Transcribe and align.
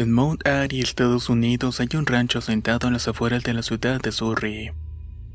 En 0.00 0.12
Mount 0.12 0.46
Airy, 0.46 0.80
Estados 0.80 1.28
Unidos, 1.28 1.78
hay 1.78 1.88
un 1.92 2.06
rancho 2.06 2.38
asentado 2.38 2.86
en 2.86 2.94
las 2.94 3.06
afueras 3.06 3.42
de 3.42 3.52
la 3.52 3.62
ciudad 3.62 4.00
de 4.00 4.12
Surrey. 4.12 4.70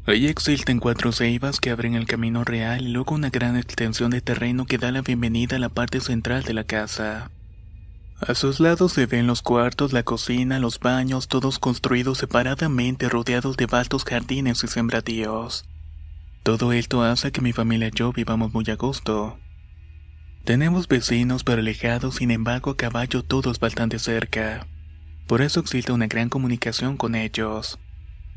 Ahí 0.08 0.26
existen 0.26 0.80
cuatro 0.80 1.12
ceibas 1.12 1.60
que 1.60 1.70
abren 1.70 1.94
el 1.94 2.08
camino 2.08 2.44
real 2.44 2.82
y 2.82 2.88
luego 2.88 3.14
una 3.14 3.30
gran 3.30 3.58
extensión 3.58 4.10
de 4.10 4.22
terreno 4.22 4.66
que 4.66 4.80
da 4.80 4.92
la 4.92 5.04
bienvenida 5.04 5.58
a 5.58 5.60
la 5.60 5.70
parte 5.70 6.02
central 6.02 6.42
de 6.46 6.56
la 6.56 6.64
casa. 6.64 7.30
A 8.20 8.34
sus 8.34 8.60
lados 8.60 8.94
se 8.94 9.06
ven 9.06 9.28
los 9.28 9.44
cuartos, 9.44 9.94
la 9.94 10.02
cocina, 10.02 10.58
los 10.58 10.80
baños, 10.80 11.28
todos 11.28 11.60
construidos 11.60 12.18
separadamente 12.18 13.08
rodeados 13.08 13.58
de 13.58 13.68
vastos 13.68 14.04
jardines 14.04 14.64
y 14.64 14.68
sembradíos. 14.68 15.66
Todo 16.42 16.74
esto 16.74 17.04
hace 17.04 17.32
que 17.32 17.42
mi 17.42 17.54
familia 17.54 17.90
y 17.90 17.92
yo 17.96 18.12
vivamos 18.14 18.52
muy 18.52 18.66
a 18.72 18.76
gusto. 18.78 19.38
Tenemos 20.46 20.88
vecinos 20.88 21.44
pero 21.44 21.62
alejados, 21.62 22.18
sin 22.18 22.30
embargo 22.30 22.70
a 22.70 22.78
caballo 22.78 23.24
todos 23.24 23.60
bastante 23.60 23.98
cerca. 23.98 24.68
Por 25.26 25.42
eso 25.42 25.60
existe 25.60 25.92
una 25.92 26.06
gran 26.06 26.30
comunicación 26.30 26.98
con 26.98 27.16
ellos. 27.16 27.80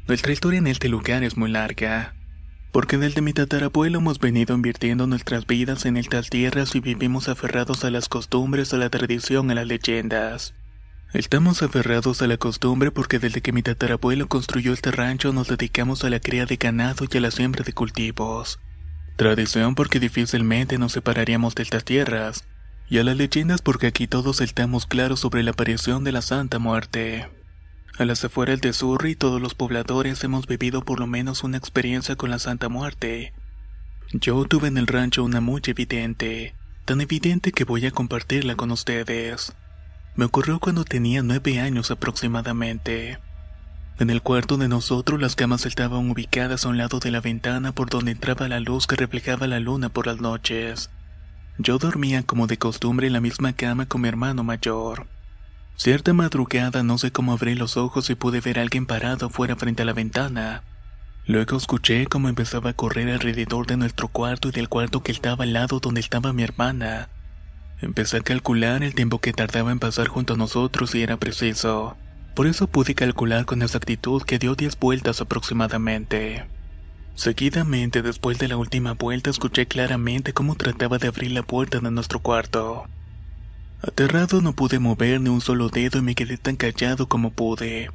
Nuestra 0.07 0.33
historia 0.33 0.57
en 0.57 0.69
este 0.69 0.89
lugar 0.89 1.23
es 1.23 1.37
muy 1.37 1.51
larga, 1.51 2.15
porque 2.73 2.97
desde 2.97 3.21
mi 3.21 3.35
tatarabuelo 3.35 3.99
hemos 3.99 4.21
venido 4.21 4.55
invirtiendo 4.55 5.07
nuestras 5.07 5.47
vidas 5.47 5.85
en 5.85 5.99
estas 5.99 6.31
tierras 6.31 6.75
y 6.75 6.81
vivimos 6.81 7.29
aferrados 7.29 7.85
a 7.85 7.91
las 7.91 8.09
costumbres, 8.09 8.73
a 8.73 8.79
la 8.79 8.89
tradición, 8.89 9.51
a 9.51 9.55
las 9.55 9.67
leyendas. 9.67 10.55
Estamos 11.13 11.63
aferrados 11.63 12.23
a 12.23 12.27
la 12.27 12.39
costumbre 12.39 12.91
porque 12.91 13.19
desde 13.19 13.43
que 13.43 13.53
mi 13.53 13.63
tatarabuelo 13.63 14.29
construyó 14.29 14.73
este 14.73 14.93
rancho 14.93 15.35
nos 15.35 15.49
dedicamos 15.49 16.05
a 16.05 16.11
la 16.11 16.21
cría 16.21 16.47
de 16.47 16.57
ganado 16.57 17.05
y 17.11 17.19
a 17.19 17.21
la 17.21 17.31
siembra 17.31 17.65
de 17.65 17.75
cultivos. 17.75 18.61
Tradición 19.19 19.75
porque 19.75 19.99
difícilmente 19.99 20.79
nos 20.79 20.93
separaríamos 20.93 21.57
de 21.57 21.65
estas 21.65 21.85
tierras, 21.85 22.45
y 22.89 22.99
a 22.99 23.05
las 23.05 23.17
leyendas 23.17 23.63
porque 23.63 23.89
aquí 23.89 24.07
todos 24.07 24.41
estamos 24.41 24.87
claros 24.87 25.19
sobre 25.19 25.43
la 25.43 25.51
aparición 25.51 26.05
de 26.05 26.13
la 26.13 26.23
Santa 26.23 26.61
Muerte. 26.61 27.29
A 27.99 28.05
las 28.05 28.25
afueras 28.25 28.61
de 28.61 28.73
Surrey 28.73 29.17
todos 29.17 29.43
los 29.43 29.57
pobladores 29.57 30.23
hemos 30.23 30.47
vivido 30.47 30.85
por 30.85 31.01
lo 31.01 31.09
menos 31.09 31.43
una 31.43 31.57
experiencia 31.57 32.15
con 32.15 32.31
la 32.31 32.39
Santa 32.39 32.69
Muerte. 32.69 33.33
Yo 34.13 34.45
tuve 34.45 34.69
en 34.69 34.79
el 34.79 34.87
rancho 34.87 35.25
una 35.25 35.41
muy 35.41 35.63
evidente, 35.67 36.55
tan 36.85 37.01
evidente 37.01 37.51
que 37.51 37.65
voy 37.65 37.87
a 37.87 37.91
compartirla 37.91 38.55
con 38.55 38.71
ustedes. 38.71 39.53
Me 40.15 40.27
ocurrió 40.27 40.61
cuando 40.61 40.85
tenía 40.85 41.25
nueve 41.25 41.59
años 41.59 41.91
aproximadamente. 41.91 43.19
En 43.99 44.11
el 44.11 44.23
cuarto 44.23 44.57
de 44.59 44.69
nosotros 44.69 45.21
las 45.21 45.35
camas 45.35 45.67
estaban 45.67 46.09
ubicadas 46.09 46.65
a 46.65 46.69
un 46.69 46.79
lado 46.79 47.01
de 47.01 47.11
la 47.11 47.21
ventana 47.21 47.73
por 47.73 47.91
donde 47.91 48.13
entraba 48.13 48.47
la 48.47 48.61
luz 48.61 48.87
que 48.87 48.95
reflejaba 48.95 49.49
la 49.49 49.59
luna 49.59 49.89
por 49.89 50.07
las 50.07 50.21
noches. 50.21 50.89
Yo 51.59 51.79
dormía 51.79 52.23
como 52.23 52.47
de 52.47 52.59
costumbre 52.59 53.09
en 53.09 53.13
la 53.13 53.21
misma 53.21 53.55
cama 53.55 53.87
con 53.87 54.03
mi 54.03 54.09
hermano 54.09 54.45
mayor. 54.45 55.09
Cierta 55.75 56.13
madrugada 56.13 56.85
no 56.85 56.97
sé 56.97 57.11
cómo 57.11 57.33
abrí 57.33 57.57
los 57.57 57.77
ojos 57.77 58.09
y 58.09 58.15
pude 58.15 58.41
ver 58.41 58.61
a 58.61 58.63
alguien 58.63 58.87
parado 58.87 59.31
fuera 59.31 59.57
frente 59.57 59.83
a 59.83 59.87
la 59.87 59.95
ventana. 59.95 60.63
Luego 61.27 61.57
escuché 61.57 62.07
cómo 62.07 62.29
empezaba 62.29 62.71
a 62.71 62.75
correr 62.75 63.11
alrededor 63.11 63.67
de 63.67 63.77
nuestro 63.77 64.07
cuarto 64.07 64.49
y 64.49 64.53
del 64.53 64.69
cuarto 64.69 65.03
que 65.03 65.11
estaba 65.11 65.43
al 65.43 65.53
lado 65.53 65.81
donde 65.81 66.01
estaba 66.01 66.33
mi 66.33 66.45
hermana. 66.45 67.09
Empecé 67.81 68.19
a 68.19 68.21
calcular 68.21 68.85
el 68.85 68.95
tiempo 68.95 69.19
que 69.19 69.33
tardaba 69.33 69.73
en 69.73 69.81
pasar 69.81 70.07
junto 70.07 70.35
a 70.35 70.37
nosotros 70.37 70.95
y 70.95 71.03
era 71.03 71.17
preciso. 71.17 71.97
Por 72.39 72.47
eso 72.47 72.69
pude 72.69 72.95
calcular 72.95 73.47
con 73.47 73.63
exactitud 73.63 74.23
que 74.23 74.39
dio 74.39 74.55
10 74.55 74.79
vueltas 74.79 75.21
aproximadamente. 75.21 76.47
Seguidamente, 77.17 78.01
después 78.01 78.39
de 78.39 78.47
la 78.47 78.57
última 78.57 78.93
vuelta, 78.93 79.29
escuché 79.29 79.67
claramente 79.67 80.33
cómo 80.33 80.55
trataba 80.55 80.99
de 80.99 81.09
abrir 81.09 81.33
la 81.33 81.43
puerta 81.43 81.81
de 81.81 81.91
nuestro 81.91 82.21
cuarto. 82.21 82.87
Aterrado 83.83 84.41
no 84.41 84.53
pude 84.53 84.79
mover 84.79 85.21
ni 85.21 85.31
un 85.31 85.41
solo 85.41 85.69
dedo 85.69 85.99
y 85.99 86.03
me 86.03 86.15
quedé 86.15 86.39
tan 86.39 86.55
callado 86.55 87.09
como 87.09 87.33
pude. 87.33 87.91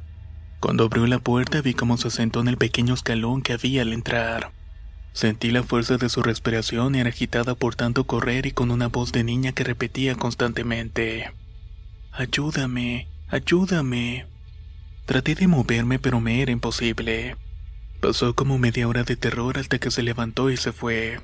Cuando 0.60 0.84
abrió 0.84 1.06
la 1.06 1.20
puerta 1.20 1.62
vi 1.62 1.72
cómo 1.72 1.96
se 1.96 2.10
sentó 2.10 2.40
en 2.42 2.48
el 2.48 2.58
pequeño 2.58 2.92
escalón 2.92 3.40
que 3.40 3.54
había 3.54 3.80
al 3.80 3.94
entrar. 3.94 4.52
Sentí 5.14 5.52
la 5.52 5.62
fuerza 5.62 5.96
de 5.96 6.10
su 6.10 6.22
respiración 6.22 6.94
y 6.94 7.00
era 7.00 7.08
agitada 7.08 7.54
por 7.54 7.76
tanto 7.76 8.04
correr 8.04 8.44
y 8.44 8.52
con 8.52 8.70
una 8.70 8.88
voz 8.88 9.10
de 9.10 9.24
niña 9.24 9.52
que 9.52 9.64
repetía 9.64 10.16
constantemente. 10.16 11.32
Ayúdame, 12.12 13.08
ayúdame. 13.30 14.33
Traté 15.06 15.34
de 15.34 15.46
moverme 15.46 15.98
pero 15.98 16.20
me 16.20 16.40
era 16.40 16.50
imposible. 16.50 17.36
Pasó 18.00 18.34
como 18.34 18.58
media 18.58 18.88
hora 18.88 19.04
de 19.04 19.16
terror 19.16 19.58
hasta 19.58 19.78
que 19.78 19.90
se 19.90 20.02
levantó 20.02 20.50
y 20.50 20.56
se 20.56 20.72
fue. 20.72 21.20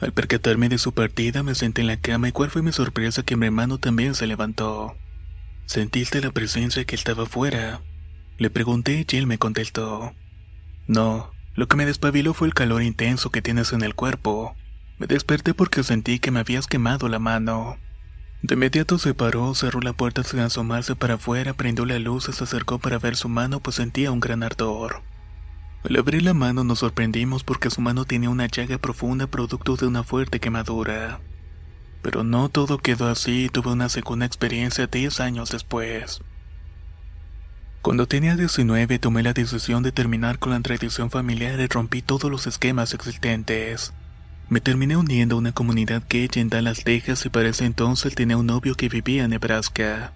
Al 0.00 0.12
percatarme 0.12 0.68
de 0.68 0.78
su 0.78 0.92
partida 0.92 1.42
me 1.42 1.54
senté 1.54 1.82
en 1.82 1.88
la 1.88 1.98
cama 1.98 2.28
y 2.28 2.32
cuál 2.32 2.50
fue 2.50 2.62
mi 2.62 2.72
sorpresa 2.72 3.22
que 3.22 3.36
mi 3.36 3.46
hermano 3.46 3.78
también 3.78 4.14
se 4.14 4.26
levantó. 4.26 4.96
¿Sentiste 5.66 6.20
la 6.20 6.30
presencia 6.30 6.84
que 6.84 6.96
estaba 6.96 7.26
fuera? 7.26 7.82
Le 8.38 8.48
pregunté 8.48 9.06
y 9.08 9.16
él 9.16 9.26
me 9.26 9.38
contestó. 9.38 10.14
No, 10.86 11.30
lo 11.54 11.68
que 11.68 11.76
me 11.76 11.86
despabiló 11.86 12.32
fue 12.32 12.48
el 12.48 12.54
calor 12.54 12.82
intenso 12.82 13.30
que 13.30 13.42
tienes 13.42 13.72
en 13.72 13.82
el 13.82 13.94
cuerpo. 13.94 14.56
Me 14.98 15.06
desperté 15.06 15.52
porque 15.52 15.82
sentí 15.82 16.18
que 16.18 16.30
me 16.30 16.40
habías 16.40 16.66
quemado 16.66 17.08
la 17.08 17.18
mano. 17.18 17.76
De 18.42 18.54
inmediato 18.54 18.98
se 18.98 19.12
paró, 19.12 19.54
cerró 19.54 19.80
la 19.80 19.92
puerta 19.92 20.24
sin 20.24 20.40
asomarse 20.40 20.96
para 20.96 21.14
afuera, 21.14 21.52
prendió 21.52 21.84
la 21.84 21.98
luz 21.98 22.28
y 22.28 22.32
se 22.32 22.44
acercó 22.44 22.78
para 22.78 22.98
ver 22.98 23.16
su 23.16 23.28
mano 23.28 23.60
pues 23.60 23.76
sentía 23.76 24.12
un 24.12 24.20
gran 24.20 24.42
ardor. 24.42 25.02
Al 25.84 25.96
abrir 25.96 26.22
la 26.22 26.32
mano 26.32 26.64
nos 26.64 26.78
sorprendimos 26.78 27.44
porque 27.44 27.70
su 27.70 27.82
mano 27.82 28.06
tenía 28.06 28.30
una 28.30 28.46
llaga 28.46 28.78
profunda 28.78 29.26
producto 29.26 29.76
de 29.76 29.86
una 29.86 30.04
fuerte 30.04 30.40
quemadura. 30.40 31.20
Pero 32.02 32.24
no 32.24 32.48
todo 32.48 32.78
quedó 32.78 33.08
así 33.08 33.50
tuve 33.52 33.72
una 33.72 33.90
segunda 33.90 34.24
experiencia 34.24 34.86
10 34.86 35.20
años 35.20 35.50
después. 35.50 36.22
Cuando 37.82 38.06
tenía 38.06 38.36
19 38.36 38.98
tomé 38.98 39.22
la 39.22 39.34
decisión 39.34 39.82
de 39.82 39.92
terminar 39.92 40.38
con 40.38 40.52
la 40.52 40.60
tradición 40.60 41.10
familiar 41.10 41.60
y 41.60 41.66
rompí 41.66 42.00
todos 42.00 42.30
los 42.30 42.46
esquemas 42.46 42.94
existentes. 42.94 43.92
Me 44.50 44.60
terminé 44.60 44.96
uniendo 44.96 45.36
a 45.36 45.38
una 45.38 45.52
comunidad 45.52 46.02
que 46.02 46.28
en 46.34 46.48
Dallas, 46.48 46.82
Texas 46.82 47.24
y 47.24 47.28
para 47.28 47.48
ese 47.48 47.66
entonces 47.66 48.16
tenía 48.16 48.36
un 48.36 48.46
novio 48.46 48.74
que 48.74 48.88
vivía 48.88 49.22
en 49.22 49.30
Nebraska. 49.30 50.12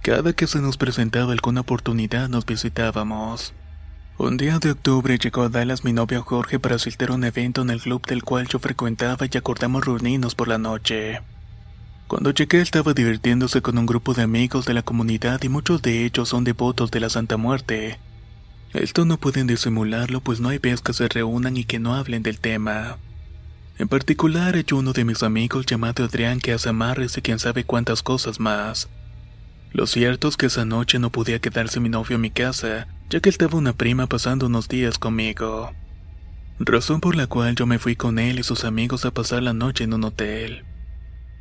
Cada 0.00 0.32
que 0.32 0.46
se 0.46 0.62
nos 0.62 0.78
presentaba 0.78 1.32
alguna 1.32 1.60
oportunidad 1.60 2.30
nos 2.30 2.46
visitábamos. 2.46 3.52
Un 4.16 4.38
día 4.38 4.58
de 4.58 4.70
octubre 4.70 5.18
llegó 5.18 5.42
a 5.42 5.50
Dallas 5.50 5.84
mi 5.84 5.92
novio 5.92 6.22
Jorge 6.22 6.58
para 6.58 6.76
asistir 6.76 7.10
a 7.10 7.12
un 7.12 7.22
evento 7.22 7.60
en 7.60 7.68
el 7.68 7.82
club 7.82 8.06
del 8.06 8.22
cual 8.22 8.48
yo 8.48 8.58
frecuentaba 8.60 9.26
y 9.30 9.36
acordamos 9.36 9.84
reunirnos 9.84 10.34
por 10.34 10.48
la 10.48 10.56
noche. 10.56 11.20
Cuando 12.06 12.30
llegué 12.30 12.62
estaba 12.62 12.94
divirtiéndose 12.94 13.60
con 13.60 13.76
un 13.76 13.84
grupo 13.84 14.14
de 14.14 14.22
amigos 14.22 14.64
de 14.64 14.72
la 14.72 14.82
comunidad 14.82 15.42
y 15.42 15.50
muchos 15.50 15.82
de 15.82 16.06
ellos 16.06 16.30
son 16.30 16.44
devotos 16.44 16.90
de 16.90 17.00
la 17.00 17.10
Santa 17.10 17.36
Muerte. 17.36 17.98
Esto 18.72 19.04
no 19.04 19.18
pueden 19.18 19.46
disimularlo 19.46 20.22
pues 20.22 20.40
no 20.40 20.48
hay 20.48 20.56
vez 20.56 20.80
que 20.80 20.94
se 20.94 21.08
reúnan 21.08 21.58
y 21.58 21.64
que 21.64 21.78
no 21.78 21.94
hablen 21.94 22.22
del 22.22 22.40
tema. 22.40 22.96
En 23.80 23.88
particular 23.88 24.56
hay 24.56 24.66
uno 24.72 24.92
de 24.92 25.06
mis 25.06 25.22
amigos 25.22 25.64
llamado 25.64 26.04
Adrián 26.04 26.38
que 26.38 26.52
hace 26.52 26.68
amarres 26.68 27.16
y 27.16 27.22
quién 27.22 27.38
sabe 27.38 27.64
cuántas 27.64 28.02
cosas 28.02 28.38
más. 28.38 28.90
Lo 29.72 29.86
cierto 29.86 30.28
es 30.28 30.36
que 30.36 30.46
esa 30.46 30.66
noche 30.66 30.98
no 30.98 31.10
podía 31.10 31.38
quedarse 31.38 31.80
mi 31.80 31.88
novio 31.88 32.16
en 32.16 32.20
mi 32.20 32.30
casa, 32.30 32.88
ya 33.08 33.20
que 33.20 33.30
estaba 33.30 33.56
una 33.56 33.72
prima 33.72 34.06
pasando 34.06 34.48
unos 34.48 34.68
días 34.68 34.98
conmigo. 34.98 35.72
Razón 36.58 37.00
por 37.00 37.16
la 37.16 37.26
cual 37.26 37.54
yo 37.54 37.64
me 37.64 37.78
fui 37.78 37.96
con 37.96 38.18
él 38.18 38.38
y 38.38 38.42
sus 38.42 38.66
amigos 38.66 39.06
a 39.06 39.14
pasar 39.14 39.42
la 39.42 39.54
noche 39.54 39.84
en 39.84 39.94
un 39.94 40.04
hotel. 40.04 40.66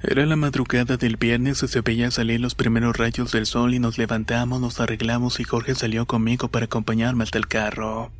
Era 0.01 0.25
la 0.25 0.37
madrugada 0.37 0.95
del 0.95 1.17
viernes 1.17 1.61
y 1.61 1.67
se 1.67 1.81
veía 1.81 2.09
salir 2.09 2.39
los 2.39 2.55
primeros 2.55 2.95
rayos 2.95 3.33
del 3.33 3.47
sol 3.47 3.73
y 3.73 3.79
nos 3.79 3.97
levantamos, 3.97 4.61
nos 4.61 4.79
arreglamos 4.79 5.41
y 5.41 5.43
Jorge 5.43 5.75
salió 5.75 6.05
conmigo 6.05 6.47
para 6.47 6.67
acompañarme 6.67 7.25
hasta 7.25 7.37
el 7.37 7.49
carro. 7.49 8.13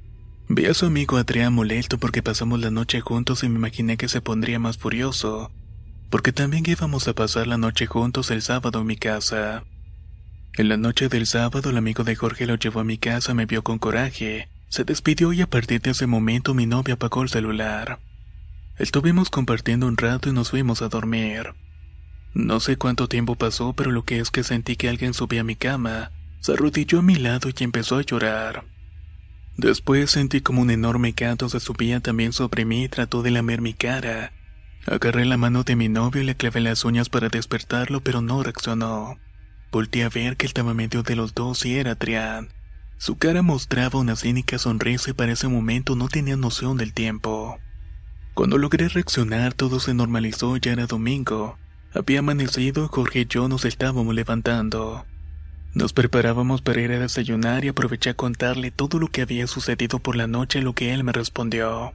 Vi 0.51 0.65
a 0.65 0.73
su 0.73 0.87
amigo 0.87 1.17
Adrián 1.17 1.53
molesto 1.53 1.99
porque 1.99 2.23
pasamos 2.23 2.59
la 2.59 2.71
noche 2.71 3.01
juntos 3.01 3.43
y 3.43 3.49
me 3.49 3.57
imaginé 3.57 3.97
que 3.97 4.07
se 4.07 4.19
pondría 4.19 4.57
más 4.57 4.79
furioso, 4.79 5.51
porque 6.09 6.33
también 6.33 6.63
íbamos 6.65 7.07
a 7.07 7.13
pasar 7.13 7.45
la 7.45 7.59
noche 7.59 7.85
juntos 7.85 8.31
el 8.31 8.41
sábado 8.41 8.81
en 8.81 8.87
mi 8.87 8.97
casa. 8.97 9.63
En 10.55 10.67
la 10.67 10.75
noche 10.75 11.07
del 11.07 11.27
sábado 11.27 11.69
el 11.69 11.77
amigo 11.77 12.03
de 12.03 12.15
Jorge 12.15 12.47
lo 12.47 12.55
llevó 12.55 12.79
a 12.79 12.83
mi 12.83 12.97
casa, 12.97 13.35
me 13.35 13.45
vio 13.45 13.63
con 13.63 13.77
coraje, 13.77 14.49
se 14.69 14.83
despidió 14.85 15.33
y 15.33 15.41
a 15.41 15.47
partir 15.47 15.81
de 15.81 15.91
ese 15.91 16.07
momento 16.07 16.55
mi 16.55 16.65
novia 16.65 16.95
apagó 16.95 17.21
el 17.21 17.29
celular. 17.29 17.99
Estuvimos 18.79 19.29
compartiendo 19.29 19.85
un 19.85 19.97
rato 19.97 20.29
y 20.29 20.33
nos 20.33 20.49
fuimos 20.49 20.81
a 20.81 20.89
dormir. 20.89 21.53
No 22.33 22.59
sé 22.59 22.75
cuánto 22.75 23.07
tiempo 23.07 23.35
pasó, 23.35 23.73
pero 23.73 23.91
lo 23.91 24.03
que 24.03 24.17
es 24.17 24.31
que 24.31 24.43
sentí 24.43 24.77
que 24.77 24.89
alguien 24.89 25.13
subía 25.13 25.41
a 25.41 25.43
mi 25.43 25.55
cama, 25.55 26.11
se 26.39 26.53
arrodilló 26.53 26.99
a 26.99 27.03
mi 27.03 27.17
lado 27.17 27.49
y 27.49 27.63
empezó 27.63 27.97
a 27.97 28.01
llorar. 28.01 28.63
Después 29.59 30.11
sentí 30.11 30.39
como 30.39 30.61
un 30.61 30.71
enorme 30.71 31.11
gato 31.11 31.50
se 31.50 31.59
subía 31.59 32.00
también 32.00 32.31
sobre 32.31 32.63
mí 32.63 32.85
y 32.85 32.88
trató 32.88 33.23
de 33.23 33.31
lamer 33.31 33.59
mi 33.59 33.73
cara. 33.73 34.31
Agarré 34.88 35.25
la 35.25 35.35
mano 35.35 35.63
de 35.63 35.75
mi 35.75 35.89
novio 35.89 36.21
y 36.21 36.25
le 36.25 36.35
clavé 36.35 36.61
las 36.61 36.85
uñas 36.85 37.09
para 37.09 37.27
despertarlo, 37.27 38.00
pero 38.00 38.21
no 38.21 38.41
reaccionó. 38.41 39.19
Volté 39.69 40.06
a 40.06 40.09
ver 40.09 40.38
que 40.38 40.45
estaba 40.45 40.73
medio 40.73 41.03
de 41.03 41.17
los 41.17 41.35
dos 41.35 41.65
y 41.65 41.75
era 41.75 41.91
Adrián. 41.91 42.53
Su 42.97 43.17
cara 43.17 43.41
mostraba 43.41 44.00
una 44.00 44.15
cínica 44.15 44.57
sonrisa 44.57 45.09
y 45.09 45.13
para 45.13 45.33
ese 45.33 45.50
momento 45.50 45.97
no 45.97 46.07
tenía 46.07 46.38
noción 46.38 46.77
del 46.77 46.94
tiempo. 46.94 47.59
Cuando 48.35 48.57
logré 48.57 48.88
reaccionar 48.88 49.53
todo 49.53 49.81
se 49.81 49.94
normalizó, 49.94 50.56
ya 50.56 50.71
era 50.71 50.85
domingo. 50.85 51.57
Había 51.94 52.19
amanecido, 52.19 52.88
Jorge 52.88 53.21
y 53.21 53.25
yo 53.25 53.50
nos 53.50 53.65
estábamos 53.65 54.15
levantando. 54.15 55.06
Nos 55.74 55.94
preparábamos 55.94 56.62
para 56.62 56.81
ir 56.81 56.92
a 56.92 57.00
desayunar 57.00 57.63
y 57.63 57.68
aproveché 57.68 58.10
a 58.10 58.13
contarle 58.16 58.71
todo 58.71 59.00
lo 59.00 59.07
que 59.07 59.21
había 59.21 59.45
sucedido 59.48 60.00
por 60.00 60.16
la 60.16 60.27
noche, 60.27 60.62
lo 60.62 60.74
que 60.74 60.94
él 60.94 61.04
me 61.04 61.12
respondió. 61.12 61.94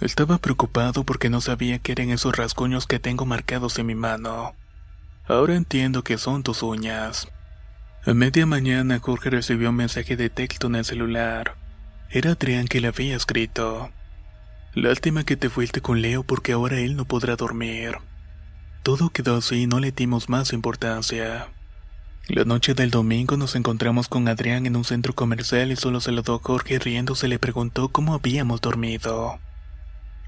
Estaba 0.00 0.38
preocupado 0.38 1.04
porque 1.04 1.30
no 1.30 1.40
sabía 1.40 1.78
qué 1.78 1.92
eran 1.92 2.10
esos 2.10 2.36
rasguños 2.36 2.86
que 2.86 2.98
tengo 2.98 3.26
marcados 3.26 3.78
en 3.78 3.86
mi 3.86 3.94
mano. 3.94 4.54
Ahora 5.26 5.56
entiendo 5.56 6.04
que 6.04 6.18
son 6.18 6.42
tus 6.42 6.62
uñas. 6.62 7.28
A 8.04 8.14
media 8.14 8.46
mañana 8.46 8.98
Jorge 8.98 9.30
recibió 9.30 9.70
un 9.70 9.76
mensaje 9.76 10.16
de 10.16 10.30
texto 10.30 10.68
en 10.68 10.76
el 10.76 10.84
celular. 10.84 11.56
Era 12.10 12.32
Adrián 12.32 12.66
que 12.66 12.80
le 12.80 12.88
había 12.88 13.16
escrito. 13.16 13.90
Lástima 14.74 15.24
que 15.24 15.36
te 15.36 15.50
fuiste 15.50 15.80
con 15.80 16.02
Leo 16.02 16.22
porque 16.22 16.52
ahora 16.52 16.78
él 16.78 16.96
no 16.96 17.04
podrá 17.04 17.36
dormir. 17.36 17.96
Todo 18.82 19.10
quedó 19.10 19.36
así 19.36 19.62
y 19.62 19.66
no 19.66 19.80
le 19.80 19.90
dimos 19.90 20.28
más 20.28 20.52
importancia. 20.52 21.48
La 22.28 22.44
noche 22.44 22.74
del 22.74 22.90
domingo 22.90 23.36
nos 23.36 23.54
encontramos 23.54 24.08
con 24.08 24.26
Adrián 24.26 24.66
en 24.66 24.74
un 24.74 24.84
centro 24.84 25.14
comercial 25.14 25.70
y 25.70 25.76
solo 25.76 26.00
saludó 26.00 26.34
a 26.34 26.38
Jorge 26.42 26.80
riéndose 26.80 27.28
le 27.28 27.38
preguntó 27.38 27.88
cómo 27.90 28.14
habíamos 28.14 28.60
dormido. 28.60 29.38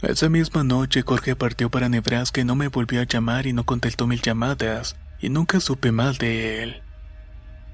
Esa 0.00 0.28
misma 0.28 0.62
noche 0.62 1.02
Jorge 1.02 1.34
partió 1.34 1.70
para 1.70 1.88
Nebraska 1.88 2.40
y 2.40 2.44
no 2.44 2.54
me 2.54 2.68
volvió 2.68 3.00
a 3.00 3.04
llamar 3.04 3.48
y 3.48 3.52
no 3.52 3.64
contestó 3.64 4.06
mil 4.06 4.22
llamadas, 4.22 4.94
y 5.20 5.28
nunca 5.28 5.58
supe 5.58 5.90
más 5.90 6.20
de 6.20 6.62
él. 6.62 6.82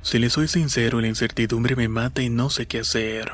Si 0.00 0.18
le 0.18 0.30
soy 0.30 0.48
sincero, 0.48 1.02
la 1.02 1.08
incertidumbre 1.08 1.76
me 1.76 1.88
mata 1.88 2.22
y 2.22 2.30
no 2.30 2.48
sé 2.48 2.64
qué 2.64 2.80
hacer. 2.80 3.30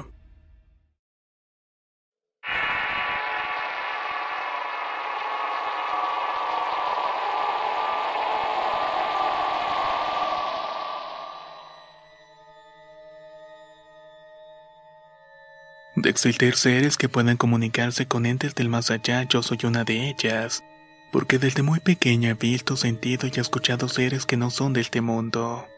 De 16.01 16.09
existir 16.09 16.57
seres 16.57 16.97
que 16.97 17.11
puedan 17.11 17.37
comunicarse 17.37 18.07
con 18.07 18.25
entes 18.25 18.55
del 18.55 18.71
más 18.71 18.91
allá, 18.91 19.25
yo 19.25 19.43
soy 19.43 19.59
una 19.65 19.85
de 19.85 20.09
ellas, 20.09 20.65
porque 21.13 21.39
desde 21.39 21.63
muy 21.63 21.79
pequeña 21.81 22.31
he 22.31 22.35
visto, 22.35 22.75
sentido 22.75 23.29
y 23.31 23.39
escuchado 23.39 23.87
seres 23.87 24.25
que 24.25 24.39
no 24.39 24.51
son 24.51 24.73
de 24.73 24.81
este 24.81 25.03
mundo. 25.03 25.69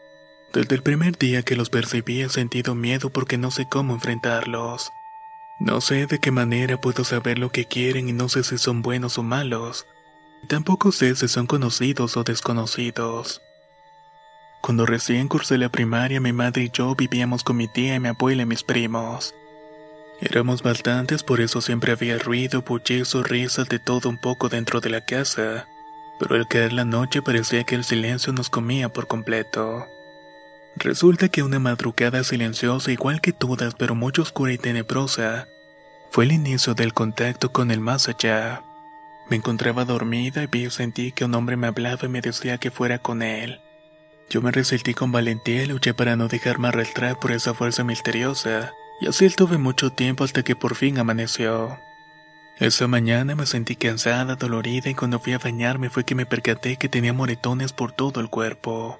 Desde 0.53 0.75
el 0.75 0.81
primer 0.81 1.17
día 1.17 1.41
que 1.41 1.57
los 1.57 1.69
percibí 1.69 2.21
he 2.21 2.29
sentido 2.29 2.73
miedo 2.73 3.09
porque 3.09 3.37
no 3.37 3.51
sé 3.51 3.67
cómo 3.69 3.95
enfrentarlos. 3.95 4.93
No 5.59 5.81
sé 5.81 6.05
de 6.05 6.19
qué 6.19 6.31
manera 6.31 6.79
puedo 6.79 7.03
saber 7.03 7.37
lo 7.37 7.51
que 7.51 7.65
quieren 7.65 8.07
y 8.07 8.13
no 8.13 8.29
sé 8.29 8.45
si 8.45 8.57
son 8.57 8.81
buenos 8.81 9.17
o 9.17 9.23
malos. 9.23 9.85
Tampoco 10.47 10.93
sé 10.93 11.17
si 11.17 11.27
son 11.27 11.47
conocidos 11.47 12.15
o 12.15 12.23
desconocidos. 12.23 13.41
Cuando 14.61 14.85
recién 14.85 15.27
cursé 15.27 15.57
la 15.57 15.67
primaria, 15.67 16.21
mi 16.21 16.31
madre 16.31 16.63
y 16.63 16.69
yo 16.71 16.95
vivíamos 16.95 17.43
con 17.43 17.57
mi 17.57 17.67
tía 17.67 17.95
y 17.95 17.99
mi 17.99 18.07
abuela 18.07 18.43
y 18.43 18.45
mis 18.45 18.63
primos. 18.63 19.35
Éramos 20.25 20.63
bastantes, 20.63 21.21
por 21.21 21.41
eso 21.41 21.59
siempre 21.59 21.91
había 21.91 22.17
ruido, 22.17 22.61
bullizo, 22.61 23.23
risas, 23.23 23.67
de 23.67 23.77
todo 23.77 24.07
un 24.07 24.17
poco 24.17 24.47
dentro 24.47 24.79
de 24.79 24.89
la 24.89 25.01
casa. 25.01 25.67
Pero 26.17 26.35
al 26.35 26.47
caer 26.47 26.71
la 26.71 26.85
noche 26.85 27.21
parecía 27.21 27.65
que 27.65 27.75
el 27.75 27.83
silencio 27.83 28.31
nos 28.31 28.49
comía 28.49 28.87
por 28.87 29.07
completo. 29.07 29.85
Resulta 30.77 31.27
que 31.27 31.43
una 31.43 31.59
madrugada 31.59 32.23
silenciosa, 32.23 32.89
igual 32.89 33.19
que 33.19 33.33
todas, 33.33 33.75
pero 33.75 33.95
muy 33.95 34.13
oscura 34.17 34.53
y 34.53 34.57
tenebrosa, 34.57 35.49
fue 36.09 36.23
el 36.23 36.31
inicio 36.31 36.73
del 36.73 36.93
contacto 36.93 37.51
con 37.51 37.69
el 37.69 37.81
más 37.81 38.07
allá. 38.07 38.63
Me 39.29 39.35
encontraba 39.35 39.83
dormida 39.83 40.41
y 40.43 40.47
vi 40.47 40.69
sentí 40.69 41.11
que 41.11 41.25
un 41.25 41.35
hombre 41.35 41.57
me 41.57 41.67
hablaba 41.67 42.05
y 42.05 42.07
me 42.07 42.21
decía 42.21 42.57
que 42.59 42.71
fuera 42.71 42.97
con 42.97 43.23
él. 43.23 43.59
Yo 44.29 44.41
me 44.41 44.51
resistí 44.51 44.93
con 44.93 45.11
valentía 45.11 45.63
y 45.63 45.65
luché 45.65 45.93
para 45.93 46.15
no 46.15 46.29
dejarme 46.29 46.69
arrastrar 46.69 47.19
por 47.19 47.33
esa 47.33 47.53
fuerza 47.53 47.83
misteriosa 47.83 48.71
y 49.01 49.07
así 49.07 49.25
estuve 49.25 49.57
mucho 49.57 49.91
tiempo 49.91 50.23
hasta 50.23 50.43
que 50.43 50.55
por 50.55 50.75
fin 50.75 50.97
amaneció. 50.97 51.79
Esa 52.59 52.87
mañana 52.87 53.35
me 53.35 53.45
sentí 53.45 53.75
cansada, 53.75 54.35
dolorida 54.35 54.89
y 54.89 54.95
cuando 54.95 55.19
fui 55.19 55.33
a 55.33 55.39
bañarme 55.39 55.89
fue 55.89 56.03
que 56.03 56.15
me 56.15 56.25
percaté 56.25 56.77
que 56.77 56.87
tenía 56.87 57.11
moretones 57.11 57.73
por 57.73 57.91
todo 57.91 58.19
el 58.19 58.29
cuerpo. 58.29 58.99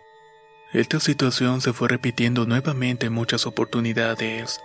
Esta 0.72 1.00
situación 1.00 1.62
se 1.62 1.72
fue 1.72 1.88
repitiendo 1.88 2.46
nuevamente 2.48 3.06
en 3.06 3.14
muchas 3.14 3.46
oportunidades. 3.46 4.60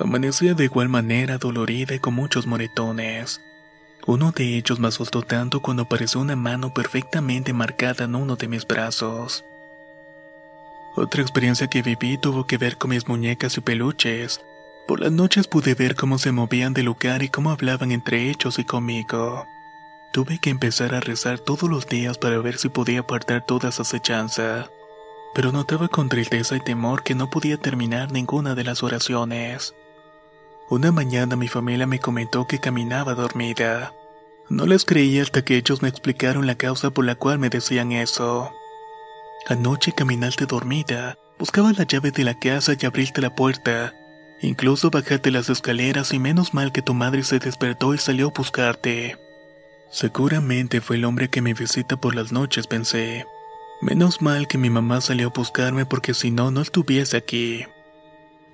Amanecía 0.00 0.54
de 0.54 0.64
igual 0.64 0.88
manera 0.88 1.38
dolorida 1.38 1.94
y 1.94 2.00
con 2.00 2.14
muchos 2.14 2.48
moretones. 2.48 3.40
Uno 4.06 4.32
de 4.32 4.56
ellos 4.56 4.80
me 4.80 4.88
asustó 4.88 5.22
tanto 5.22 5.62
cuando 5.62 5.84
apareció 5.84 6.20
una 6.20 6.34
mano 6.34 6.74
perfectamente 6.74 7.52
marcada 7.52 8.04
en 8.04 8.16
uno 8.16 8.34
de 8.34 8.48
mis 8.48 8.66
brazos. 8.66 9.44
Otra 10.96 11.22
experiencia 11.22 11.68
que 11.68 11.82
viví 11.82 12.18
tuvo 12.18 12.46
que 12.46 12.58
ver 12.58 12.76
con 12.76 12.90
mis 12.90 13.06
muñecas 13.06 13.56
y 13.56 13.60
peluches. 13.60 14.40
Por 14.86 15.00
las 15.00 15.12
noches 15.12 15.46
pude 15.46 15.74
ver 15.74 15.94
cómo 15.94 16.18
se 16.18 16.30
movían 16.30 16.74
de 16.74 16.82
lugar 16.82 17.22
y 17.22 17.30
cómo 17.30 17.50
hablaban 17.50 17.90
entre 17.90 18.28
ellos 18.28 18.58
y 18.58 18.64
conmigo. 18.64 19.46
Tuve 20.12 20.38
que 20.38 20.50
empezar 20.50 20.94
a 20.94 21.00
rezar 21.00 21.38
todos 21.38 21.70
los 21.70 21.86
días 21.86 22.18
para 22.18 22.38
ver 22.38 22.58
si 22.58 22.68
podía 22.68 23.00
apartar 23.00 23.46
toda 23.46 23.70
esa 23.70 23.82
acechanza, 23.82 24.70
pero 25.34 25.52
notaba 25.52 25.88
con 25.88 26.10
tristeza 26.10 26.56
y 26.56 26.60
temor 26.60 27.02
que 27.02 27.14
no 27.14 27.30
podía 27.30 27.56
terminar 27.56 28.12
ninguna 28.12 28.54
de 28.54 28.64
las 28.64 28.82
oraciones. 28.82 29.74
Una 30.68 30.92
mañana 30.92 31.34
mi 31.34 31.48
familia 31.48 31.86
me 31.86 31.98
comentó 31.98 32.46
que 32.46 32.60
caminaba 32.60 33.14
dormida. 33.14 33.94
No 34.50 34.66
les 34.66 34.84
creí 34.84 35.18
hasta 35.18 35.42
que 35.42 35.56
ellos 35.56 35.80
me 35.80 35.88
explicaron 35.88 36.46
la 36.46 36.56
causa 36.56 36.90
por 36.90 37.06
la 37.06 37.14
cual 37.14 37.38
me 37.38 37.48
decían 37.48 37.92
eso. 37.92 38.52
Anoche 39.48 39.92
caminaste 39.92 40.44
dormida, 40.44 41.18
buscaba 41.38 41.72
la 41.72 41.84
llave 41.84 42.10
de 42.10 42.24
la 42.24 42.38
casa 42.38 42.74
y 42.78 42.86
abriste 42.86 43.20
la 43.20 43.34
puerta, 43.34 43.94
Incluso 44.44 44.90
bajaste 44.90 45.30
las 45.30 45.48
escaleras 45.48 46.12
y 46.12 46.18
menos 46.18 46.52
mal 46.52 46.70
que 46.70 46.82
tu 46.82 46.92
madre 46.92 47.22
se 47.22 47.38
despertó 47.38 47.94
y 47.94 47.98
salió 47.98 48.28
a 48.28 48.38
buscarte. 48.38 49.16
Seguramente 49.90 50.82
fue 50.82 50.96
el 50.96 51.06
hombre 51.06 51.30
que 51.30 51.40
me 51.40 51.54
visita 51.54 51.96
por 51.96 52.14
las 52.14 52.30
noches, 52.30 52.66
pensé. 52.66 53.24
Menos 53.80 54.20
mal 54.20 54.46
que 54.46 54.58
mi 54.58 54.68
mamá 54.68 55.00
salió 55.00 55.28
a 55.28 55.32
buscarme 55.34 55.86
porque 55.86 56.12
si 56.12 56.30
no, 56.30 56.50
no 56.50 56.60
estuviese 56.60 57.16
aquí. 57.16 57.64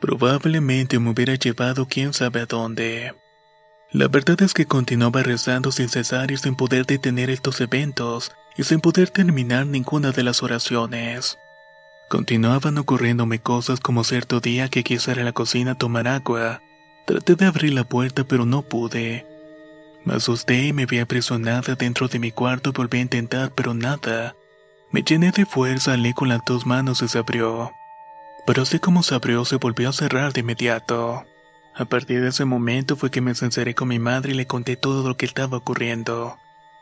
Probablemente 0.00 1.00
me 1.00 1.11
hubiera 1.11 1.35
llevado 1.35 1.88
quién 1.88 2.14
sabe 2.14 2.42
a 2.42 2.47
dónde. 2.47 3.12
La 3.90 4.06
verdad 4.06 4.40
es 4.42 4.54
que 4.54 4.66
continuaba 4.66 5.25
rezando 5.25 5.73
sin 5.73 5.88
cesar 5.88 6.30
y 6.30 6.37
sin 6.37 6.54
poder 6.54 6.87
detener 6.87 7.30
estos 7.30 7.61
eventos 7.61 8.30
y 8.56 8.62
sin 8.62 8.80
poder 8.80 9.11
terminar 9.11 9.66
ninguna 9.66 10.12
de 10.12 10.23
las 10.23 10.44
oraciones. 10.44 11.37
Continuaban 12.11 12.76
ocurriéndome 12.76 13.38
cosas 13.38 13.79
como 13.79 14.02
cierto 14.02 14.40
día 14.40 14.69
que 14.69 14.83
quise 14.83 15.12
ir 15.12 15.21
a 15.21 15.23
la 15.23 15.31
cocina 15.31 15.71
a 15.71 15.75
tomar 15.76 16.09
agua. 16.09 16.61
Traté 17.07 17.37
de 17.37 17.47
abrir 17.47 17.73
la 17.73 17.85
puerta 17.85 18.25
pero 18.25 18.45
no 18.45 18.62
pude. 18.62 19.25
Me 20.05 20.14
asusté 20.14 20.67
y 20.67 20.73
me 20.73 20.87
vi 20.87 20.99
aprisionada 20.99 21.76
dentro 21.76 22.09
de 22.09 22.19
mi 22.19 22.33
cuarto 22.33 22.71
y 22.71 22.73
volví 22.73 22.99
a 22.99 23.02
intentar 23.02 23.52
pero 23.55 23.75
nada. 23.75 24.35
Me 24.90 25.05
llené 25.05 25.31
de 25.31 25.47
fuerza, 25.47 25.93
alé 25.93 26.12
con 26.12 26.29
las 26.29 26.40
dos 26.45 26.67
manos 26.67 27.00
y 27.00 27.07
se 27.07 27.19
abrió. 27.19 27.71
Pero 28.45 28.62
así 28.62 28.81
como 28.81 29.05
se 29.05 29.14
abrió 29.14 29.45
se 29.45 29.59
volvió 29.59 29.90
a 29.90 29.93
cerrar 29.93 30.33
de 30.33 30.40
inmediato. 30.40 31.25
A 31.76 31.85
partir 31.85 32.23
de 32.23 32.31
ese 32.31 32.45
momento 32.45 32.97
fue 32.97 33.12
que 33.12 33.21
me 33.21 33.37
sinceré 33.37 33.76
con 33.76 33.87
mi 33.87 34.00
madre 34.00 34.33
y 34.33 34.35
le 34.35 34.49
conté 34.49 34.75
todo 34.75 35.07
lo 35.07 35.17
que 35.17 35.26
estaba 35.26 35.59
ocurriendo. 35.59 36.37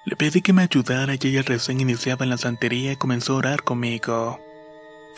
Le 0.07 0.17
pedí 0.17 0.41
que 0.41 0.55
me 0.55 0.63
ayudara 0.63 1.13
y 1.13 1.19
ella 1.23 1.43
recién 1.43 1.81
iniciaba 1.83 2.25
en 2.25 2.31
la 2.31 2.39
santería 2.39 2.93
y 2.93 2.97
comenzó 2.97 3.35
a 3.35 3.37
orar 3.37 3.63
conmigo. 3.63 4.41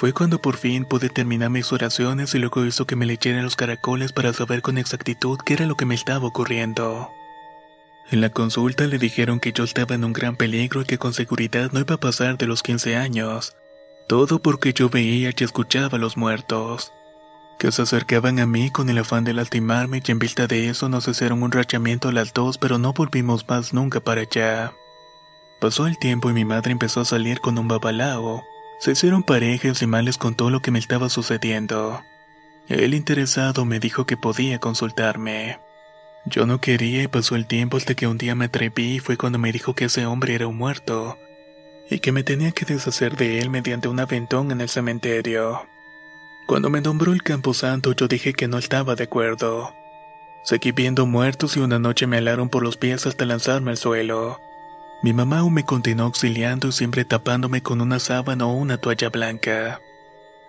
Fue 0.01 0.15
cuando 0.15 0.41
por 0.41 0.57
fin 0.57 0.87
pude 0.87 1.11
terminar 1.11 1.51
mis 1.51 1.75
oraciones 1.75 2.35
y 2.35 2.39
luego 2.39 2.65
hizo 2.65 2.87
que 2.87 2.97
me 2.97 3.05
leyera 3.05 3.43
los 3.43 3.55
caracoles 3.55 4.15
para 4.15 4.33
saber 4.33 4.63
con 4.63 4.79
exactitud 4.79 5.39
qué 5.45 5.53
era 5.53 5.67
lo 5.67 5.77
que 5.77 5.85
me 5.85 5.95
estaba 5.95 6.27
ocurriendo. 6.27 7.11
En 8.11 8.23
la 8.23 8.31
consulta 8.31 8.87
le 8.87 8.97
dijeron 8.97 9.41
que 9.41 9.53
yo 9.53 9.63
estaba 9.63 9.95
en 9.95 10.05
un 10.05 10.15
gran 10.15 10.37
peligro 10.37 10.81
y 10.81 10.85
que 10.87 10.97
con 10.97 11.13
seguridad 11.13 11.73
no 11.73 11.81
iba 11.81 11.97
a 11.97 12.01
pasar 12.01 12.39
de 12.39 12.47
los 12.47 12.63
15 12.63 12.97
años. 12.97 13.55
Todo 14.09 14.41
porque 14.41 14.73
yo 14.73 14.89
veía 14.89 15.35
y 15.37 15.45
escuchaba 15.45 15.99
a 15.99 16.01
los 16.01 16.17
muertos 16.17 16.95
que 17.59 17.71
se 17.71 17.83
acercaban 17.83 18.41
a 18.41 18.47
mí 18.47 18.71
con 18.71 18.89
el 18.89 18.97
afán 18.97 19.25
de 19.25 19.35
lastimarme 19.35 20.01
y 20.03 20.11
en 20.11 20.19
vista 20.19 20.47
de 20.47 20.71
eso 20.71 20.89
nos 20.89 21.09
hicieron 21.09 21.43
un 21.43 21.53
rachamiento 21.53 22.09
a 22.09 22.13
las 22.13 22.33
dos 22.33 22.57
pero 22.57 22.79
no 22.79 22.95
volvimos 22.95 23.47
más 23.47 23.75
nunca 23.75 24.01
para 24.01 24.23
allá. 24.23 24.73
Pasó 25.61 25.87
el 25.87 25.99
tiempo 25.99 26.31
y 26.31 26.33
mi 26.33 26.47
madre 26.47 26.73
empezó 26.73 27.03
a 27.03 27.05
salir 27.05 27.41
con 27.41 27.59
un 27.59 27.69
babalao. 27.69 28.43
Se 28.81 28.93
hicieron 28.93 29.23
parejas 29.23 29.83
y 29.83 29.87
males 29.87 30.17
con 30.17 30.35
todo 30.35 30.49
lo 30.49 30.63
que 30.63 30.71
me 30.71 30.79
estaba 30.79 31.11
sucediendo. 31.11 32.03
El 32.67 32.95
interesado 32.95 33.67
me 33.67 33.79
dijo 33.79 34.07
que 34.07 34.17
podía 34.17 34.59
consultarme. 34.59 35.61
Yo 36.25 36.47
no 36.47 36.63
quería 36.63 37.03
y 37.03 37.09
pasó 37.09 37.37
el 37.37 37.47
tiempo 37.47 37.77
hasta 37.77 37.95
que 37.95 38.07
un 38.07 38.17
día 38.17 38.35
me 38.35 38.47
atreví 38.47 38.95
y 38.95 38.99
fue 38.99 39.19
cuando 39.19 39.39
me 39.39 39.53
dijo 39.53 39.75
que 39.75 39.85
ese 39.85 40.07
hombre 40.07 40.35
era 40.35 40.47
un 40.47 40.57
muerto 40.57 41.19
y 41.91 41.99
que 41.99 42.11
me 42.11 42.23
tenía 42.23 42.53
que 42.53 42.65
deshacer 42.65 43.17
de 43.17 43.41
él 43.41 43.51
mediante 43.51 43.89
un 43.89 44.01
aventón 44.01 44.51
en 44.51 44.63
el 44.63 44.71
cementerio. 44.71 45.67
Cuando 46.47 46.71
me 46.71 46.81
nombró 46.81 47.13
el 47.13 47.23
camposanto 47.23 47.93
yo 47.93 48.09
dije 48.09 48.33
que 48.33 48.49
no 48.49 48.57
estaba 48.57 48.95
de 48.95 49.05
acuerdo. 49.05 49.75
Seguí 50.43 50.73
viendo 50.73 51.05
muertos 51.05 51.55
y 51.59 51.61
una 51.61 51.79
noche 51.79 52.07
me 52.07 52.17
alaron 52.17 52.49
por 52.49 52.63
los 52.63 52.79
pies 52.79 53.07
hasta 53.07 53.27
lanzarme 53.27 53.73
al 53.73 53.77
suelo. 53.77 54.41
Mi 55.03 55.13
mamá 55.15 55.39
aún 55.39 55.55
me 55.55 55.65
continuó 55.65 56.07
auxiliando 56.07 56.73
siempre 56.73 57.05
tapándome 57.05 57.63
con 57.63 57.81
una 57.81 57.99
sábana 57.99 58.47
o 58.47 58.53
una 58.53 58.77
toalla 58.79 59.09
blanca. 59.09 59.81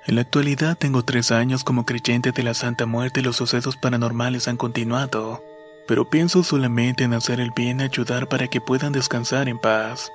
En 0.08 0.16
la 0.16 0.22
actualidad 0.22 0.78
tengo 0.78 1.04
tres 1.04 1.32
años 1.32 1.64
como 1.64 1.86
creyente 1.86 2.32
de 2.32 2.44
la 2.44 2.54
Santa 2.54 2.86
Muerte 2.86 3.20
y 3.20 3.24
los 3.24 3.38
sucesos 3.38 3.78
paranormales 3.78 4.48
han 4.48 4.58
continuado, 4.58 5.44
pero 5.88 6.10
pienso 6.10 6.44
solamente 6.44 7.04
en 7.04 7.14
hacer 7.14 7.40
el 7.40 7.52
bien 7.52 7.80
y 7.80 7.84
ayudar 7.84 8.28
para 8.28 8.48
que 8.48 8.60
puedan 8.60 8.92
descansar 8.92 9.48
en 9.48 9.60
paz. 9.60 10.12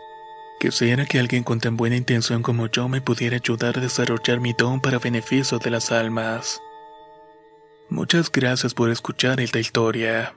Quisiera 0.59 1.07
que 1.07 1.19
alguien 1.19 1.45
con 1.45 1.61
tan 1.61 1.77
buena 1.77 1.97
intención 1.97 2.43
como 2.43 2.67
yo 2.67 2.89
me 2.89 3.01
pudiera 3.01 3.37
ayudar 3.37 3.79
a 3.79 3.81
desarrollar 3.81 4.41
mi 4.41 4.53
don 4.53 4.81
para 4.81 4.99
beneficio 4.99 5.59
de 5.59 5.71
las 5.71 5.93
almas. 5.93 6.61
Muchas 7.89 8.33
gracias 8.33 8.75
por 8.75 8.91
escuchar 8.91 9.41
esta 9.41 9.61
historia. 9.61 10.35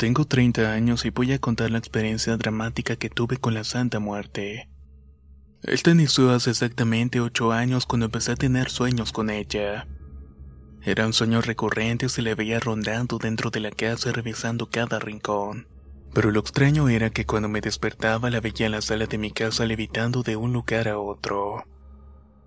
Tengo 0.00 0.24
30 0.24 0.72
años 0.72 1.04
y 1.04 1.10
voy 1.10 1.30
a 1.34 1.38
contar 1.38 1.70
la 1.70 1.76
experiencia 1.76 2.34
dramática 2.38 2.96
que 2.96 3.10
tuve 3.10 3.36
con 3.36 3.52
la 3.52 3.64
Santa 3.64 3.98
Muerte. 3.98 4.70
Esta 5.62 5.90
inició 5.90 6.30
hace 6.30 6.48
exactamente 6.48 7.20
8 7.20 7.52
años 7.52 7.84
cuando 7.84 8.06
empecé 8.06 8.32
a 8.32 8.36
tener 8.36 8.70
sueños 8.70 9.12
con 9.12 9.28
ella. 9.28 9.86
Eran 10.80 11.12
sueños 11.12 11.44
recurrentes 11.44 12.16
y 12.16 12.22
le 12.22 12.34
veía 12.34 12.60
rondando 12.60 13.18
dentro 13.18 13.50
de 13.50 13.60
la 13.60 13.70
casa 13.70 14.10
revisando 14.10 14.70
cada 14.70 15.00
rincón. 15.00 15.68
Pero 16.14 16.30
lo 16.30 16.40
extraño 16.40 16.88
era 16.88 17.10
que 17.10 17.26
cuando 17.26 17.50
me 17.50 17.60
despertaba 17.60 18.30
la 18.30 18.40
veía 18.40 18.64
en 18.64 18.72
la 18.72 18.80
sala 18.80 19.04
de 19.04 19.18
mi 19.18 19.30
casa 19.30 19.66
levitando 19.66 20.22
de 20.22 20.34
un 20.34 20.54
lugar 20.54 20.88
a 20.88 20.98
otro. 20.98 21.66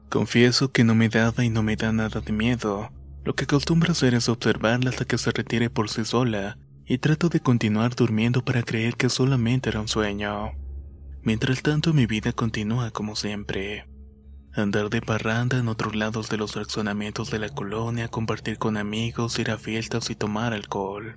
Confieso 0.09 0.71
que 0.71 0.83
no 0.83 0.95
me 0.95 1.07
daba 1.07 1.45
y 1.45 1.51
no 1.51 1.61
me 1.61 1.75
da 1.75 1.91
nada 1.91 2.19
de 2.19 2.31
miedo. 2.31 2.89
Lo 3.23 3.35
que 3.35 3.43
acostumbro 3.43 3.91
hacer 3.91 4.15
es 4.15 4.27
observarla 4.27 4.89
hasta 4.89 5.05
que 5.05 5.19
se 5.19 5.29
retire 5.29 5.69
por 5.69 5.91
sí 5.91 6.03
sola 6.03 6.57
y 6.85 6.97
trato 6.97 7.29
de 7.29 7.39
continuar 7.39 7.95
durmiendo 7.95 8.43
para 8.43 8.63
creer 8.63 8.95
que 8.95 9.09
solamente 9.09 9.69
era 9.69 9.81
un 9.81 9.87
sueño. 9.87 10.51
Mientras 11.21 11.61
tanto 11.61 11.93
mi 11.93 12.05
vida 12.05 12.33
continúa 12.33 12.91
como 12.91 13.15
siempre. 13.15 13.87
Andar 14.53 14.89
de 14.89 15.01
parranda 15.01 15.57
en 15.57 15.67
otros 15.67 15.95
lados 15.95 16.29
de 16.29 16.37
los 16.37 16.51
fraccionamientos 16.51 17.31
de 17.31 17.39
la 17.39 17.49
colonia, 17.49 18.09
compartir 18.09 18.57
con 18.57 18.77
amigos, 18.77 19.39
ir 19.39 19.49
a 19.49 19.57
fiestas 19.57 20.09
y 20.09 20.15
tomar 20.15 20.53
alcohol. 20.53 21.15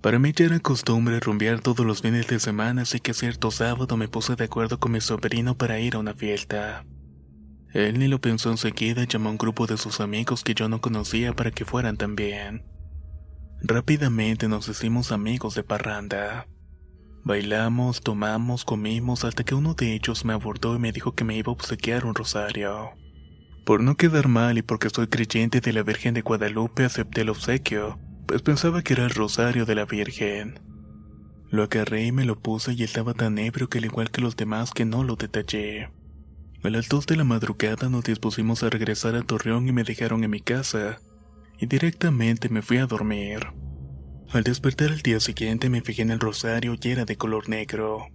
Para 0.00 0.18
mí 0.18 0.32
ya 0.34 0.46
era 0.46 0.58
costumbre 0.60 1.20
rumbear 1.20 1.60
todos 1.60 1.84
los 1.84 2.00
fines 2.00 2.26
de 2.26 2.40
semana, 2.40 2.82
así 2.82 3.00
que 3.00 3.14
cierto 3.14 3.50
sábado 3.50 3.96
me 3.96 4.08
puse 4.08 4.34
de 4.36 4.44
acuerdo 4.44 4.78
con 4.78 4.92
mi 4.92 5.00
sobrino 5.00 5.56
para 5.56 5.78
ir 5.78 5.96
a 5.96 5.98
una 5.98 6.14
fiesta. 6.14 6.84
Él 7.72 7.98
ni 7.98 8.08
lo 8.08 8.20
pensó 8.20 8.50
enseguida 8.50 9.04
llamó 9.04 9.28
a 9.28 9.32
un 9.32 9.38
grupo 9.38 9.66
de 9.66 9.76
sus 9.76 10.00
amigos 10.00 10.42
que 10.42 10.54
yo 10.54 10.68
no 10.68 10.80
conocía 10.80 11.34
para 11.34 11.50
que 11.50 11.64
fueran 11.64 11.96
también. 11.96 12.64
Rápidamente 13.62 14.48
nos 14.48 14.68
hicimos 14.68 15.12
amigos 15.12 15.54
de 15.54 15.64
parranda. 15.64 16.46
Bailamos, 17.24 18.02
tomamos, 18.02 18.64
comimos 18.64 19.24
hasta 19.24 19.44
que 19.44 19.54
uno 19.54 19.74
de 19.74 19.94
ellos 19.94 20.24
me 20.24 20.34
abordó 20.34 20.76
y 20.76 20.78
me 20.78 20.92
dijo 20.92 21.14
que 21.14 21.24
me 21.24 21.36
iba 21.36 21.50
a 21.50 21.54
obsequiar 21.54 22.04
un 22.04 22.14
rosario. 22.14 22.90
Por 23.64 23.82
no 23.82 23.96
quedar 23.96 24.28
mal 24.28 24.58
y 24.58 24.62
porque 24.62 24.90
soy 24.90 25.08
creyente 25.08 25.60
de 25.60 25.72
la 25.72 25.82
Virgen 25.82 26.14
de 26.14 26.20
Guadalupe 26.20 26.84
acepté 26.84 27.22
el 27.22 27.30
obsequio, 27.30 27.98
pues 28.26 28.42
pensaba 28.42 28.82
que 28.82 28.92
era 28.92 29.04
el 29.04 29.10
rosario 29.10 29.64
de 29.64 29.74
la 29.74 29.86
Virgen. 29.86 30.60
Lo 31.50 31.64
agarré 31.64 32.06
y 32.06 32.12
me 32.12 32.24
lo 32.24 32.38
puse 32.38 32.74
y 32.74 32.82
estaba 32.84 33.14
tan 33.14 33.38
ebrio 33.38 33.68
que 33.68 33.78
al 33.78 33.86
igual 33.86 34.10
que 34.10 34.20
los 34.20 34.36
demás 34.36 34.70
que 34.72 34.84
no 34.84 35.02
lo 35.02 35.16
detallé. 35.16 35.90
A 36.62 36.68
las 36.68 36.88
dos 36.88 37.06
de 37.06 37.16
la 37.16 37.24
madrugada 37.24 37.88
nos 37.88 38.04
dispusimos 38.04 38.62
a 38.62 38.70
regresar 38.70 39.16
a 39.16 39.22
Torreón 39.22 39.66
y 39.66 39.72
me 39.72 39.82
dejaron 39.82 40.22
en 40.22 40.30
mi 40.30 40.40
casa, 40.40 41.00
y 41.58 41.66
directamente 41.66 42.48
me 42.48 42.62
fui 42.62 42.78
a 42.78 42.86
dormir. 42.86 43.46
Al 44.30 44.42
despertar 44.42 44.90
al 44.90 45.00
día 45.00 45.20
siguiente 45.20 45.70
me 45.70 45.80
fijé 45.80 46.02
en 46.02 46.10
el 46.10 46.20
rosario 46.20 46.76
y 46.80 46.88
era 46.88 47.04
de 47.04 47.16
color 47.16 47.48
negro. 47.48 48.08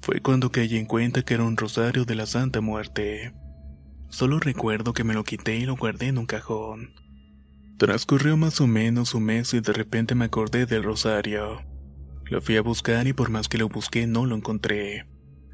Fue 0.00 0.20
cuando 0.20 0.50
caí 0.50 0.76
en 0.76 0.86
cuenta 0.86 1.22
que 1.22 1.34
era 1.34 1.44
un 1.44 1.56
rosario 1.56 2.04
de 2.04 2.14
la 2.14 2.26
Santa 2.26 2.60
Muerte. 2.60 3.34
Solo 4.08 4.38
recuerdo 4.38 4.92
que 4.92 5.04
me 5.04 5.14
lo 5.14 5.24
quité 5.24 5.56
y 5.56 5.66
lo 5.66 5.76
guardé 5.76 6.08
en 6.08 6.18
un 6.18 6.26
cajón. 6.26 6.94
Transcurrió 7.78 8.36
más 8.36 8.60
o 8.60 8.66
menos 8.66 9.14
un 9.14 9.24
mes 9.24 9.52
y 9.52 9.60
de 9.60 9.72
repente 9.72 10.14
me 10.14 10.24
acordé 10.24 10.64
del 10.64 10.82
rosario. 10.82 11.62
Lo 12.24 12.40
fui 12.40 12.56
a 12.56 12.62
buscar 12.62 13.06
y 13.06 13.12
por 13.12 13.30
más 13.30 13.48
que 13.48 13.58
lo 13.58 13.68
busqué 13.68 14.06
no 14.06 14.24
lo 14.24 14.34
encontré. 14.34 15.06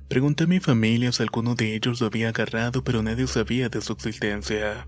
Pregunté 0.08 0.44
a 0.44 0.46
mi 0.46 0.60
familia 0.60 1.10
si 1.10 1.22
alguno 1.22 1.54
de 1.54 1.74
ellos 1.74 2.00
lo 2.00 2.06
había 2.06 2.28
agarrado 2.28 2.84
pero 2.84 3.02
nadie 3.02 3.26
sabía 3.26 3.68
de 3.68 3.80
su 3.80 3.92
existencia 3.94 4.86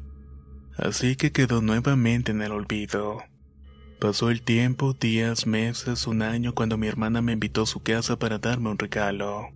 así 0.77 1.17
que 1.17 1.33
quedó 1.33 1.63
nuevamente 1.63 2.33
en 2.33 2.43
el 2.43 2.53
olvido. 2.53 3.23
Pasó 4.01 4.31
el 4.31 4.43
tiempo, 4.43 4.93
días, 4.93 5.47
meses, 5.47 6.07
un 6.07 6.23
año 6.23 6.55
cuando 6.55 6.77
mi 6.77 6.89
hermana 6.89 7.23
me 7.23 7.33
invitó 7.33 7.63
a 7.63 7.67
su 7.67 7.81
casa 7.81 8.19
para 8.19 8.39
darme 8.39 8.71
un 8.71 8.79
regalo. 8.79 9.49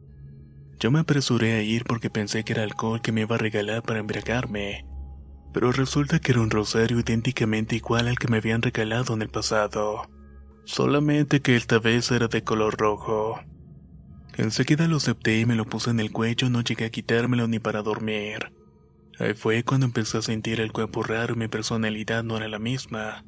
Yo 0.80 0.90
me 0.90 1.00
apresuré 1.00 1.54
a 1.54 1.62
ir 1.62 1.84
porque 1.84 2.08
pensé 2.08 2.44
que 2.44 2.52
era 2.52 2.62
alcohol 2.62 3.02
que 3.02 3.12
me 3.12 3.22
iba 3.22 3.34
a 3.34 3.38
regalar 3.38 3.82
para 3.82 3.98
embriagarme, 3.98 4.86
pero 5.52 5.72
resulta 5.72 6.20
que 6.20 6.32
era 6.32 6.40
un 6.40 6.50
rosario 6.50 7.00
idénticamente 7.00 7.76
igual 7.76 8.06
al 8.06 8.18
que 8.18 8.28
me 8.28 8.36
habían 8.36 8.62
regalado 8.62 9.12
en 9.14 9.22
el 9.22 9.28
pasado, 9.28 10.08
solamente 10.64 11.40
que 11.40 11.56
esta 11.56 11.78
vez 11.78 12.10
era 12.12 12.28
de 12.28 12.44
color 12.44 12.76
rojo. 12.78 13.40
Enseguida 14.36 14.86
lo 14.86 14.98
acepté 14.98 15.40
y 15.40 15.46
me 15.46 15.56
lo 15.56 15.64
puse 15.64 15.90
en 15.90 15.98
el 15.98 16.12
cuello, 16.12 16.48
no 16.48 16.60
llegué 16.60 16.84
a 16.84 16.90
quitármelo 16.90 17.48
ni 17.48 17.58
para 17.58 17.82
dormir. 17.82 18.52
Ahí 19.18 19.34
fue 19.34 19.64
cuando 19.64 19.86
empecé 19.86 20.18
a 20.18 20.22
sentir 20.22 20.60
el 20.60 20.72
cuerpo 20.72 21.02
raro 21.02 21.34
y 21.34 21.38
mi 21.38 21.48
personalidad 21.48 22.22
no 22.22 22.36
era 22.36 22.48
la 22.48 22.58
misma. 22.58 23.24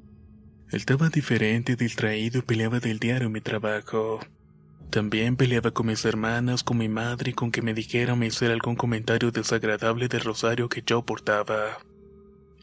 Estaba 0.70 1.08
diferente, 1.08 1.74
distraído 1.74 2.38
y 2.38 2.42
peleaba 2.42 2.78
del 2.78 3.00
diario 3.00 3.26
en 3.26 3.32
mi 3.32 3.40
trabajo. 3.40 4.20
También 4.90 5.36
peleaba 5.36 5.72
con 5.72 5.86
mis 5.86 6.04
hermanas, 6.04 6.62
con 6.62 6.78
mi 6.78 6.88
madre 6.88 7.30
y 7.30 7.34
con 7.34 7.50
que 7.50 7.62
me 7.62 7.74
dijera 7.74 8.12
o 8.12 8.16
me 8.16 8.26
hiciera 8.26 8.54
algún 8.54 8.76
comentario 8.76 9.32
desagradable 9.32 10.06
del 10.06 10.20
rosario 10.20 10.68
que 10.68 10.82
yo 10.86 11.02
portaba. 11.02 11.78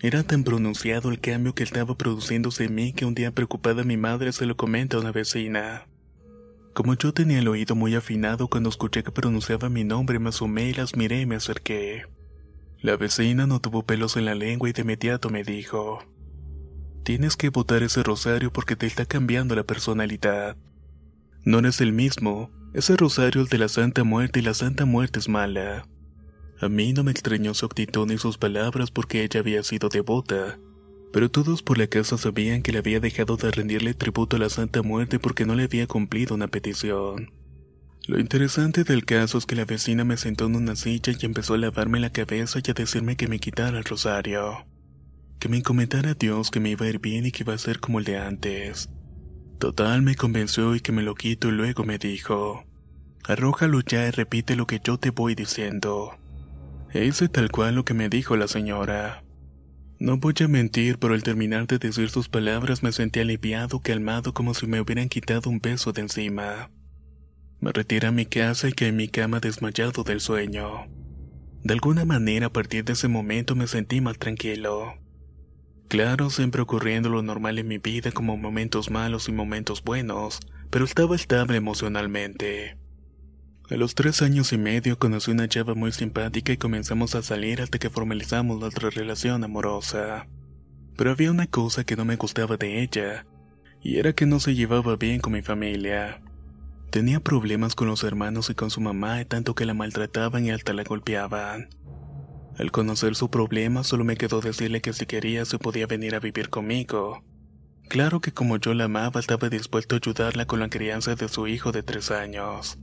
Era 0.01 0.23
tan 0.23 0.43
pronunciado 0.43 1.09
el 1.09 1.19
cambio 1.19 1.53
que 1.53 1.63
estaba 1.63 1.97
produciéndose 1.97 2.65
en 2.65 2.75
mí 2.75 2.93
que 2.93 3.05
un 3.05 3.15
día 3.15 3.31
preocupada 3.31 3.83
mi 3.83 3.97
madre 3.97 4.31
se 4.31 4.45
lo 4.45 4.55
comenta 4.55 4.97
a 4.97 4.99
una 5.01 5.11
vecina. 5.11 5.87
Como 6.73 6.93
yo 6.93 7.13
tenía 7.13 7.39
el 7.39 7.47
oído 7.47 7.75
muy 7.75 7.95
afinado 7.95 8.47
cuando 8.47 8.69
escuché 8.69 9.03
que 9.03 9.11
pronunciaba 9.11 9.67
mi 9.67 9.83
nombre, 9.83 10.19
me 10.19 10.29
asomé 10.29 10.69
y 10.69 10.73
las 10.73 10.95
miré 10.95 11.21
y 11.21 11.25
me 11.25 11.35
acerqué. 11.35 12.05
La 12.81 12.95
vecina 12.95 13.47
no 13.47 13.59
tuvo 13.59 13.83
pelos 13.83 14.17
en 14.17 14.25
la 14.25 14.35
lengua 14.35 14.69
y 14.69 14.73
de 14.73 14.83
inmediato 14.83 15.29
me 15.29 15.43
dijo, 15.43 15.99
Tienes 17.03 17.35
que 17.35 17.49
botar 17.49 17.83
ese 17.83 18.03
rosario 18.03 18.51
porque 18.51 18.75
te 18.75 18.85
está 18.85 19.05
cambiando 19.05 19.55
la 19.55 19.63
personalidad. 19.63 20.57
No 21.43 21.59
eres 21.59 21.81
el 21.81 21.93
mismo. 21.93 22.51
Ese 22.73 22.97
rosario 22.97 23.41
es 23.41 23.49
de 23.49 23.57
la 23.57 23.69
Santa 23.69 24.03
Muerte 24.03 24.39
y 24.39 24.43
la 24.43 24.53
Santa 24.53 24.85
Muerte 24.85 25.19
es 25.19 25.29
mala. 25.29 25.87
A 26.59 26.69
mí 26.69 26.91
no 26.93 27.03
me 27.03 27.11
extrañó 27.11 27.53
su 27.53 27.65
actitud 27.65 28.07
ni 28.07 28.17
sus 28.17 28.37
palabras 28.37 28.91
porque 28.91 29.23
ella 29.23 29.39
había 29.39 29.63
sido 29.63 29.89
devota, 29.89 30.59
pero 31.13 31.31
todos 31.31 31.63
por 31.63 31.77
la 31.77 31.87
casa 31.87 32.17
sabían 32.17 32.61
que 32.61 32.71
le 32.71 32.79
había 32.79 32.99
dejado 32.99 33.37
de 33.37 33.51
rendirle 33.51 33.93
tributo 33.93 34.35
a 34.35 34.39
la 34.39 34.49
Santa 34.49 34.81
Muerte 34.81 35.17
porque 35.17 35.45
no 35.45 35.55
le 35.55 35.63
había 35.63 35.87
cumplido 35.87 36.35
una 36.35 36.47
petición. 36.47 37.31
Lo 38.07 38.17
interesante 38.17 38.85
del 38.85 39.03
caso 39.03 39.37
es 39.37 39.45
que 39.45 39.57
la 39.57 39.65
vecina 39.65 40.05
me 40.05 40.15
sentó 40.15 40.45
en 40.45 40.55
una 40.55 40.77
silla 40.77 41.11
y 41.19 41.25
empezó 41.25 41.55
a 41.55 41.57
lavarme 41.57 41.99
la 41.99 42.09
cabeza 42.09 42.59
y 42.65 42.71
a 42.71 42.73
decirme 42.73 43.17
que 43.17 43.27
me 43.27 43.37
quitara 43.37 43.77
el 43.77 43.83
rosario. 43.83 44.65
Que 45.39 45.49
me 45.49 45.57
encomendara 45.57 46.11
a 46.11 46.13
Dios 46.13 46.49
que 46.49 46.61
me 46.61 46.69
iba 46.69 46.85
a 46.85 46.89
ir 46.89 46.99
bien 46.99 47.25
y 47.25 47.31
que 47.31 47.43
iba 47.43 47.53
a 47.53 47.57
ser 47.57 47.81
como 47.81 47.99
el 47.99 48.05
de 48.05 48.17
antes. 48.17 48.89
Total 49.59 50.03
me 50.03 50.15
convenció 50.15 50.73
y 50.73 50.79
que 50.79 50.93
me 50.93 51.03
lo 51.03 51.15
quito 51.15 51.49
y 51.49 51.51
luego 51.51 51.83
me 51.83 51.97
dijo, 51.97 52.63
arrójalo 53.25 53.81
ya 53.81 54.07
y 54.07 54.11
repite 54.11 54.55
lo 54.55 54.67
que 54.67 54.79
yo 54.81 54.97
te 54.97 55.09
voy 55.09 55.35
diciendo. 55.35 56.17
E 56.93 57.03
hice 57.03 57.27
tal 57.27 57.51
cual 57.51 57.75
lo 57.75 57.83
que 57.83 57.93
me 57.93 58.07
dijo 58.07 58.37
la 58.37 58.47
señora. 58.47 59.25
No 59.99 60.15
voy 60.15 60.35
a 60.39 60.47
mentir, 60.47 60.97
pero 60.97 61.13
al 61.13 61.23
terminar 61.23 61.67
de 61.67 61.77
decir 61.77 62.09
sus 62.09 62.29
palabras 62.29 62.83
me 62.83 62.93
sentí 62.93 63.19
aliviado, 63.19 63.81
calmado, 63.81 64.33
como 64.33 64.53
si 64.53 64.65
me 64.65 64.79
hubieran 64.79 65.09
quitado 65.09 65.49
un 65.49 65.59
peso 65.59 65.91
de 65.91 66.03
encima. 66.03 66.69
Me 67.59 67.71
retiré 67.71 68.07
a 68.07 68.11
mi 68.11 68.25
casa 68.25 68.69
y 68.69 68.73
quedé 68.73 68.89
en 68.89 68.97
mi 68.97 69.07
cama 69.07 69.39
desmayado 69.39 70.03
del 70.03 70.21
sueño. 70.21 70.87
De 71.63 71.73
alguna 71.73 72.05
manera 72.05 72.47
a 72.47 72.53
partir 72.53 72.85
de 72.85 72.93
ese 72.93 73.07
momento 73.07 73.55
me 73.55 73.67
sentí 73.67 73.99
más 73.99 74.17
tranquilo. 74.19 74.93
Claro, 75.87 76.29
siempre 76.29 76.61
ocurriendo 76.61 77.09
lo 77.09 77.23
normal 77.23 77.59
en 77.59 77.67
mi 77.67 77.77
vida 77.77 78.11
como 78.11 78.37
momentos 78.37 78.91
malos 78.91 79.27
y 79.29 79.31
momentos 79.31 79.83
buenos, 79.83 80.39
pero 80.69 80.85
estaba 80.85 81.15
estable 81.15 81.57
emocionalmente. 81.57 82.77
A 83.69 83.75
los 83.75 83.95
tres 83.95 84.21
años 84.21 84.53
y 84.53 84.57
medio 84.57 84.99
conocí 84.99 85.31
una 85.31 85.47
chava 85.47 85.75
muy 85.75 85.91
simpática 85.91 86.53
y 86.53 86.57
comenzamos 86.57 87.15
a 87.15 87.23
salir 87.23 87.61
hasta 87.61 87.79
que 87.79 87.89
formalizamos 87.89 88.59
nuestra 88.59 88.89
relación 88.89 89.43
amorosa. 89.43 90.27
Pero 90.95 91.11
había 91.11 91.31
una 91.31 91.47
cosa 91.47 91.83
que 91.83 91.95
no 91.95 92.05
me 92.05 92.15
gustaba 92.15 92.57
de 92.57 92.81
ella, 92.81 93.25
y 93.81 93.97
era 93.97 94.13
que 94.13 94.25
no 94.25 94.39
se 94.39 94.55
llevaba 94.55 94.95
bien 94.95 95.19
con 95.19 95.33
mi 95.33 95.41
familia. 95.41 96.21
Tenía 96.89 97.19
problemas 97.19 97.75
con 97.75 97.87
los 97.87 98.03
hermanos 98.03 98.49
y 98.49 98.55
con 98.55 98.69
su 98.71 98.79
mamá, 98.79 99.23
tanto 99.25 99.55
que 99.55 99.65
la 99.65 99.73
maltrataban 99.73 100.45
y 100.45 100.51
hasta 100.51 100.73
la 100.73 100.83
golpeaban. 100.83 101.69
Al 102.57 102.71
conocer 102.71 103.15
su 103.15 103.29
problema, 103.29 103.83
solo 103.83 104.03
me 104.03 104.15
quedó 104.15 104.41
decirle 104.41 104.81
que 104.81 104.93
si 104.93 105.05
quería 105.05 105.45
se 105.45 105.59
podía 105.59 105.85
venir 105.85 106.15
a 106.15 106.19
vivir 106.19 106.49
conmigo. 106.49 107.23
Claro 107.87 108.19
que 108.19 108.31
como 108.31 108.57
yo 108.57 108.73
la 108.73 108.85
amaba, 108.85 109.19
estaba 109.19 109.49
dispuesto 109.49 109.95
a 109.95 109.99
ayudarla 109.99 110.45
con 110.45 110.59
la 110.59 110.69
crianza 110.69 111.15
de 111.15 111.29
su 111.29 111.47
hijo 111.47 111.71
de 111.71 111.83
tres 111.83 112.09
años. 112.09 112.79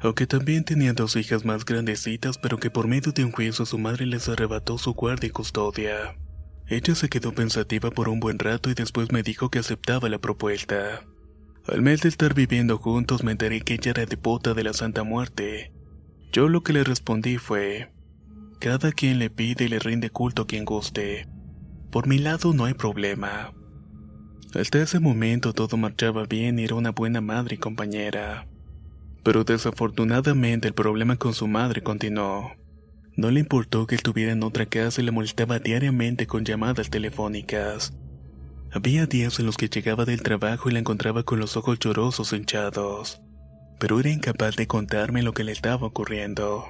Aunque 0.00 0.26
también 0.26 0.64
tenía 0.64 0.92
dos 0.92 1.16
hijas 1.16 1.44
más 1.44 1.64
grandecitas, 1.64 2.38
pero 2.38 2.58
que 2.58 2.70
por 2.70 2.86
medio 2.86 3.12
de 3.12 3.24
un 3.24 3.32
juicio 3.32 3.64
su 3.64 3.78
madre 3.78 4.06
les 4.06 4.28
arrebató 4.28 4.78
su 4.78 4.92
guardia 4.92 5.28
y 5.28 5.30
custodia. 5.30 6.16
Ella 6.66 6.94
se 6.94 7.08
quedó 7.08 7.32
pensativa 7.32 7.90
por 7.90 8.08
un 8.08 8.20
buen 8.20 8.38
rato 8.38 8.70
y 8.70 8.74
después 8.74 9.12
me 9.12 9.22
dijo 9.22 9.50
que 9.50 9.58
aceptaba 9.58 10.08
la 10.08 10.18
propuesta. 10.18 11.02
Al 11.66 11.80
mes 11.80 12.02
de 12.02 12.10
estar 12.10 12.34
viviendo 12.34 12.76
juntos 12.76 13.24
me 13.24 13.32
enteré 13.32 13.62
que 13.62 13.74
ella 13.74 13.92
era 13.92 14.06
devota 14.06 14.52
de 14.52 14.64
la 14.64 14.74
Santa 14.74 15.02
Muerte. 15.02 15.72
Yo 16.30 16.48
lo 16.48 16.62
que 16.62 16.74
le 16.74 16.84
respondí 16.84 17.38
fue, 17.38 17.90
cada 18.60 18.92
quien 18.92 19.18
le 19.18 19.30
pide 19.30 19.64
y 19.64 19.68
le 19.68 19.78
rinde 19.78 20.10
culto 20.10 20.42
a 20.42 20.46
quien 20.46 20.64
guste. 20.64 21.26
Por 21.90 22.06
mi 22.06 22.18
lado 22.18 22.52
no 22.52 22.66
hay 22.66 22.74
problema. 22.74 23.54
Hasta 24.54 24.82
ese 24.82 25.00
momento 25.00 25.52
todo 25.52 25.76
marchaba 25.76 26.26
bien 26.26 26.58
y 26.58 26.64
era 26.64 26.74
una 26.74 26.90
buena 26.90 27.20
madre 27.20 27.54
y 27.54 27.58
compañera. 27.58 28.46
Pero 29.22 29.44
desafortunadamente 29.44 30.68
el 30.68 30.74
problema 30.74 31.16
con 31.16 31.32
su 31.32 31.46
madre 31.46 31.82
continuó. 31.82 32.52
No 33.16 33.30
le 33.30 33.40
importó 33.40 33.86
que 33.86 33.94
estuviera 33.94 34.32
en 34.32 34.42
otra 34.42 34.66
casa 34.66 35.00
y 35.00 35.04
le 35.04 35.12
molestaba 35.12 35.60
diariamente 35.60 36.26
con 36.26 36.44
llamadas 36.44 36.90
telefónicas. 36.90 37.94
Había 38.74 39.06
días 39.06 39.38
en 39.38 39.46
los 39.46 39.56
que 39.56 39.68
llegaba 39.68 40.04
del 40.04 40.24
trabajo 40.24 40.68
y 40.68 40.72
la 40.72 40.80
encontraba 40.80 41.22
con 41.22 41.38
los 41.38 41.56
ojos 41.56 41.78
llorosos 41.78 42.32
hinchados, 42.32 43.22
pero 43.78 44.00
era 44.00 44.10
incapaz 44.10 44.56
de 44.56 44.66
contarme 44.66 45.22
lo 45.22 45.32
que 45.32 45.44
le 45.44 45.52
estaba 45.52 45.86
ocurriendo. 45.86 46.64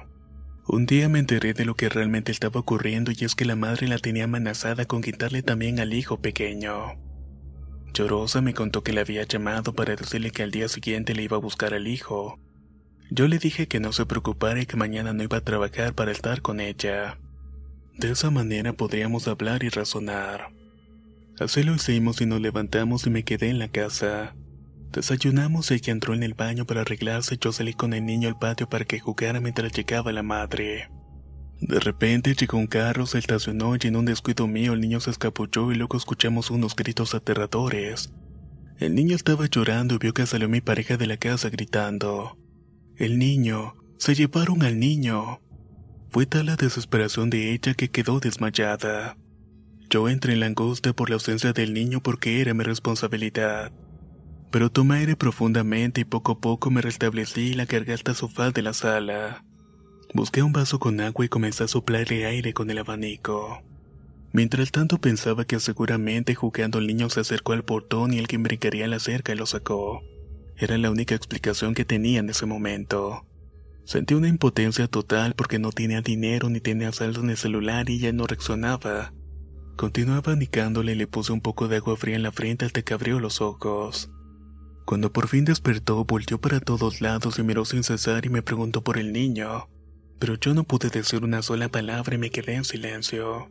Un 0.67 0.85
día 0.85 1.09
me 1.09 1.17
enteré 1.17 1.55
de 1.55 1.65
lo 1.65 1.73
que 1.73 1.89
realmente 1.89 2.31
estaba 2.31 2.59
ocurriendo 2.59 3.11
y 3.11 3.25
es 3.25 3.33
que 3.33 3.45
la 3.45 3.55
madre 3.55 3.87
la 3.87 3.97
tenía 3.97 4.25
amenazada 4.25 4.85
con 4.85 5.01
quitarle 5.01 5.41
también 5.41 5.79
al 5.79 5.95
hijo 5.95 6.21
pequeño. 6.21 6.93
Llorosa 7.91 8.39
me 8.39 8.53
contó 8.53 8.83
que 8.83 8.93
le 8.93 9.01
había 9.01 9.23
llamado 9.23 9.73
para 9.73 9.95
decirle 9.95 10.29
que 10.29 10.43
al 10.43 10.51
día 10.51 10.69
siguiente 10.69 11.15
le 11.15 11.23
iba 11.23 11.37
a 11.37 11.39
buscar 11.39 11.73
al 11.73 11.87
hijo. 11.87 12.39
Yo 13.09 13.27
le 13.27 13.39
dije 13.39 13.67
que 13.67 13.79
no 13.79 13.91
se 13.93 14.05
preocupara 14.05 14.61
y 14.61 14.67
que 14.67 14.77
mañana 14.77 15.13
no 15.13 15.23
iba 15.23 15.37
a 15.37 15.43
trabajar 15.43 15.95
para 15.95 16.11
estar 16.11 16.43
con 16.43 16.59
ella. 16.59 17.17
De 17.97 18.11
esa 18.11 18.29
manera 18.29 18.73
podríamos 18.73 19.27
hablar 19.27 19.63
y 19.63 19.69
razonar. 19.69 20.51
Así 21.39 21.63
lo 21.63 21.75
hicimos 21.75 22.21
y 22.21 22.25
nos 22.25 22.39
levantamos 22.39 23.05
y 23.05 23.09
me 23.09 23.23
quedé 23.23 23.49
en 23.49 23.59
la 23.59 23.67
casa. 23.67 24.35
Desayunamos 24.91 25.69
y 25.69 25.73
ella 25.75 25.91
entró 25.91 26.13
en 26.13 26.23
el 26.23 26.33
baño 26.33 26.65
para 26.65 26.81
arreglarse 26.81 27.35
y 27.35 27.37
yo 27.37 27.51
salí 27.51 27.73
con 27.73 27.93
el 27.93 28.05
niño 28.05 28.29
al 28.29 28.39
patio 28.39 28.69
para 28.69 28.85
que 28.85 28.99
jugara 29.01 29.41
mientras 29.41 29.73
llegaba 29.73 30.13
la 30.13 30.23
madre. 30.23 30.89
De 31.59 31.79
repente 31.79 32.35
llegó 32.35 32.57
un 32.57 32.67
carro, 32.67 33.05
se 33.05 33.17
estacionó 33.17 33.75
y 33.75 33.87
en 33.87 33.97
un 33.97 34.05
descuido 34.05 34.47
mío 34.47 34.73
el 34.73 34.81
niño 34.81 35.01
se 35.01 35.11
escapulló 35.11 35.71
y 35.71 35.75
luego 35.75 35.97
escuchamos 35.97 36.51
unos 36.51 36.75
gritos 36.75 37.13
aterradores. 37.13 38.13
El 38.77 38.95
niño 38.95 39.15
estaba 39.15 39.45
llorando 39.47 39.95
y 39.95 39.97
vio 39.97 40.13
que 40.13 40.25
salió 40.25 40.47
mi 40.47 40.61
pareja 40.61 40.95
de 40.95 41.07
la 41.07 41.17
casa 41.17 41.49
gritando. 41.49 42.37
El 42.97 43.19
niño, 43.19 43.75
se 43.97 44.15
llevaron 44.15 44.63
al 44.63 44.79
niño. 44.79 45.41
Fue 46.09 46.25
tal 46.25 46.45
la 46.45 46.55
desesperación 46.55 47.29
de 47.29 47.53
ella 47.53 47.73
que 47.73 47.89
quedó 47.89 48.19
desmayada. 48.19 49.17
Yo 49.89 50.09
entré 50.09 50.33
en 50.33 50.39
la 50.39 50.47
angustia 50.47 50.93
por 50.93 51.09
la 51.09 51.15
ausencia 51.15 51.53
del 51.53 51.73
niño 51.73 52.01
porque 52.01 52.41
era 52.41 52.53
mi 52.53 52.63
responsabilidad 52.63 53.71
pero 54.55 54.71
tomé 54.71 54.99
aire 54.99 55.17
profundamente 55.17 55.99
y 55.99 56.05
poco 56.05 56.31
a 56.31 56.39
poco 56.39 56.71
me 56.71 56.79
restablecí 56.79 57.47
y 57.47 57.53
la 57.55 57.65
cargué 57.65 57.91
hasta 57.91 58.13
sofá 58.13 58.51
de 58.51 58.61
la 58.61 58.71
sala. 58.71 59.43
Busqué 60.13 60.43
un 60.43 60.53
vaso 60.53 60.79
con 60.79 61.01
agua 61.01 61.25
y 61.25 61.27
comencé 61.27 61.65
a 61.65 61.67
soplarle 61.67 62.25
aire 62.25 62.53
con 62.53 62.69
el 62.69 62.77
abanico. 62.77 63.61
Mientras 64.31 64.71
tanto 64.71 64.97
pensaba 64.97 65.43
que 65.43 65.59
seguramente 65.59 66.35
jugando 66.35 66.79
el 66.79 66.87
niño 66.87 67.09
se 67.09 67.19
acercó 67.19 67.51
al 67.51 67.65
portón 67.65 68.13
y 68.13 68.19
alguien 68.19 68.43
brincaría 68.43 68.87
la 68.87 68.99
cerca 68.99 69.33
y 69.33 69.35
lo 69.35 69.45
sacó. 69.45 70.01
Era 70.55 70.77
la 70.77 70.89
única 70.89 71.15
explicación 71.15 71.73
que 71.73 71.83
tenía 71.83 72.21
en 72.21 72.29
ese 72.29 72.45
momento. 72.45 73.25
Sentí 73.83 74.13
una 74.13 74.29
impotencia 74.29 74.87
total 74.87 75.33
porque 75.35 75.59
no 75.59 75.73
tenía 75.73 75.99
dinero 75.99 76.49
ni 76.49 76.61
tenía 76.61 76.93
saldo 76.93 77.19
en 77.19 77.31
el 77.31 77.35
celular 77.35 77.89
y 77.89 77.99
ya 77.99 78.13
no 78.13 78.25
reaccionaba. 78.25 79.11
Continuaba 79.75 80.19
abanicándole 80.19 80.93
y 80.93 80.95
le 80.95 81.07
puse 81.07 81.33
un 81.33 81.41
poco 81.41 81.67
de 81.67 81.77
agua 81.77 81.97
fría 81.97 82.15
en 82.15 82.23
la 82.23 82.31
frente 82.31 82.65
hasta 82.65 82.81
que 82.81 82.93
abrió 82.93 83.19
los 83.19 83.41
ojos. 83.41 84.09
Cuando 84.85 85.11
por 85.11 85.27
fin 85.27 85.43
despertó, 85.43 86.05
volvió 86.05 86.39
para 86.39 86.59
todos 86.59 87.01
lados 87.01 87.39
y 87.39 87.43
miró 87.43 87.65
sin 87.65 87.83
cesar 87.83 88.25
y 88.25 88.29
me 88.29 88.41
preguntó 88.41 88.83
por 88.83 88.97
el 88.97 89.11
niño. 89.11 89.67
Pero 90.19 90.35
yo 90.35 90.53
no 90.53 90.63
pude 90.63 90.89
decir 90.89 91.23
una 91.23 91.41
sola 91.41 91.69
palabra 91.69 92.15
y 92.15 92.17
me 92.19 92.29
quedé 92.29 92.53
en 92.53 92.63
silencio. 92.63 93.49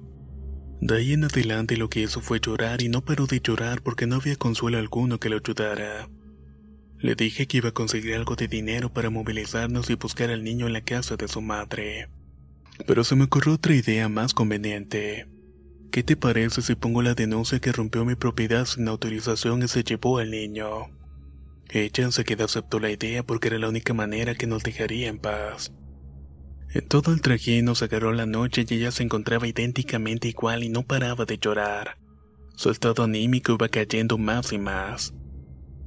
De 0.81 0.97
ahí 0.97 1.13
en 1.13 1.25
adelante 1.25 1.77
lo 1.77 1.91
que 1.91 2.01
hizo 2.01 2.21
fue 2.21 2.41
llorar 2.41 2.83
y 2.83 2.89
no 2.89 3.05
paró 3.05 3.27
de 3.27 3.41
llorar 3.41 3.83
porque 3.83 4.07
no 4.07 4.17
había 4.17 4.37
consuelo 4.37 4.79
alguno 4.79 5.19
que 5.19 5.29
lo 5.29 5.37
ayudara. 5.37 6.09
Le 6.99 7.15
dije 7.17 7.47
que 7.47 7.59
iba 7.59 7.69
a 7.69 7.73
conseguir 7.73 8.15
algo 8.15 8.35
de 8.35 8.49
dinero 8.49 8.91
para 8.93 9.11
movilizarnos 9.11 9.91
y 9.91 9.95
buscar 9.97 10.31
al 10.31 10.43
niño 10.43 10.67
en 10.67 10.73
la 10.73 10.81
casa 10.81 11.17
de 11.17 11.29
su 11.29 11.43
madre. 11.43 12.09
Pero 12.87 13.05
se 13.05 13.15
me 13.15 13.25
ocurrió 13.25 13.55
otra 13.55 13.75
idea 13.75 14.09
más 14.09 14.33
conveniente. 14.33 15.34
¿Qué 15.94 16.02
te 16.02 16.16
parece 16.16 16.61
si 16.61 16.74
pongo 16.74 17.02
la 17.02 17.14
denuncia 17.14 17.61
que 17.61 17.70
rompió 17.70 18.04
mi 18.04 18.16
propiedad 18.16 18.64
sin 18.64 18.88
autorización 18.88 19.62
y 19.62 19.68
se 19.68 19.85
llevó 19.85 20.18
al 20.18 20.33
niño? 20.33 20.90
Ella 21.70 22.02
enseguida 22.02 22.46
aceptó 22.46 22.80
la 22.80 22.90
idea 22.90 23.22
porque 23.22 23.46
era 23.46 23.61
la 23.61 23.68
única 23.68 23.94
manera 23.94 24.35
que 24.35 24.48
nos 24.48 24.64
dejaría 24.64 25.07
en 25.07 25.20
paz. 25.20 25.72
En 26.72 26.88
todo 26.88 27.12
el 27.12 27.20
trajín 27.20 27.66
nos 27.66 27.85
agarró 27.85 28.12
la 28.12 28.26
noche 28.26 28.66
y 28.68 28.74
ella 28.74 28.90
se 28.90 29.04
encontraba 29.04 29.46
idénticamente 29.46 30.26
igual 30.26 30.64
y 30.64 30.68
no 30.68 30.83
paraba 30.83 31.26
de 31.26 31.38
llorar. 31.38 31.96
Su 32.57 32.70
estado 32.70 33.04
anímico 33.04 33.52
iba 33.52 33.68
cayendo 33.68 34.18
más 34.18 34.52
y 34.52 34.59
más. 34.59 35.14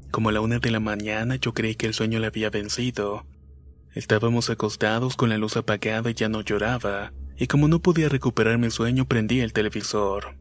Como 0.10 0.30
a 0.30 0.32
la 0.32 0.40
una 0.40 0.60
de 0.60 0.72
la 0.72 0.80
mañana 0.80 1.36
yo 1.36 1.54
creí 1.54 1.76
que 1.76 1.86
el 1.86 1.94
sueño 1.94 2.20
le 2.20 2.28
había 2.28 2.50
vencido. 2.50 3.28
Estábamos 3.94 4.50
acostados 4.50 5.18
con 5.18 5.28
la 5.28 5.38
luz 5.38 5.58
apagada 5.58 6.10
y 6.10 6.14
ya 6.14 6.30
no 6.30 6.40
lloraba, 6.40 7.12
y 7.38 7.48
como 7.48 7.68
no 7.68 7.82
podía 7.82 8.10
recuperar 8.10 8.58
mi 8.58 8.70
sueño 8.70 9.06
prendí 9.06 9.42
el 9.42 9.54
televisor. 9.54 10.38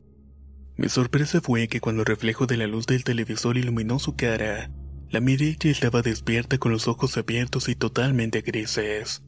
Mi 0.77 0.89
sorpresa 0.89 1.41
fue 1.41 1.69
que 1.69 1.81
cuando 1.81 2.03
el 2.03 2.07
reflejo 2.07 2.47
de 2.47 2.57
la 2.57 2.67
luz 2.67 2.87
del 2.87 3.05
televisor 3.05 3.57
iluminó 3.57 3.99
su 3.99 4.17
cara, 4.17 4.71
la 5.11 5.21
miré 5.21 5.57
y 5.63 5.69
estaba 5.69 6.03
despierta 6.03 6.59
con 6.59 6.73
los 6.73 6.89
ojos 6.89 7.17
abiertos 7.17 7.69
y 7.69 7.75
totalmente 7.75 8.43
grises. 8.43 9.23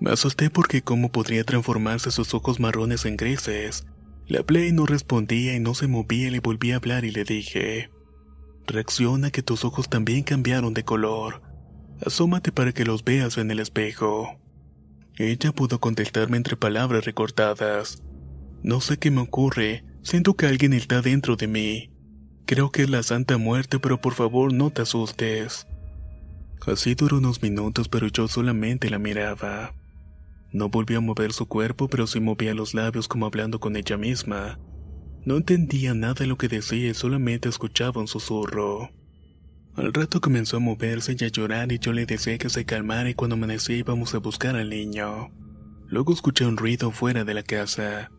Me 0.00 0.10
asusté 0.10 0.50
porque 0.50 0.82
cómo 0.82 1.12
podría 1.12 1.44
transformarse 1.44 2.10
sus 2.10 2.34
ojos 2.34 2.60
marrones 2.60 3.04
en 3.04 3.16
grises. 3.16 3.86
Le 4.26 4.38
hablé 4.38 4.68
y 4.68 4.72
no 4.72 4.86
respondía 4.86 5.54
y 5.54 5.60
no 5.60 5.74
se 5.74 5.86
movía 5.86 6.30
le 6.30 6.40
volví 6.40 6.72
a 6.72 6.76
hablar 6.76 7.04
y 7.04 7.10
le 7.10 7.24
dije, 7.24 7.90
Reacciona 8.66 9.30
que 9.30 9.42
tus 9.42 9.64
ojos 9.64 9.88
también 9.88 10.22
cambiaron 10.22 10.72
de 10.72 10.84
color. 10.84 11.42
Asómate 12.04 12.52
para 12.52 12.72
que 12.72 12.84
los 12.84 13.04
veas 13.04 13.38
en 13.38 13.50
el 13.50 13.60
espejo. 13.60 14.40
Ella 15.16 15.52
pudo 15.52 15.78
contestarme 15.78 16.36
entre 16.36 16.56
palabras 16.56 17.04
recortadas. 17.04 18.02
No 18.62 18.80
sé 18.80 18.98
qué 18.98 19.10
me 19.10 19.20
ocurre, 19.20 19.84
siento 20.02 20.34
que 20.34 20.46
alguien 20.46 20.72
está 20.72 21.02
dentro 21.02 21.36
de 21.36 21.46
mí. 21.48 21.90
Creo 22.46 22.70
que 22.70 22.82
es 22.82 22.90
la 22.90 23.02
Santa 23.02 23.36
Muerte, 23.36 23.78
pero 23.78 24.00
por 24.00 24.14
favor 24.14 24.52
no 24.52 24.70
te 24.70 24.82
asustes. 24.82 25.66
Así 26.66 26.94
duró 26.94 27.18
unos 27.18 27.42
minutos, 27.42 27.88
pero 27.88 28.06
yo 28.08 28.28
solamente 28.28 28.88
la 28.88 28.98
miraba. 28.98 29.74
No 30.52 30.68
volvió 30.68 30.98
a 30.98 31.00
mover 31.00 31.32
su 31.32 31.46
cuerpo, 31.46 31.88
pero 31.88 32.06
sí 32.06 32.20
movía 32.20 32.54
los 32.54 32.74
labios 32.74 33.08
como 33.08 33.26
hablando 33.26 33.58
con 33.58 33.76
ella 33.76 33.96
misma. 33.96 34.58
No 35.24 35.36
entendía 35.36 35.94
nada 35.94 36.14
de 36.14 36.26
lo 36.26 36.36
que 36.36 36.48
decía 36.48 36.90
y 36.90 36.94
solamente 36.94 37.48
escuchaba 37.48 38.00
un 38.00 38.08
susurro. 38.08 38.90
Al 39.76 39.92
rato 39.92 40.20
comenzó 40.20 40.58
a 40.58 40.60
moverse 40.60 41.16
y 41.18 41.24
a 41.24 41.28
llorar 41.28 41.72
y 41.72 41.78
yo 41.78 41.92
le 41.92 42.04
decía 42.04 42.36
que 42.36 42.50
se 42.50 42.64
calmara 42.66 43.08
y 43.08 43.14
cuando 43.14 43.34
amanecía 43.34 43.76
íbamos 43.76 44.14
a 44.14 44.18
buscar 44.18 44.54
al 44.56 44.68
niño. 44.68 45.30
Luego 45.88 46.12
escuché 46.12 46.46
un 46.46 46.56
ruido 46.56 46.90
fuera 46.90 47.24
de 47.24 47.34
la 47.34 47.42
casa. 47.42 48.10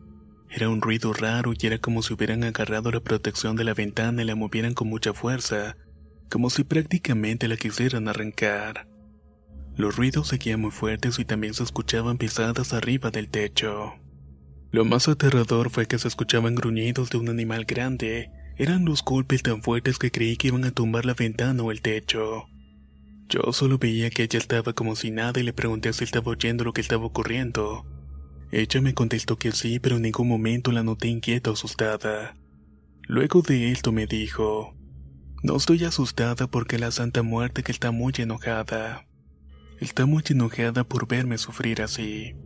Era 0.50 0.68
un 0.68 0.80
ruido 0.80 1.12
raro 1.12 1.52
y 1.52 1.66
era 1.66 1.78
como 1.78 2.02
si 2.02 2.14
hubieran 2.14 2.44
agarrado 2.44 2.90
la 2.90 3.00
protección 3.00 3.56
de 3.56 3.64
la 3.64 3.74
ventana 3.74 4.22
y 4.22 4.24
la 4.24 4.34
movieran 4.34 4.74
con 4.74 4.88
mucha 4.88 5.12
fuerza, 5.12 5.76
como 6.30 6.50
si 6.50 6.64
prácticamente 6.64 7.48
la 7.48 7.56
quisieran 7.56 8.08
arrancar. 8.08 8.88
Los 9.76 9.96
ruidos 9.96 10.28
seguían 10.28 10.60
muy 10.60 10.70
fuertes 10.70 11.18
y 11.18 11.24
también 11.24 11.54
se 11.54 11.64
escuchaban 11.64 12.18
pisadas 12.18 12.72
arriba 12.72 13.10
del 13.10 13.28
techo. 13.28 13.94
Lo 14.70 14.84
más 14.84 15.08
aterrador 15.08 15.70
fue 15.70 15.86
que 15.86 15.98
se 15.98 16.08
escuchaban 16.08 16.54
gruñidos 16.54 17.10
de 17.10 17.18
un 17.18 17.28
animal 17.28 17.64
grande. 17.64 18.30
Eran 18.56 18.84
los 18.84 19.02
golpes 19.02 19.42
tan 19.42 19.62
fuertes 19.62 19.98
que 19.98 20.10
creí 20.10 20.36
que 20.36 20.48
iban 20.48 20.64
a 20.64 20.70
tumbar 20.70 21.04
la 21.04 21.14
ventana 21.14 21.62
o 21.62 21.72
el 21.72 21.82
techo. 21.82 22.46
Yo 23.28 23.52
solo 23.52 23.78
veía 23.78 24.10
que 24.10 24.22
ella 24.22 24.38
estaba 24.38 24.74
como 24.74 24.94
si 24.94 25.10
nada 25.10 25.40
y 25.40 25.42
le 25.42 25.52
pregunté 25.52 25.92
si 25.92 26.04
estaba 26.04 26.30
oyendo 26.30 26.62
lo 26.62 26.72
que 26.72 26.80
estaba 26.80 27.04
ocurriendo. 27.04 27.84
Ella 28.52 28.80
me 28.80 28.94
contestó 28.94 29.36
que 29.36 29.50
sí, 29.50 29.80
pero 29.80 29.96
en 29.96 30.02
ningún 30.02 30.28
momento 30.28 30.70
la 30.70 30.84
noté 30.84 31.08
inquieta 31.08 31.50
o 31.50 31.54
asustada. 31.54 32.36
Luego 33.02 33.42
de 33.42 33.72
esto 33.72 33.90
me 33.90 34.06
dijo, 34.06 34.76
no 35.42 35.56
estoy 35.56 35.84
asustada 35.84 36.46
porque 36.46 36.78
la 36.78 36.90
Santa 36.90 37.22
Muerte 37.22 37.62
que 37.62 37.72
está 37.72 37.90
muy 37.90 38.12
enojada. 38.16 39.06
Está 39.80 40.06
muy 40.06 40.22
enojada 40.28 40.84
por 40.84 41.08
verme 41.08 41.36
sufrir 41.36 41.82
así. 41.82 42.36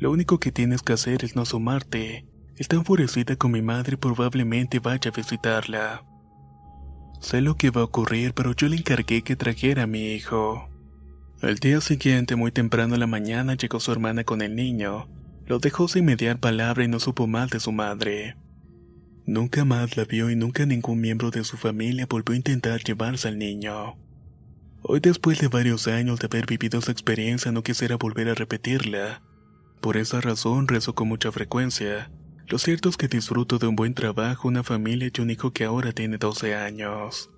Lo 0.00 0.10
único 0.10 0.40
que 0.40 0.50
tienes 0.50 0.82
que 0.82 0.94
hacer 0.94 1.24
es 1.24 1.36
no 1.36 1.42
asomarte. 1.42 2.26
Está 2.58 2.74
enfurecida 2.74 3.36
con 3.36 3.52
mi 3.52 3.62
madre 3.62 3.94
y 3.94 3.96
probablemente 3.96 4.80
vaya 4.80 5.12
a 5.12 5.16
visitarla. 5.16 6.04
Sé 7.20 7.40
lo 7.40 7.56
que 7.56 7.70
va 7.70 7.82
a 7.82 7.84
ocurrir, 7.84 8.34
pero 8.34 8.52
yo 8.52 8.66
le 8.68 8.76
encargué 8.76 9.22
que 9.22 9.36
trajera 9.36 9.84
a 9.84 9.86
mi 9.86 10.12
hijo. 10.12 10.68
Al 11.40 11.56
día 11.56 11.80
siguiente, 11.80 12.34
muy 12.34 12.50
temprano 12.50 12.94
en 12.94 13.00
la 13.00 13.06
mañana, 13.06 13.54
llegó 13.54 13.78
su 13.78 13.92
hermana 13.92 14.24
con 14.24 14.42
el 14.42 14.56
niño. 14.56 15.08
Lo 15.46 15.60
dejó 15.60 15.86
sin 15.86 16.04
mediar 16.04 16.40
palabra 16.40 16.82
y 16.82 16.88
no 16.88 16.98
supo 16.98 17.28
mal 17.28 17.48
de 17.48 17.60
su 17.60 17.70
madre. 17.70 18.36
Nunca 19.24 19.64
más 19.64 19.96
la 19.96 20.04
vio 20.04 20.28
y 20.28 20.34
nunca 20.34 20.66
ningún 20.66 21.00
miembro 21.00 21.30
de 21.30 21.44
su 21.44 21.56
familia 21.56 22.06
volvió 22.10 22.34
a 22.34 22.38
intentar 22.38 22.82
llevarse 22.82 23.28
al 23.28 23.38
niño. 23.38 23.96
Hoy 24.82 24.98
después 24.98 25.38
de 25.38 25.46
varios 25.46 25.86
años 25.86 26.18
de 26.18 26.26
haber 26.26 26.46
vivido 26.46 26.80
esa 26.80 26.90
experiencia 26.90 27.52
no 27.52 27.62
quisiera 27.62 27.96
volver 27.96 28.28
a 28.28 28.34
repetirla, 28.34 29.22
por 29.80 29.96
esa 29.96 30.20
razón 30.20 30.66
rezo 30.66 30.94
con 30.96 31.06
mucha 31.06 31.30
frecuencia. 31.30 32.10
Lo 32.48 32.56
cierto 32.56 32.88
es 32.88 32.96
que 32.96 33.08
disfruto 33.08 33.58
de 33.58 33.66
un 33.66 33.76
buen 33.76 33.92
trabajo, 33.92 34.48
una 34.48 34.62
familia 34.62 35.10
y 35.14 35.20
un 35.20 35.30
hijo 35.30 35.52
que 35.52 35.64
ahora 35.64 35.92
tiene 35.92 36.16
12 36.16 36.54
años. 36.54 37.30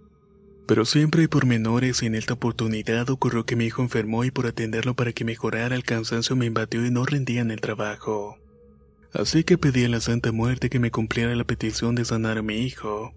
Pero 0.68 0.84
siempre 0.84 1.22
hay 1.22 1.26
pormenores 1.26 2.00
y 2.02 2.06
en 2.06 2.14
esta 2.14 2.34
oportunidad 2.34 3.10
ocurrió 3.10 3.44
que 3.44 3.56
mi 3.56 3.64
hijo 3.64 3.82
enfermó 3.82 4.22
y 4.22 4.30
por 4.30 4.46
atenderlo 4.46 4.94
para 4.94 5.12
que 5.12 5.24
mejorara 5.24 5.74
el 5.74 5.82
cansancio 5.82 6.36
me 6.36 6.46
invadió 6.46 6.86
y 6.86 6.92
no 6.92 7.04
rendía 7.04 7.40
en 7.40 7.50
el 7.50 7.60
trabajo. 7.60 8.38
Así 9.12 9.42
que 9.42 9.58
pedí 9.58 9.84
a 9.84 9.88
la 9.88 10.00
Santa 10.00 10.30
Muerte 10.30 10.70
que 10.70 10.78
me 10.78 10.92
cumpliera 10.92 11.34
la 11.34 11.42
petición 11.42 11.96
de 11.96 12.04
sanar 12.04 12.38
a 12.38 12.42
mi 12.42 12.58
hijo. 12.58 13.12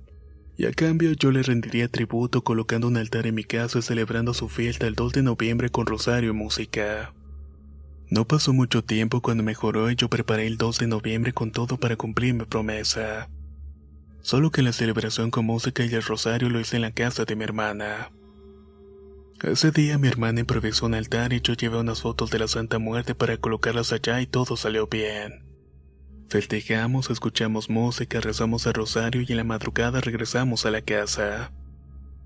Y 0.57 0.65
a 0.65 0.71
cambio 0.71 1.13
yo 1.13 1.29
le 1.31 1.43
rendiría 1.43 1.87
tributo 1.89 2.43
colocando 2.43 2.87
un 2.87 2.97
altar 2.97 3.27
en 3.27 3.35
mi 3.35 3.43
casa 3.43 3.77
y 3.77 3.81
celebrando 3.83 4.33
su 4.33 4.49
fiesta 4.49 4.87
el 4.87 4.95
2 4.95 5.13
de 5.13 5.21
noviembre 5.21 5.69
con 5.69 5.85
rosario 5.85 6.31
y 6.31 6.33
música. 6.33 7.13
No 8.09 8.27
pasó 8.27 8.53
mucho 8.53 8.83
tiempo 8.83 9.21
cuando 9.21 9.43
mejoró 9.43 9.89
y 9.89 9.95
yo 9.95 10.09
preparé 10.09 10.47
el 10.47 10.57
2 10.57 10.79
de 10.79 10.87
noviembre 10.87 11.33
con 11.33 11.51
todo 11.51 11.77
para 11.77 11.95
cumplir 11.95 12.33
mi 12.33 12.45
promesa. 12.45 13.29
Solo 14.21 14.51
que 14.51 14.61
la 14.61 14.73
celebración 14.73 15.31
con 15.31 15.45
música 15.45 15.83
y 15.83 15.93
el 15.93 16.03
rosario 16.03 16.49
lo 16.49 16.59
hice 16.59 16.75
en 16.75 16.83
la 16.83 16.91
casa 16.91 17.25
de 17.25 17.35
mi 17.35 17.43
hermana. 17.43 18.11
Ese 19.41 19.71
día 19.71 19.97
mi 19.97 20.07
hermana 20.07 20.39
improvisó 20.39 20.85
un 20.85 20.93
altar 20.93 21.33
y 21.33 21.41
yo 21.41 21.53
llevé 21.53 21.77
unas 21.77 22.01
fotos 22.01 22.29
de 22.29 22.39
la 22.39 22.47
Santa 22.47 22.79
Muerte 22.79 23.15
para 23.15 23.35
colocarlas 23.35 23.91
allá 23.91 24.21
y 24.21 24.27
todo 24.27 24.55
salió 24.55 24.87
bien. 24.87 25.43
Festejamos, 26.29 27.09
escuchamos 27.09 27.69
música, 27.69 28.21
rezamos 28.21 28.65
el 28.65 28.73
rosario 28.73 29.21
y 29.21 29.25
en 29.29 29.37
la 29.37 29.43
madrugada 29.43 29.99
regresamos 29.99 30.65
a 30.65 30.71
la 30.71 30.81
casa. 30.81 31.51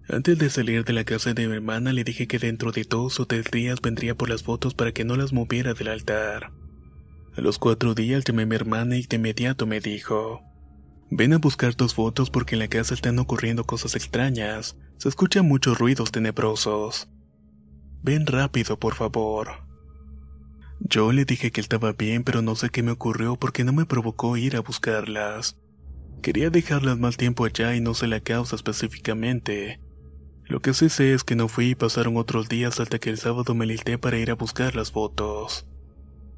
Antes 0.09 0.37
de 0.37 0.49
salir 0.49 0.85
de 0.85 0.93
la 0.93 1.03
casa 1.03 1.33
de 1.33 1.47
mi 1.47 1.53
hermana 1.53 1.91
le 1.91 2.05
dije 2.05 2.27
que 2.27 2.39
dentro 2.39 2.71
de 2.71 2.85
dos 2.85 3.19
o 3.19 3.25
tres 3.25 3.51
días 3.51 3.81
vendría 3.81 4.15
por 4.15 4.29
las 4.29 4.41
fotos 4.41 4.73
para 4.73 4.93
que 4.93 5.03
no 5.03 5.17
las 5.17 5.33
moviera 5.33 5.73
del 5.73 5.89
altar. 5.89 6.53
A 7.35 7.41
los 7.41 7.59
cuatro 7.59 7.93
días 7.93 8.23
llamé 8.23 8.43
a 8.43 8.45
mi 8.45 8.55
hermana 8.55 8.95
y 8.95 9.03
de 9.03 9.17
inmediato 9.17 9.67
me 9.67 9.81
dijo, 9.81 10.43
ven 11.11 11.33
a 11.33 11.39
buscar 11.39 11.75
tus 11.75 11.93
fotos 11.93 12.29
porque 12.29 12.55
en 12.55 12.59
la 12.59 12.69
casa 12.69 12.93
están 12.93 13.19
ocurriendo 13.19 13.65
cosas 13.65 13.95
extrañas, 13.95 14.77
se 14.97 15.09
escuchan 15.09 15.45
muchos 15.45 15.77
ruidos 15.77 16.09
tenebrosos. 16.13 17.09
Ven 18.01 18.25
rápido, 18.27 18.79
por 18.79 18.95
favor. 18.95 19.67
Yo 20.79 21.11
le 21.11 21.25
dije 21.25 21.51
que 21.51 21.59
estaba 21.59 21.91
bien, 21.91 22.23
pero 22.23 22.41
no 22.41 22.55
sé 22.55 22.69
qué 22.69 22.81
me 22.81 22.91
ocurrió 22.91 23.35
porque 23.35 23.65
no 23.65 23.73
me 23.73 23.85
provocó 23.85 24.37
ir 24.37 24.55
a 24.55 24.61
buscarlas. 24.61 25.59
Quería 26.21 26.49
dejarlas 26.49 26.97
más 26.97 27.17
tiempo 27.17 27.43
allá 27.43 27.75
y 27.75 27.81
no 27.81 27.93
sé 27.93 28.07
la 28.07 28.21
causa 28.21 28.55
específicamente. 28.55 29.81
Lo 30.47 30.61
que 30.61 30.73
sí 30.73 30.89
sé 30.89 31.13
es 31.13 31.23
que 31.23 31.35
no 31.35 31.47
fui 31.49 31.71
y 31.71 31.75
pasaron 31.75 32.15
otros 32.15 32.47
días 32.47 32.79
hasta 32.79 32.99
que 32.99 33.09
el 33.09 33.17
sábado 33.17 33.53
me 33.53 33.65
listé 33.65 33.97
para 33.97 34.17
ir 34.17 34.31
a 34.31 34.35
buscar 34.35 34.75
las 34.75 34.91
fotos. 34.91 35.67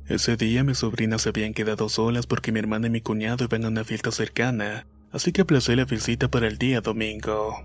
Ese 0.08 0.36
día 0.36 0.64
mis 0.64 0.80
sobrinas 0.80 1.22
se 1.22 1.30
habían 1.30 1.54
quedado 1.54 1.88
solas 1.90 2.26
porque 2.26 2.52
mi 2.52 2.60
hermana 2.60 2.88
y 2.88 2.90
mi 2.90 3.02
cuñado 3.02 3.46
iban 3.46 3.66
a 3.66 3.68
una 3.68 3.84
fiesta 3.84 4.12
cercana, 4.12 4.88
así 5.12 5.32
que 5.32 5.42
aplacé 5.42 5.76
la 5.76 5.86
visita 5.86 6.32
para 6.32 6.48
el 6.48 6.58
día 6.58 6.82
domingo. 6.82 7.64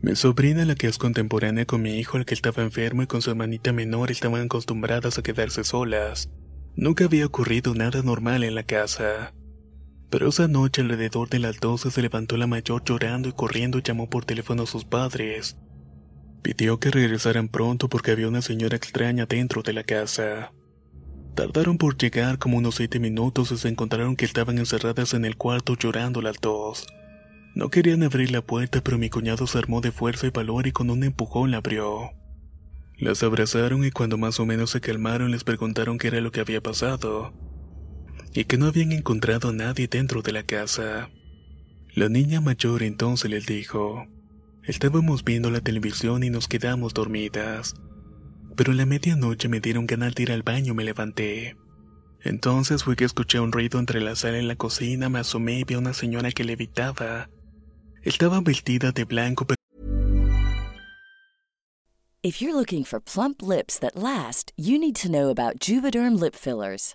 Mi 0.00 0.14
sobrina, 0.14 0.64
la 0.64 0.76
que 0.76 0.86
es 0.86 0.96
contemporánea 0.96 1.66
con 1.66 1.82
mi 1.82 1.98
hijo, 1.98 2.16
el 2.16 2.24
que 2.24 2.34
estaba 2.34 2.62
enfermo 2.62 3.02
y 3.02 3.06
con 3.06 3.20
su 3.20 3.30
hermanita 3.30 3.72
menor, 3.72 4.12
estaban 4.12 4.42
acostumbradas 4.42 5.18
a 5.18 5.22
quedarse 5.22 5.64
solas. 5.64 6.30
Nunca 6.76 7.04
había 7.04 7.26
ocurrido 7.26 7.74
nada 7.74 8.02
normal 8.02 8.44
en 8.44 8.54
la 8.54 8.62
casa. 8.62 9.34
Pero 10.10 10.28
esa 10.28 10.48
noche 10.48 10.82
alrededor 10.82 11.28
de 11.28 11.38
las 11.38 11.60
12 11.60 11.92
se 11.92 12.02
levantó 12.02 12.36
la 12.36 12.48
mayor 12.48 12.82
llorando 12.84 13.28
y 13.28 13.32
corriendo 13.32 13.78
llamó 13.78 14.10
por 14.10 14.24
teléfono 14.24 14.64
a 14.64 14.66
sus 14.66 14.84
padres. 14.84 15.56
Pidió 16.42 16.80
que 16.80 16.90
regresaran 16.90 17.48
pronto 17.48 17.88
porque 17.88 18.10
había 18.10 18.26
una 18.26 18.42
señora 18.42 18.76
extraña 18.76 19.26
dentro 19.26 19.62
de 19.62 19.72
la 19.72 19.84
casa. 19.84 20.52
Tardaron 21.36 21.78
por 21.78 21.96
llegar 21.96 22.38
como 22.38 22.58
unos 22.58 22.74
siete 22.74 22.98
minutos 22.98 23.52
y 23.52 23.56
se 23.56 23.68
encontraron 23.68 24.16
que 24.16 24.24
estaban 24.24 24.58
encerradas 24.58 25.14
en 25.14 25.24
el 25.24 25.36
cuarto 25.36 25.76
llorando 25.76 26.20
las 26.22 26.40
dos. 26.40 26.88
No 27.54 27.68
querían 27.68 28.02
abrir 28.02 28.32
la 28.32 28.42
puerta 28.42 28.80
pero 28.82 28.98
mi 28.98 29.10
cuñado 29.10 29.46
se 29.46 29.58
armó 29.58 29.80
de 29.80 29.92
fuerza 29.92 30.26
y 30.26 30.30
valor 30.30 30.66
y 30.66 30.72
con 30.72 30.90
un 30.90 31.04
empujón 31.04 31.52
la 31.52 31.58
abrió. 31.58 32.10
Las 32.98 33.22
abrazaron 33.22 33.84
y 33.84 33.92
cuando 33.92 34.18
más 34.18 34.40
o 34.40 34.46
menos 34.46 34.70
se 34.70 34.80
calmaron 34.80 35.30
les 35.30 35.44
preguntaron 35.44 35.98
qué 35.98 36.08
era 36.08 36.20
lo 36.20 36.32
que 36.32 36.40
había 36.40 36.60
pasado 36.60 37.32
y 38.32 38.44
que 38.44 38.58
no 38.58 38.66
habían 38.66 38.92
encontrado 38.92 39.48
a 39.48 39.52
nadie 39.52 39.88
dentro 39.88 40.22
de 40.22 40.32
la 40.32 40.42
casa. 40.42 41.10
La 41.94 42.08
niña 42.08 42.40
mayor 42.40 42.82
entonces 42.82 43.30
les 43.30 43.46
dijo, 43.46 44.06
estábamos 44.62 45.24
viendo 45.24 45.50
la 45.50 45.60
televisión 45.60 46.22
y 46.22 46.30
nos 46.30 46.46
quedamos 46.46 46.94
dormidas, 46.94 47.74
pero 48.56 48.72
en 48.72 48.78
la 48.78 48.86
medianoche 48.86 49.48
me 49.48 49.60
dieron 49.60 49.86
ganas 49.86 50.14
de 50.14 50.22
ir 50.22 50.32
al 50.32 50.42
baño 50.42 50.72
y 50.72 50.76
me 50.76 50.84
levanté. 50.84 51.56
Entonces 52.22 52.84
fui 52.84 52.96
que 52.96 53.04
escuché 53.04 53.40
un 53.40 53.50
ruido 53.50 53.78
entre 53.78 54.00
la 54.00 54.14
sala 54.14 54.38
y 54.38 54.46
la 54.46 54.56
cocina, 54.56 55.08
me 55.08 55.20
asomé 55.20 55.60
y 55.60 55.64
vi 55.64 55.74
a 55.74 55.78
una 55.78 55.94
señora 55.94 56.30
que 56.30 56.44
levitaba. 56.44 57.30
Estaba 58.02 58.40
vestida 58.40 58.92
de 58.92 59.04
blanco 59.04 59.46
pero 59.46 59.56
If 62.22 62.42
you're 62.42 62.54
looking 62.54 62.84
for 62.84 63.00
plump 63.00 63.42
lips 63.42 63.78
that 63.78 63.96
last, 63.96 64.52
you 64.54 64.78
need 64.78 64.94
to 64.96 65.08
know 65.08 65.30
about 65.30 65.58
Juvederm 65.58 66.20
lip 66.20 66.36
fillers. 66.36 66.94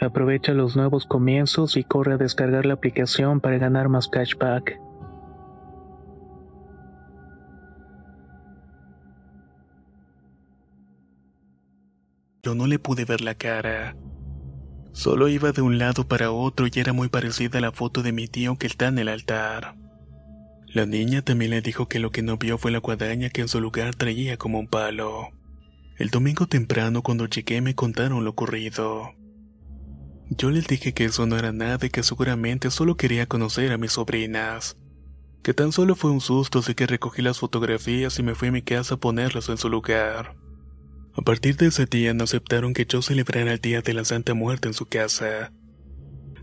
Aprovecha 0.00 0.52
los 0.52 0.76
nuevos 0.76 1.04
comienzos 1.04 1.76
y 1.76 1.84
corre 1.84 2.14
a 2.14 2.16
descargar 2.16 2.64
la 2.64 2.74
aplicación 2.74 3.40
para 3.40 3.58
ganar 3.58 3.90
más 3.90 4.08
cashback. 4.08 4.80
Yo 12.42 12.54
no 12.54 12.66
le 12.66 12.78
pude 12.78 13.04
ver 13.04 13.20
la 13.20 13.34
cara. 13.34 13.94
Solo 14.92 15.28
iba 15.28 15.52
de 15.52 15.60
un 15.60 15.76
lado 15.76 16.08
para 16.08 16.30
otro 16.30 16.66
y 16.66 16.80
era 16.80 16.94
muy 16.94 17.08
parecida 17.08 17.58
a 17.58 17.60
la 17.60 17.70
foto 17.70 18.02
de 18.02 18.12
mi 18.12 18.26
tío 18.26 18.56
que 18.56 18.66
está 18.66 18.88
en 18.88 18.98
el 18.98 19.08
altar. 19.08 19.76
La 20.66 20.86
niña 20.86 21.20
también 21.20 21.50
le 21.50 21.60
dijo 21.60 21.86
que 21.88 21.98
lo 21.98 22.10
que 22.10 22.22
no 22.22 22.38
vio 22.38 22.56
fue 22.56 22.70
la 22.70 22.78
guadaña 22.78 23.28
que 23.28 23.42
en 23.42 23.48
su 23.48 23.60
lugar 23.60 23.94
traía 23.94 24.38
como 24.38 24.58
un 24.58 24.66
palo. 24.66 25.28
El 25.98 26.08
domingo 26.08 26.46
temprano 26.46 27.02
cuando 27.02 27.26
llegué 27.26 27.60
me 27.60 27.74
contaron 27.74 28.24
lo 28.24 28.30
ocurrido. 28.30 29.19
Yo 30.30 30.50
les 30.50 30.68
dije 30.68 30.94
que 30.94 31.06
eso 31.06 31.26
no 31.26 31.36
era 31.36 31.50
nada 31.50 31.84
y 31.84 31.90
que 31.90 32.04
seguramente 32.04 32.70
solo 32.70 32.96
quería 32.96 33.26
conocer 33.26 33.72
a 33.72 33.78
mis 33.78 33.92
sobrinas. 33.92 34.76
Que 35.42 35.54
tan 35.54 35.72
solo 35.72 35.96
fue 35.96 36.12
un 36.12 36.20
susto 36.20 36.60
así 36.60 36.74
que 36.74 36.86
recogí 36.86 37.20
las 37.20 37.40
fotografías 37.40 38.16
y 38.18 38.22
me 38.22 38.36
fui 38.36 38.48
a 38.48 38.52
mi 38.52 38.62
casa 38.62 38.94
a 38.94 38.98
ponerlas 38.98 39.48
en 39.48 39.58
su 39.58 39.68
lugar. 39.68 40.36
A 41.14 41.22
partir 41.22 41.56
de 41.56 41.66
ese 41.66 41.86
día 41.86 42.14
no 42.14 42.24
aceptaron 42.24 42.74
que 42.74 42.86
yo 42.86 43.02
celebrara 43.02 43.52
el 43.52 43.60
Día 43.60 43.82
de 43.82 43.92
la 43.92 44.04
Santa 44.04 44.34
Muerte 44.34 44.68
en 44.68 44.74
su 44.74 44.86
casa. 44.86 45.52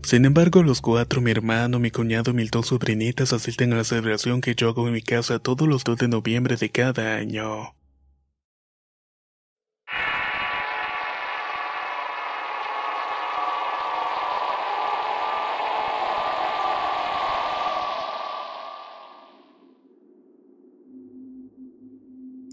Sin 0.02 0.26
embargo, 0.26 0.62
los 0.62 0.82
cuatro, 0.82 1.22
mi 1.22 1.30
hermano, 1.30 1.78
mi 1.78 1.90
cuñado 1.90 2.32
y 2.32 2.34
mis 2.34 2.50
dos 2.50 2.66
sobrinitas 2.66 3.32
asisten 3.32 3.72
a 3.72 3.76
la 3.76 3.84
celebración 3.84 4.42
que 4.42 4.54
yo 4.54 4.68
hago 4.68 4.86
en 4.86 4.94
mi 4.94 5.02
casa 5.02 5.38
todos 5.38 5.66
los 5.66 5.84
2 5.84 5.98
de 5.98 6.08
noviembre 6.08 6.56
de 6.56 6.70
cada 6.70 7.16
año. 7.16 7.77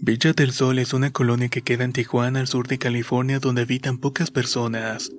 Villa 0.06 0.32
del 0.32 0.52
Sol 0.52 0.78
es 0.78 0.94
una 0.94 1.10
colonia 1.10 1.48
que 1.48 1.62
queda 1.62 1.82
en 1.82 1.92
Tijuana, 1.92 2.38
al 2.38 2.46
sur 2.46 2.68
de 2.68 2.78
California, 2.78 3.40
donde 3.40 3.62
habitan 3.62 3.98
pocas 3.98 4.30
personas, 4.30 5.10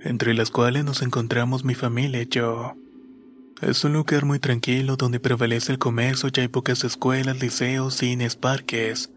entre 0.00 0.32
las 0.32 0.48
cuales 0.48 0.82
nos 0.82 1.02
encontramos 1.02 1.62
mi 1.62 1.74
familia 1.74 2.22
y 2.22 2.26
yo. 2.26 2.74
Es 3.60 3.84
un 3.84 3.92
lugar 3.92 4.24
muy 4.24 4.38
tranquilo 4.38 4.96
donde 4.96 5.20
prevalece 5.20 5.72
el 5.72 5.78
comercio 5.78 6.30
y 6.34 6.40
hay 6.40 6.48
pocas 6.48 6.84
escuelas, 6.84 7.38
liceos, 7.38 7.96
cines, 7.96 8.34
parques. 8.34 9.10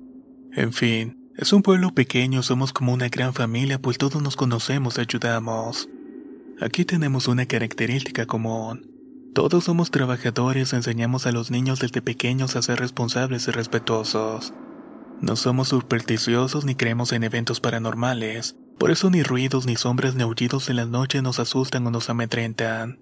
En 0.52 0.74
fin, 0.74 1.32
es 1.38 1.54
un 1.54 1.62
pueblo 1.62 1.96
pequeño, 1.96 2.44
somos 2.44 2.74
como 2.74 2.92
una 2.92 3.08
gran 3.08 3.34
familia 3.34 3.80
pues 3.80 3.98
todos 3.98 4.22
nos 4.22 4.36
conocemos 4.36 5.00
ayudamos. 5.00 5.88
Aquí 6.60 6.84
tenemos 6.84 7.30
una 7.30 7.46
característica 7.46 8.26
común. 8.26 8.92
Todos 9.34 9.64
somos 9.64 9.90
trabajadores, 9.90 10.74
enseñamos 10.74 11.28
a 11.28 11.32
los 11.32 11.50
niños 11.50 11.80
desde 11.80 12.02
pequeños 12.02 12.58
a 12.58 12.62
ser 12.62 12.80
responsables 12.80 13.48
y 13.48 13.52
respetuosos. 13.52 14.54
No 15.24 15.38
somos 15.38 15.70
supersticiosos 15.70 16.66
ni 16.66 16.76
creemos 16.76 17.14
en 17.14 17.24
eventos 17.24 17.62
paranormales, 17.62 18.58
por 18.78 18.92
eso 18.92 19.10
ni 19.10 19.24
ruidos 19.24 19.66
ni 19.66 19.78
sombras 19.78 20.16
ni 20.16 20.24
aullidos 20.24 20.68
en 20.68 20.76
la 20.76 20.86
noche 20.86 21.22
nos 21.22 21.40
asustan 21.40 21.88
o 21.88 21.92
nos 21.92 22.10
amedrentan. 22.10 23.00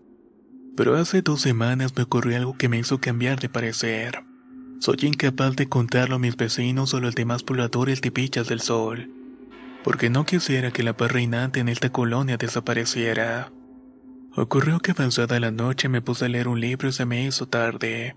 Pero 0.78 0.96
hace 0.98 1.24
dos 1.24 1.42
semanas 1.42 1.94
me 1.98 2.04
ocurrió 2.04 2.38
algo 2.38 2.56
que 2.56 2.70
me 2.70 2.78
hizo 2.78 3.02
cambiar 3.02 3.40
de 3.40 3.50
parecer. 3.50 4.24
Soy 4.78 4.98
incapaz 5.02 5.56
de 5.56 5.68
contarlo 5.68 6.18
a 6.18 6.20
mis 6.20 6.38
vecinos 6.38 6.94
o 6.94 6.98
a 6.98 7.02
los 7.02 7.16
demás 7.16 7.42
pobladores 7.42 8.02
de 8.02 8.12
del 8.12 8.62
Sol, 8.62 9.10
porque 9.84 10.12
no 10.12 10.24
quisiera 10.24 10.70
que 10.70 10.84
la 10.84 10.96
paz 10.96 11.12
reinante 11.12 11.60
en 11.60 11.70
esta 11.70 11.92
colonia 11.92 12.38
desapareciera. 12.38 13.52
Ocurrió 14.36 14.80
que 14.80 14.92
avanzada 14.92 15.40
la 15.40 15.50
noche 15.50 15.90
me 15.90 16.04
puse 16.04 16.26
a 16.26 16.30
leer 16.30 16.48
un 16.48 16.62
libro 16.62 16.88
y 16.88 16.92
se 16.92 17.04
me 17.04 17.26
hizo 17.26 17.48
tarde. 17.48 18.16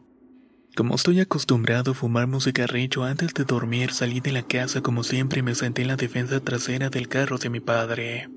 Como 0.77 0.97
estoy 0.97 1.21
acostumbrado 1.21 1.93
a 1.93 1.95
fumarme 1.95 2.35
un 2.35 2.41
cigarrillo 2.41 3.05
antes 3.05 3.33
de 3.35 3.45
dormir, 3.45 3.93
salí 3.93 4.21
de 4.21 4.33
la 4.33 4.43
casa 4.43 4.81
como 4.81 5.05
siempre 5.05 5.41
y 5.41 5.43
me 5.43 5.55
senté 5.55 5.83
en 5.83 5.89
la 5.89 5.97
defensa 5.97 6.41
trasera 6.41 6.91
del 6.91 7.09
carro 7.09 7.39
de 7.39 7.51
mi 7.51 7.61
padre. 7.61 8.29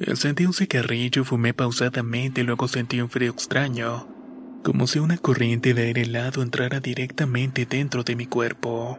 Encendí 0.00 0.46
un 0.46 0.54
cigarrillo 0.54 1.24
fumé 1.24 1.54
pausadamente 1.54 2.40
y 2.40 2.44
luego 2.44 2.68
sentí 2.68 3.00
un 3.00 3.10
frío 3.10 3.32
extraño 3.32 4.18
como 4.62 4.86
si 4.86 4.98
una 4.98 5.16
corriente 5.16 5.74
de 5.74 5.86
aire 5.86 6.02
helado 6.02 6.42
entrara 6.42 6.80
directamente 6.80 7.66
dentro 7.66 8.02
de 8.02 8.16
mi 8.16 8.26
cuerpo. 8.26 8.98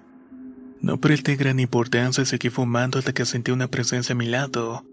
No 0.82 1.00
presté 1.00 1.36
gran 1.36 1.60
importancia 1.60 2.24
y 2.24 2.26
seguí 2.26 2.50
fumando 2.50 3.00
hasta 3.00 3.14
que 3.14 3.26
sentí 3.26 3.52
una 3.52 3.68
presencia 3.68 4.14
a 4.14 4.18
mi 4.18 4.26
lado. 4.26 4.86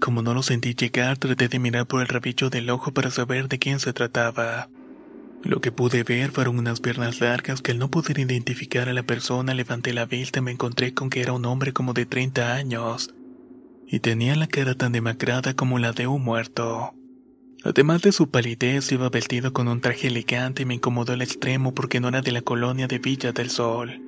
Como 0.00 0.22
no 0.22 0.34
lo 0.34 0.42
sentí 0.42 0.74
llegar, 0.74 1.18
traté 1.18 1.48
de 1.48 1.58
mirar 1.58 1.86
por 1.86 2.02
el 2.02 2.08
rabillo 2.08 2.50
del 2.50 2.68
ojo 2.70 2.92
para 2.92 3.10
saber 3.10 3.48
de 3.48 3.58
quién 3.58 3.80
se 3.80 3.92
trataba. 3.92 4.68
Lo 5.44 5.60
que 5.60 5.72
pude 5.72 6.04
ver 6.04 6.30
fueron 6.30 6.58
unas 6.58 6.80
piernas 6.80 7.20
largas 7.20 7.60
que 7.60 7.72
al 7.72 7.78
no 7.78 7.90
poder 7.90 8.18
identificar 8.18 8.88
a 8.88 8.94
la 8.94 9.02
persona 9.02 9.52
levanté 9.52 9.92
la 9.92 10.06
vista 10.06 10.38
y 10.38 10.42
me 10.42 10.52
encontré 10.52 10.94
con 10.94 11.10
que 11.10 11.20
era 11.20 11.34
un 11.34 11.44
hombre 11.44 11.74
como 11.74 11.92
de 11.92 12.06
30 12.06 12.54
años 12.54 13.14
y 13.86 14.00
tenía 14.00 14.34
la 14.36 14.46
cara 14.46 14.74
tan 14.74 14.92
demacrada 14.92 15.54
como 15.54 15.78
la 15.78 15.92
de 15.92 16.06
un 16.06 16.22
muerto. 16.24 16.94
Además 17.62 18.02
de 18.02 18.12
su 18.12 18.30
palidez, 18.30 18.90
iba 18.92 19.08
vestido 19.10 19.52
con 19.52 19.68
un 19.68 19.80
traje 19.80 20.08
elegante 20.08 20.62
y 20.62 20.66
me 20.66 20.74
incomodó 20.74 21.12
al 21.12 21.22
extremo 21.22 21.74
porque 21.74 22.00
no 22.00 22.08
era 22.08 22.22
de 22.22 22.32
la 22.32 22.42
colonia 22.42 22.86
de 22.86 22.98
Villa 22.98 23.32
del 23.32 23.50
Sol. 23.50 24.00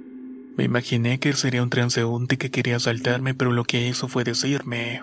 Me 0.56 0.64
imaginé 0.64 1.20
que 1.20 1.32
sería 1.34 1.62
un 1.62 1.70
transeúnte 1.70 2.38
que 2.38 2.50
quería 2.50 2.76
asaltarme, 2.76 3.34
pero 3.34 3.52
lo 3.52 3.64
que 3.64 3.88
hizo 3.88 4.08
fue 4.08 4.24
decirme: 4.24 5.02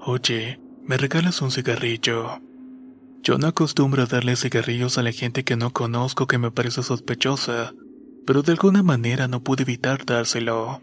Oye, 0.00 0.60
¿me 0.84 0.96
regalas 0.96 1.40
un 1.42 1.50
cigarrillo? 1.50 2.40
Yo 3.22 3.38
no 3.38 3.48
acostumbro 3.48 4.02
a 4.02 4.06
darle 4.06 4.36
cigarrillos 4.36 4.98
a 4.98 5.02
la 5.02 5.12
gente 5.12 5.44
que 5.44 5.56
no 5.56 5.72
conozco 5.72 6.26
que 6.26 6.38
me 6.38 6.50
parece 6.50 6.82
sospechosa, 6.82 7.74
pero 8.26 8.42
de 8.42 8.52
alguna 8.52 8.82
manera 8.82 9.28
no 9.28 9.42
pude 9.42 9.62
evitar 9.62 10.04
dárselo. 10.04 10.80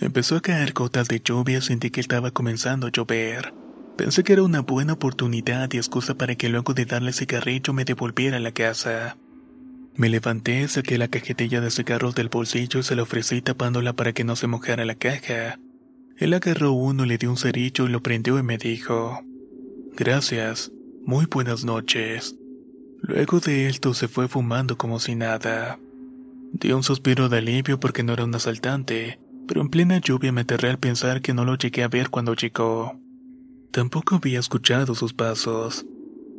Empezó 0.00 0.36
a 0.36 0.40
caer 0.40 0.72
gotas 0.72 1.08
de 1.08 1.20
lluvia 1.20 1.60
sentí 1.60 1.90
que 1.90 2.00
estaba 2.00 2.30
comenzando 2.30 2.86
a 2.86 2.90
llover. 2.90 3.54
Pensé 3.96 4.24
que 4.24 4.32
era 4.32 4.42
una 4.42 4.60
buena 4.60 4.94
oportunidad 4.94 5.70
y 5.72 5.76
excusa 5.76 6.14
para 6.14 6.34
que 6.34 6.48
luego 6.48 6.72
de 6.72 6.86
darle 6.86 7.12
cigarrillo 7.12 7.74
me 7.74 7.84
devolviera 7.84 8.38
a 8.38 8.40
la 8.40 8.52
casa. 8.52 9.18
Me 9.94 10.08
levanté, 10.08 10.66
saqué 10.68 10.96
la 10.96 11.08
cajetilla 11.08 11.60
de 11.60 11.70
cigarros 11.70 12.14
del 12.14 12.30
bolsillo 12.30 12.80
y 12.80 12.82
se 12.82 12.96
la 12.96 13.02
ofrecí 13.02 13.42
tapándola 13.42 13.92
para 13.92 14.14
que 14.14 14.24
no 14.24 14.36
se 14.36 14.46
mojara 14.46 14.86
la 14.86 14.94
caja. 14.94 15.58
Él 16.16 16.32
agarró 16.32 16.72
uno, 16.72 17.04
le 17.04 17.18
dio 17.18 17.30
un 17.30 17.36
cerillo 17.36 17.86
y 17.86 17.90
lo 17.90 18.02
prendió 18.02 18.38
y 18.38 18.42
me 18.42 18.56
dijo: 18.56 19.22
Gracias, 19.96 20.72
muy 21.04 21.26
buenas 21.26 21.64
noches. 21.64 22.36
Luego 23.02 23.40
de 23.40 23.68
esto 23.68 23.94
se 23.94 24.08
fue 24.08 24.28
fumando 24.28 24.76
como 24.76 25.00
si 25.00 25.14
nada. 25.14 25.78
Di 26.52 26.72
un 26.72 26.82
suspiro 26.82 27.28
de 27.28 27.38
alivio 27.38 27.80
porque 27.80 28.02
no 28.02 28.12
era 28.12 28.24
un 28.24 28.34
asaltante, 28.34 29.18
pero 29.48 29.60
en 29.60 29.70
plena 29.70 29.98
lluvia 29.98 30.32
me 30.32 30.42
aterré 30.42 30.70
al 30.70 30.78
pensar 30.78 31.22
que 31.22 31.34
no 31.34 31.44
lo 31.44 31.56
llegué 31.56 31.82
a 31.82 31.88
ver 31.88 32.10
cuando 32.10 32.34
llegó. 32.34 33.00
Tampoco 33.70 34.16
había 34.16 34.38
escuchado 34.38 34.94
sus 34.94 35.12
pasos. 35.14 35.86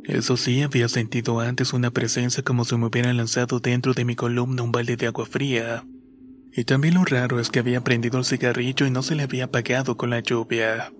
Eso 0.04 0.36
sí, 0.36 0.62
había 0.62 0.88
sentido 0.88 1.40
antes 1.40 1.72
una 1.72 1.90
presencia 1.90 2.42
como 2.42 2.64
si 2.64 2.76
me 2.76 2.86
hubieran 2.86 3.16
lanzado 3.16 3.60
dentro 3.60 3.94
de 3.94 4.04
mi 4.04 4.16
columna 4.16 4.62
un 4.62 4.72
balde 4.72 4.96
de 4.96 5.06
agua 5.06 5.26
fría. 5.26 5.84
Y 6.54 6.64
también 6.64 6.94
lo 6.94 7.04
raro 7.04 7.40
es 7.40 7.48
que 7.50 7.60
había 7.60 7.82
prendido 7.82 8.18
el 8.18 8.24
cigarrillo 8.24 8.86
y 8.86 8.90
no 8.90 9.02
se 9.02 9.14
le 9.14 9.22
había 9.22 9.44
apagado 9.44 9.96
con 9.96 10.10
la 10.10 10.20
lluvia. 10.20 10.92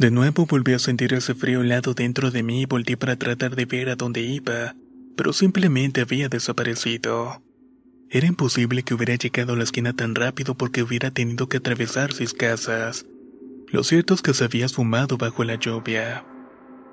De 0.00 0.10
nuevo 0.10 0.46
volví 0.46 0.72
a 0.72 0.78
sentir 0.78 1.12
ese 1.12 1.34
frío 1.34 1.60
helado 1.60 1.92
dentro 1.92 2.30
de 2.30 2.42
mí 2.42 2.62
y 2.62 2.64
volví 2.64 2.96
para 2.96 3.16
tratar 3.16 3.54
de 3.54 3.66
ver 3.66 3.90
a 3.90 3.96
dónde 3.96 4.22
iba, 4.22 4.74
pero 5.14 5.34
simplemente 5.34 6.00
había 6.00 6.30
desaparecido. 6.30 7.42
Era 8.08 8.26
imposible 8.26 8.82
que 8.82 8.94
hubiera 8.94 9.14
llegado 9.16 9.52
a 9.52 9.56
la 9.56 9.64
esquina 9.64 9.92
tan 9.92 10.14
rápido 10.14 10.54
porque 10.54 10.82
hubiera 10.82 11.10
tenido 11.10 11.50
que 11.50 11.58
atravesar 11.58 12.14
seis 12.14 12.32
casas. 12.32 13.04
Lo 13.68 13.84
cierto 13.84 14.14
es 14.14 14.22
que 14.22 14.32
se 14.32 14.44
había 14.44 14.70
fumado 14.70 15.18
bajo 15.18 15.44
la 15.44 15.56
lluvia. 15.56 16.24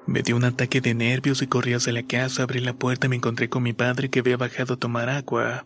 Me 0.06 0.22
dio 0.22 0.36
un 0.36 0.44
ataque 0.44 0.82
de 0.82 0.94
nervios 0.94 1.42
y 1.42 1.48
corrí 1.48 1.76
hacia 1.76 1.94
la 1.94 2.04
casa, 2.04 2.44
abrí 2.44 2.60
la 2.60 2.74
puerta 2.74 3.08
y 3.08 3.10
me 3.12 3.16
encontré 3.16 3.48
con 3.48 3.64
mi 3.64 3.72
padre 3.72 4.10
que 4.10 4.20
había 4.20 4.36
bajado 4.36 4.74
a 4.74 4.80
tomar 4.80 5.08
agua. 5.08 5.66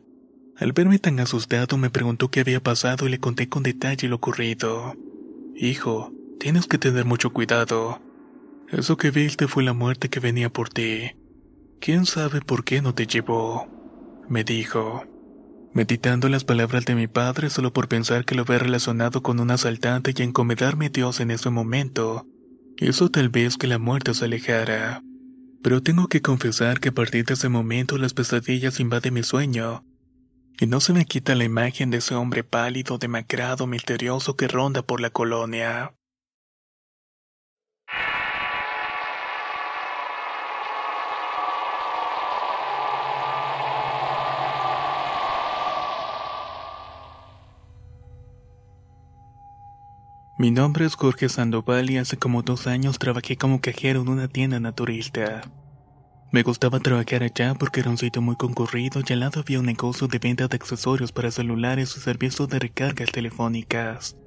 Al 0.58 0.74
verme 0.74 1.00
tan 1.00 1.20
asustado 1.20 1.76
me 1.80 1.90
preguntó 1.90 2.30
qué 2.30 2.42
había 2.42 2.62
pasado 2.62 3.08
y 3.08 3.10
le 3.10 3.20
conté 3.20 3.50
con 3.50 3.64
detalle 3.64 4.10
lo 4.10 4.18
ocurrido. 4.18 4.96
Hijo, 5.56 6.14
tienes 6.42 6.66
que 6.66 6.80
tener 6.80 7.06
mucho 7.06 7.32
cuidado. 7.32 8.02
Eso 8.68 8.98
que 8.98 9.12
viste 9.12 9.48
fue 9.48 9.64
la 9.64 9.74
muerte 9.74 10.10
que 10.10 10.20
venía 10.20 10.52
por 10.52 10.70
ti. 10.70 11.12
¿Quién 11.80 12.06
sabe 12.06 12.42
por 12.42 12.64
qué 12.64 12.82
no 12.82 12.96
te 12.96 13.06
llevó? 13.06 13.68
me 14.28 14.44
dijo 14.44 15.04
meditando 15.74 16.28
las 16.30 16.44
palabras 16.44 16.86
de 16.86 16.96
mi 16.96 17.08
padre 17.08 17.50
solo 17.50 17.72
por 17.72 17.88
pensar 17.88 18.26
que 18.26 18.36
lo 18.36 18.42
había 18.44 18.60
relacionado 18.60 19.24
con 19.24 19.40
un 19.40 19.52
asaltante 19.52 20.14
y 20.16 20.22
encomendarme 20.22 20.88
a 20.88 20.90
Dios 20.90 21.20
en 21.20 21.32
ese 21.32 21.50
momento. 21.50 22.28
Hizo 22.78 23.10
tal 23.10 23.30
vez 23.30 23.58
que 23.58 23.68
la 23.68 23.78
muerte 23.78 24.14
se 24.14 24.26
alejara. 24.26 25.04
Pero 25.64 25.82
tengo 25.84 26.08
que 26.08 26.22
confesar 26.22 26.80
que 26.80 26.90
a 26.90 26.94
partir 26.94 27.26
de 27.26 27.36
ese 27.36 27.50
momento 27.50 27.98
las 27.98 28.14
pesadillas 28.14 28.80
invaden 28.80 29.14
mi 29.14 29.24
sueño. 29.24 29.86
Y 30.60 30.68
no 30.68 30.80
se 30.80 30.94
me 30.94 31.06
quita 31.06 31.36
la 31.36 31.44
imagen 31.44 31.92
de 31.92 32.00
ese 32.00 32.16
hombre 32.16 32.44
pálido, 32.44 32.98
demacrado, 32.98 33.68
misterioso 33.68 34.36
que 34.36 34.48
ronda 34.48 34.82
por 34.82 35.00
la 35.00 35.12
colonia. 35.12 35.94
Mi 50.42 50.50
nombre 50.50 50.88
es 50.88 50.96
Jorge 50.96 51.30
Sandoval 51.30 51.92
y 51.92 52.00
hace 52.00 52.18
como 52.18 52.42
dos 52.42 52.66
años 52.66 52.98
trabajé 52.98 53.38
como 53.38 53.62
cajero 53.62 54.02
en 54.02 54.10
una 54.10 54.28
tienda 54.28 54.60
naturista. 54.60 55.44
Me 56.32 56.42
gustaba 56.42 56.80
trabajar 56.80 57.22
allá 57.22 57.54
porque 57.54 57.82
era 57.82 57.92
un 57.92 58.00
sitio 58.00 58.24
muy 58.24 58.36
concurrido 58.36 59.04
y 59.08 59.14
al 59.14 59.20
lado 59.20 59.42
había 59.42 59.60
un 59.60 59.68
negocio 59.68 60.08
de 60.08 60.18
venta 60.18 60.48
de 60.48 60.56
accesorios 60.56 61.12
para 61.12 61.30
celulares 61.30 61.96
y 61.96 62.00
servicios 62.00 62.50
de 62.50 62.58
recargas 62.58 63.12
telefónicas. 63.12 64.18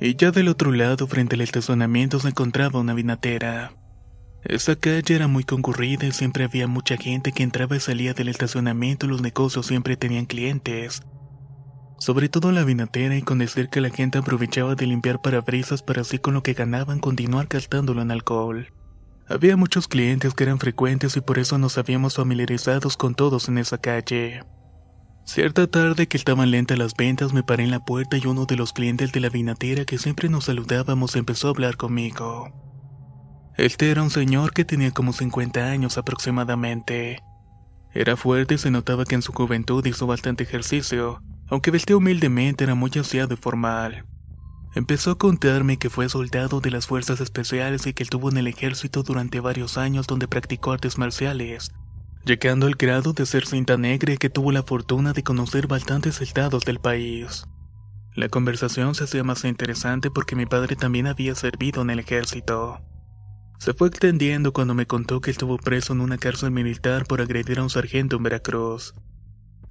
Y 0.00 0.16
ya 0.16 0.30
del 0.30 0.48
otro 0.48 0.72
lado, 0.72 1.06
frente 1.06 1.34
al 1.34 1.42
estacionamiento, 1.42 2.18
se 2.18 2.28
encontraba 2.28 2.80
una 2.80 2.94
vinatera. 2.94 3.74
Esa 4.44 4.74
calle 4.76 5.14
era 5.14 5.28
muy 5.28 5.44
concurrida 5.44 6.06
y 6.06 6.12
siempre 6.12 6.44
había 6.44 6.66
mucha 6.66 6.96
gente 6.96 7.32
que 7.32 7.42
entraba 7.42 7.76
y 7.76 7.80
salía 7.80 8.14
del 8.14 8.28
estacionamiento 8.28 9.04
y 9.04 9.10
los 9.10 9.20
negocios 9.20 9.66
siempre 9.66 9.98
tenían 9.98 10.24
clientes 10.24 11.02
sobre 12.02 12.28
todo 12.28 12.50
la 12.50 12.64
vinatera 12.64 13.16
y 13.16 13.22
con 13.22 13.38
decir 13.38 13.68
que 13.68 13.80
la 13.80 13.88
gente 13.88 14.18
aprovechaba 14.18 14.74
de 14.74 14.88
limpiar 14.88 15.20
parabrisas 15.20 15.84
para 15.84 16.00
así 16.00 16.18
con 16.18 16.34
lo 16.34 16.42
que 16.42 16.52
ganaban 16.52 16.98
continuar 16.98 17.46
gastándolo 17.48 18.02
en 18.02 18.10
alcohol. 18.10 18.72
Había 19.28 19.56
muchos 19.56 19.86
clientes 19.86 20.34
que 20.34 20.42
eran 20.42 20.58
frecuentes 20.58 21.16
y 21.16 21.20
por 21.20 21.38
eso 21.38 21.58
nos 21.58 21.78
habíamos 21.78 22.16
familiarizados 22.16 22.96
con 22.96 23.14
todos 23.14 23.48
en 23.48 23.56
esa 23.56 23.78
calle. 23.78 24.42
Cierta 25.24 25.68
tarde 25.68 26.08
que 26.08 26.16
estaban 26.16 26.50
lentas 26.50 26.76
las 26.76 26.96
ventas 26.96 27.32
me 27.32 27.44
paré 27.44 27.62
en 27.62 27.70
la 27.70 27.84
puerta 27.84 28.16
y 28.16 28.26
uno 28.26 28.46
de 28.46 28.56
los 28.56 28.72
clientes 28.72 29.12
de 29.12 29.20
la 29.20 29.28
vinatera 29.28 29.84
que 29.84 29.96
siempre 29.96 30.28
nos 30.28 30.46
saludábamos 30.46 31.14
empezó 31.14 31.46
a 31.46 31.50
hablar 31.50 31.76
conmigo. 31.76 32.50
Este 33.56 33.92
era 33.92 34.02
un 34.02 34.10
señor 34.10 34.52
que 34.52 34.64
tenía 34.64 34.90
como 34.90 35.12
50 35.12 35.70
años 35.70 35.96
aproximadamente. 35.98 37.22
Era 37.94 38.16
fuerte 38.16 38.54
y 38.54 38.58
se 38.58 38.72
notaba 38.72 39.04
que 39.04 39.14
en 39.14 39.22
su 39.22 39.32
juventud 39.32 39.86
hizo 39.86 40.08
bastante 40.08 40.42
ejercicio, 40.42 41.22
aunque 41.52 41.70
vestía 41.70 41.98
humildemente, 41.98 42.64
era 42.64 42.74
muy 42.74 42.90
aseado 42.98 43.34
y 43.34 43.36
formal. 43.36 44.06
Empezó 44.74 45.10
a 45.10 45.18
contarme 45.18 45.76
que 45.76 45.90
fue 45.90 46.08
soldado 46.08 46.62
de 46.62 46.70
las 46.70 46.86
fuerzas 46.86 47.20
especiales 47.20 47.86
y 47.86 47.92
que 47.92 48.02
estuvo 48.02 48.30
en 48.30 48.38
el 48.38 48.46
ejército 48.46 49.02
durante 49.02 49.38
varios 49.38 49.76
años 49.76 50.06
donde 50.06 50.28
practicó 50.28 50.72
artes 50.72 50.96
marciales, 50.96 51.70
llegando 52.24 52.66
al 52.66 52.76
grado 52.76 53.12
de 53.12 53.26
ser 53.26 53.44
cinta 53.44 53.76
negra 53.76 54.16
que 54.16 54.30
tuvo 54.30 54.50
la 54.50 54.62
fortuna 54.62 55.12
de 55.12 55.22
conocer 55.22 55.66
bastantes 55.66 56.22
estados 56.22 56.64
del 56.64 56.78
país. 56.78 57.44
La 58.16 58.30
conversación 58.30 58.94
se 58.94 59.04
hacía 59.04 59.22
más 59.22 59.44
interesante 59.44 60.10
porque 60.10 60.36
mi 60.36 60.46
padre 60.46 60.74
también 60.74 61.06
había 61.06 61.34
servido 61.34 61.82
en 61.82 61.90
el 61.90 61.98
ejército. 61.98 62.80
Se 63.58 63.74
fue 63.74 63.88
extendiendo 63.88 64.54
cuando 64.54 64.72
me 64.72 64.86
contó 64.86 65.20
que 65.20 65.30
estuvo 65.30 65.58
preso 65.58 65.92
en 65.92 66.00
una 66.00 66.16
cárcel 66.16 66.50
militar 66.50 67.04
por 67.04 67.20
agredir 67.20 67.58
a 67.58 67.62
un 67.62 67.68
sargento 67.68 68.16
en 68.16 68.22
Veracruz. 68.22 68.94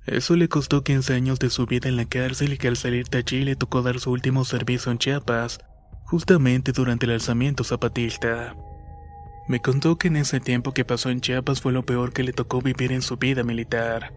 Eso 0.05 0.35
le 0.35 0.49
costó 0.49 0.83
15 0.83 1.13
años 1.13 1.37
de 1.37 1.51
su 1.51 1.67
vida 1.67 1.87
en 1.87 1.95
la 1.95 2.05
cárcel 2.05 2.53
y 2.53 2.57
que 2.57 2.67
al 2.67 2.77
salir 2.77 3.07
de 3.07 3.19
allí 3.19 3.43
le 3.43 3.55
tocó 3.55 3.83
dar 3.83 3.99
su 3.99 4.11
último 4.11 4.45
servicio 4.45 4.91
en 4.91 4.97
Chiapas, 4.97 5.59
justamente 6.05 6.71
durante 6.71 7.05
el 7.05 7.11
alzamiento 7.11 7.63
zapatista. 7.63 8.55
Me 9.47 9.59
contó 9.59 9.97
que 9.97 10.07
en 10.07 10.15
ese 10.15 10.39
tiempo 10.39 10.73
que 10.73 10.85
pasó 10.85 11.09
en 11.09 11.21
Chiapas 11.21 11.61
fue 11.61 11.71
lo 11.71 11.85
peor 11.85 12.13
que 12.13 12.23
le 12.23 12.33
tocó 12.33 12.61
vivir 12.61 12.91
en 12.91 13.01
su 13.01 13.17
vida 13.17 13.43
militar. 13.43 14.13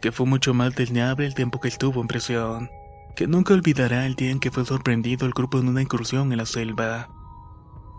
que 0.00 0.12
fue 0.12 0.26
mucho 0.26 0.54
más 0.54 0.76
desleable 0.76 1.26
el 1.26 1.34
tiempo 1.34 1.58
que 1.58 1.66
estuvo 1.66 2.00
en 2.00 2.06
prisión, 2.06 2.70
que 3.16 3.26
nunca 3.26 3.54
olvidará 3.54 4.06
el 4.06 4.14
día 4.14 4.30
en 4.30 4.38
que 4.38 4.52
fue 4.52 4.64
sorprendido 4.64 5.26
el 5.26 5.32
grupo 5.32 5.58
en 5.58 5.66
una 5.66 5.82
incursión 5.82 6.30
en 6.30 6.38
la 6.38 6.46
selva. 6.46 7.08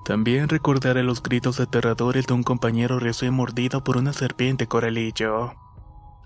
También 0.06 0.48
recordará 0.48 1.04
los 1.04 1.22
gritos 1.22 1.60
aterradores 1.60 2.26
de 2.26 2.34
un 2.34 2.44
compañero 2.44 3.00
recién 3.00 3.34
mordido 3.34 3.84
por 3.84 3.98
una 3.98 4.14
serpiente 4.14 4.66
coralillo. 4.68 5.52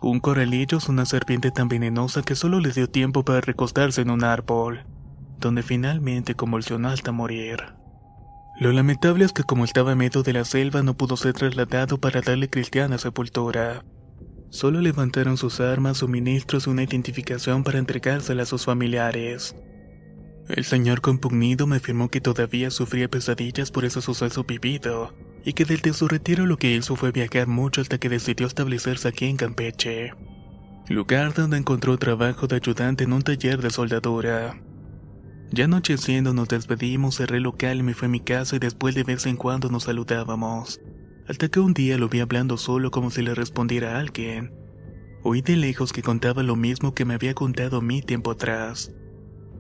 Un 0.04 0.20
coralillo 0.20 0.80
es 0.80 0.90
una 0.90 1.06
serpiente 1.06 1.50
tan 1.50 1.70
venenosa 1.70 2.24
que 2.24 2.36
solo 2.36 2.60
le 2.60 2.74
dio 2.74 2.90
tiempo 2.90 3.24
para 3.24 3.40
recostarse 3.40 4.02
en 4.02 4.10
un 4.10 4.26
árbol, 4.26 4.84
donde 5.40 5.64
finalmente 5.64 6.36
convulsionó 6.36 6.90
hasta 6.90 7.14
morir. 7.14 7.60
Lo 8.60 8.74
lamentable 8.74 9.24
es 9.24 9.32
que 9.32 9.46
como 9.46 9.64
estaba 9.64 9.94
en 9.94 10.00
medio 10.00 10.22
de 10.22 10.34
la 10.34 10.44
selva 10.44 10.84
no 10.84 10.96
pudo 10.96 11.16
ser 11.16 11.32
trasladado 11.32 12.02
para 12.02 12.20
darle 12.20 12.50
cristiana 12.50 12.98
sepultura. 12.98 13.86
Solo 14.50 14.82
levantaron 14.82 15.38
sus 15.38 15.62
armas, 15.62 16.00
suministros 16.00 16.68
y 16.68 16.72
una 16.72 16.84
identificación 16.84 17.64
para 17.64 17.80
entregárselas 17.80 18.50
a 18.50 18.50
sus 18.50 18.66
familiares. 18.66 19.56
El 20.50 20.66
señor 20.66 21.00
compugnido 21.00 21.66
me 21.66 21.78
afirmó 21.78 22.10
que 22.10 22.20
todavía 22.20 22.72
sufría 22.72 23.08
pesadillas 23.08 23.72
por 23.72 23.86
ese 23.86 24.02
suceso 24.02 24.44
vivido, 24.44 25.14
y 25.46 25.54
que 25.54 25.66
desde 25.66 25.94
su 25.94 26.08
retiro 26.08 26.46
lo 26.46 26.58
que 26.58 26.76
hizo 26.76 26.96
fue 26.96 27.12
viajar 27.12 27.48
mucho 27.48 27.82
hasta 27.82 27.98
que 27.98 28.10
decidió 28.10 28.48
establecerse 28.48 29.08
aquí 29.08 29.26
en 29.26 29.38
Campeche, 29.38 30.14
lugar 30.88 31.34
donde 31.34 31.58
encontró 31.58 31.98
trabajo 31.98 32.48
de 32.48 32.56
ayudante 32.58 33.04
en 33.04 33.14
un 33.14 33.22
taller 33.22 33.62
de 33.62 33.70
soldadura. 33.70 34.62
Ya 35.52 35.66
anocheciendo 35.66 36.34
nos 36.34 36.48
despedimos, 36.48 37.18
cerré 37.18 37.40
local 37.40 37.78
y 37.78 37.84
me 37.84 37.94
fui 37.94 38.08
a 38.08 38.10
mi 38.10 38.20
casa 38.20 38.56
y 38.56 38.60
después 38.60 38.96
de 38.96 39.04
vez 39.04 39.28
en 39.28 39.38
cuando 39.38 39.70
nos 39.70 39.84
saludábamos. 39.84 40.82
Hasta 41.28 41.48
que 41.48 41.60
un 41.60 41.74
día 41.74 41.98
lo 41.98 42.10
vi 42.10 42.22
hablando 42.22 42.58
solo 42.58 42.90
como 42.90 43.12
si 43.12 43.22
le 43.22 43.36
respondiera 43.36 43.96
a 43.96 44.00
alguien. 44.00 44.52
Oí 45.22 45.42
de 45.42 45.56
lejos 45.56 45.94
que 45.94 46.02
contaba 46.02 46.42
lo 46.42 46.56
mismo 46.56 46.96
que 46.96 47.06
me 47.06 47.14
había 47.14 47.36
contado 47.36 47.78
a 47.78 47.82
mí 47.82 48.02
tiempo 48.02 48.32
atrás. 48.32 48.92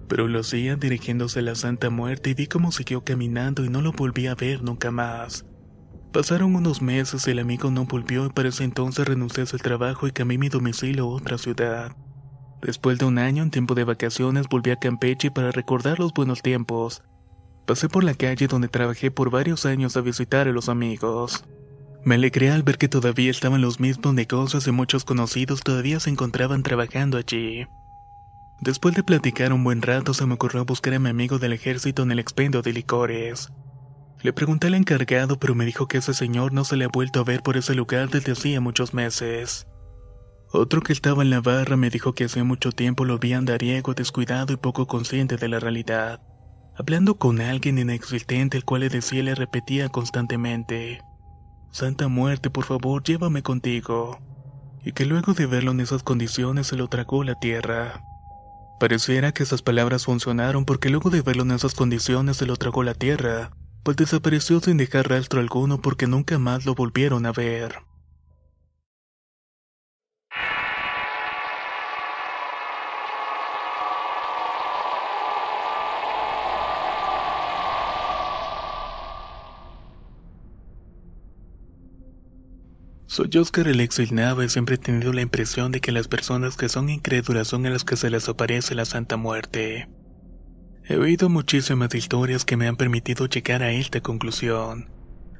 Pero 0.09 0.27
lo 0.27 0.39
hacía 0.39 0.75
dirigiéndose 0.75 1.39
a 1.39 1.43
la 1.43 1.55
Santa 1.55 1.89
Muerte 1.89 2.31
y 2.31 2.33
vi 2.33 2.47
cómo 2.47 2.71
siguió 2.71 3.03
caminando 3.03 3.63
y 3.63 3.69
no 3.69 3.81
lo 3.81 3.91
volví 3.91 4.25
a 4.25 4.35
ver 4.35 4.63
nunca 4.63 4.89
más. 4.89 5.45
Pasaron 6.13 6.55
unos 6.55 6.83
meses, 6.83 7.27
el 7.27 7.39
amigo 7.39 7.71
no 7.71 7.85
volvió 7.85 8.27
y 8.27 8.29
para 8.29 8.49
ese 8.49 8.63
entonces 8.63 9.07
renuncié 9.07 9.43
a 9.43 9.47
su 9.47 9.57
trabajo 9.57 10.07
y 10.07 10.11
cambié 10.11 10.37
mi 10.37 10.47
domicilio 10.47 11.05
a 11.05 11.07
otra 11.07 11.39
ciudad. 11.39 11.95
Después 12.61 12.99
de 12.99 13.05
un 13.05 13.17
año 13.17 13.41
en 13.41 13.49
tiempo 13.49 13.73
de 13.73 13.83
vacaciones 13.83 14.47
volví 14.47 14.69
a 14.69 14.75
Campeche 14.75 15.31
para 15.31 15.49
recordar 15.49 15.97
los 15.97 16.13
buenos 16.13 16.43
tiempos. 16.43 17.01
Pasé 17.65 17.89
por 17.89 18.03
la 18.03 18.13
calle 18.13 18.45
donde 18.45 18.67
trabajé 18.67 19.09
por 19.09 19.31
varios 19.31 19.65
años 19.65 19.97
a 19.97 20.01
visitar 20.01 20.47
a 20.47 20.51
los 20.51 20.69
amigos. 20.69 21.45
Me 22.05 22.13
alegré 22.13 22.51
al 22.51 22.61
ver 22.61 22.77
que 22.77 22.87
todavía 22.87 23.31
estaban 23.31 23.61
los 23.61 23.79
mismos 23.79 24.13
negocios 24.13 24.67
y 24.67 24.71
muchos 24.71 25.05
conocidos 25.05 25.61
todavía 25.61 25.99
se 25.99 26.11
encontraban 26.11 26.61
trabajando 26.61 27.17
allí. 27.17 27.65
Después 28.61 28.93
de 28.93 29.01
platicar 29.01 29.51
un 29.51 29.63
buen 29.63 29.81
rato 29.81 30.13
se 30.13 30.27
me 30.27 30.35
ocurrió 30.35 30.63
buscar 30.63 30.93
a 30.93 30.99
mi 30.99 31.09
amigo 31.09 31.39
del 31.39 31.53
ejército 31.53 32.03
en 32.03 32.11
el 32.11 32.19
expendio 32.19 32.61
de 32.61 32.71
licores. 32.71 33.51
Le 34.23 34.31
pregunté 34.31 34.67
al 34.67 34.75
encargado 34.75 35.37
pero 35.37 35.53
me 35.53 35.65
dijo 35.65 35.87
que 35.87 35.97
ese 35.97 36.13
señor 36.13 36.53
no 36.53 36.63
se 36.63 36.77
le 36.77 36.85
ha 36.85 36.87
vuelto 36.87 37.19
a 37.19 37.23
ver 37.23 37.43
por 37.43 37.57
ese 37.57 37.75
lugar 37.75 38.09
desde 38.09 38.31
hacía 38.31 38.61
muchos 38.61 38.93
meses. 38.93 39.67
Otro 40.51 40.81
que 40.81 40.93
estaba 40.93 41.23
en 41.23 41.29
la 41.29 41.41
barra 41.41 41.75
me 41.75 41.89
dijo 41.89 42.13
que 42.13 42.25
hacía 42.25 42.43
mucho 42.43 42.71
tiempo 42.71 43.05
lo 43.05 43.19
vi 43.19 43.33
andariego, 43.33 43.93
descuidado 43.93 44.53
y 44.53 44.57
poco 44.57 44.87
consciente 44.87 45.35
de 45.35 45.49
la 45.49 45.59
realidad, 45.59 46.21
hablando 46.77 47.15
con 47.15 47.41
alguien 47.41 47.77
inexistente 47.79 48.55
el 48.55 48.63
cual 48.63 48.81
le 48.81 48.89
decía 48.89 49.19
y 49.19 49.23
le 49.23 49.35
repetía 49.35 49.89
constantemente, 49.89 51.01
Santa 51.73 52.07
muerte, 52.07 52.51
por 52.51 52.65
favor, 52.65 53.01
llévame 53.01 53.41
contigo. 53.41 54.19
Y 54.85 54.91
que 54.91 55.05
luego 55.05 55.33
de 55.33 55.47
verlo 55.47 55.71
en 55.71 55.79
esas 55.79 56.03
condiciones 56.03 56.67
se 56.67 56.75
lo 56.75 56.87
tragó 56.87 57.23
la 57.23 57.33
tierra. 57.39 58.03
Pareciera 58.79 59.31
que 59.31 59.41
esas 59.41 59.63
palabras 59.63 60.05
funcionaron 60.05 60.65
porque 60.65 60.89
luego 60.89 61.09
de 61.09 61.23
verlo 61.23 61.41
en 61.41 61.51
esas 61.51 61.73
condiciones 61.73 62.37
se 62.37 62.45
lo 62.45 62.57
tragó 62.57 62.83
la 62.83 62.93
tierra, 62.93 63.49
pues 63.83 63.97
desapareció 63.97 64.59
sin 64.61 64.77
dejar 64.77 65.09
rastro 65.09 65.39
alguno 65.41 65.81
porque 65.81 66.07
nunca 66.07 66.39
más 66.39 66.65
lo 66.65 66.73
volvieron 66.73 67.25
a 67.25 67.31
ver. 67.31 67.75
Soy 83.13 83.29
Oscar 83.37 83.67
Alexis 83.67 84.11
Nava 84.11 84.43
y 84.43 84.49
siempre 84.49 84.73
he 84.73 84.77
tenido 84.79 85.13
la 85.13 85.21
impresión 85.21 85.71
de 85.71 85.81
que 85.81 85.91
las 85.91 86.07
personas 86.07 86.57
que 86.57 86.67
son 86.67 86.89
incrédulas 86.89 87.47
son 87.47 87.63
a 87.67 87.69
las 87.69 87.83
que 87.83 87.95
se 87.95 88.09
les 88.09 88.27
aparece 88.27 88.73
la 88.73 88.85
Santa 88.85 89.17
Muerte. 89.17 89.87
He 90.85 90.97
oído 90.97 91.29
muchísimas 91.29 91.95
historias 91.95 92.43
que 92.43 92.57
me 92.57 92.67
han 92.67 92.75
permitido 92.75 93.27
llegar 93.27 93.63
a 93.63 93.71
esta 93.71 94.01
conclusión, 94.01 94.89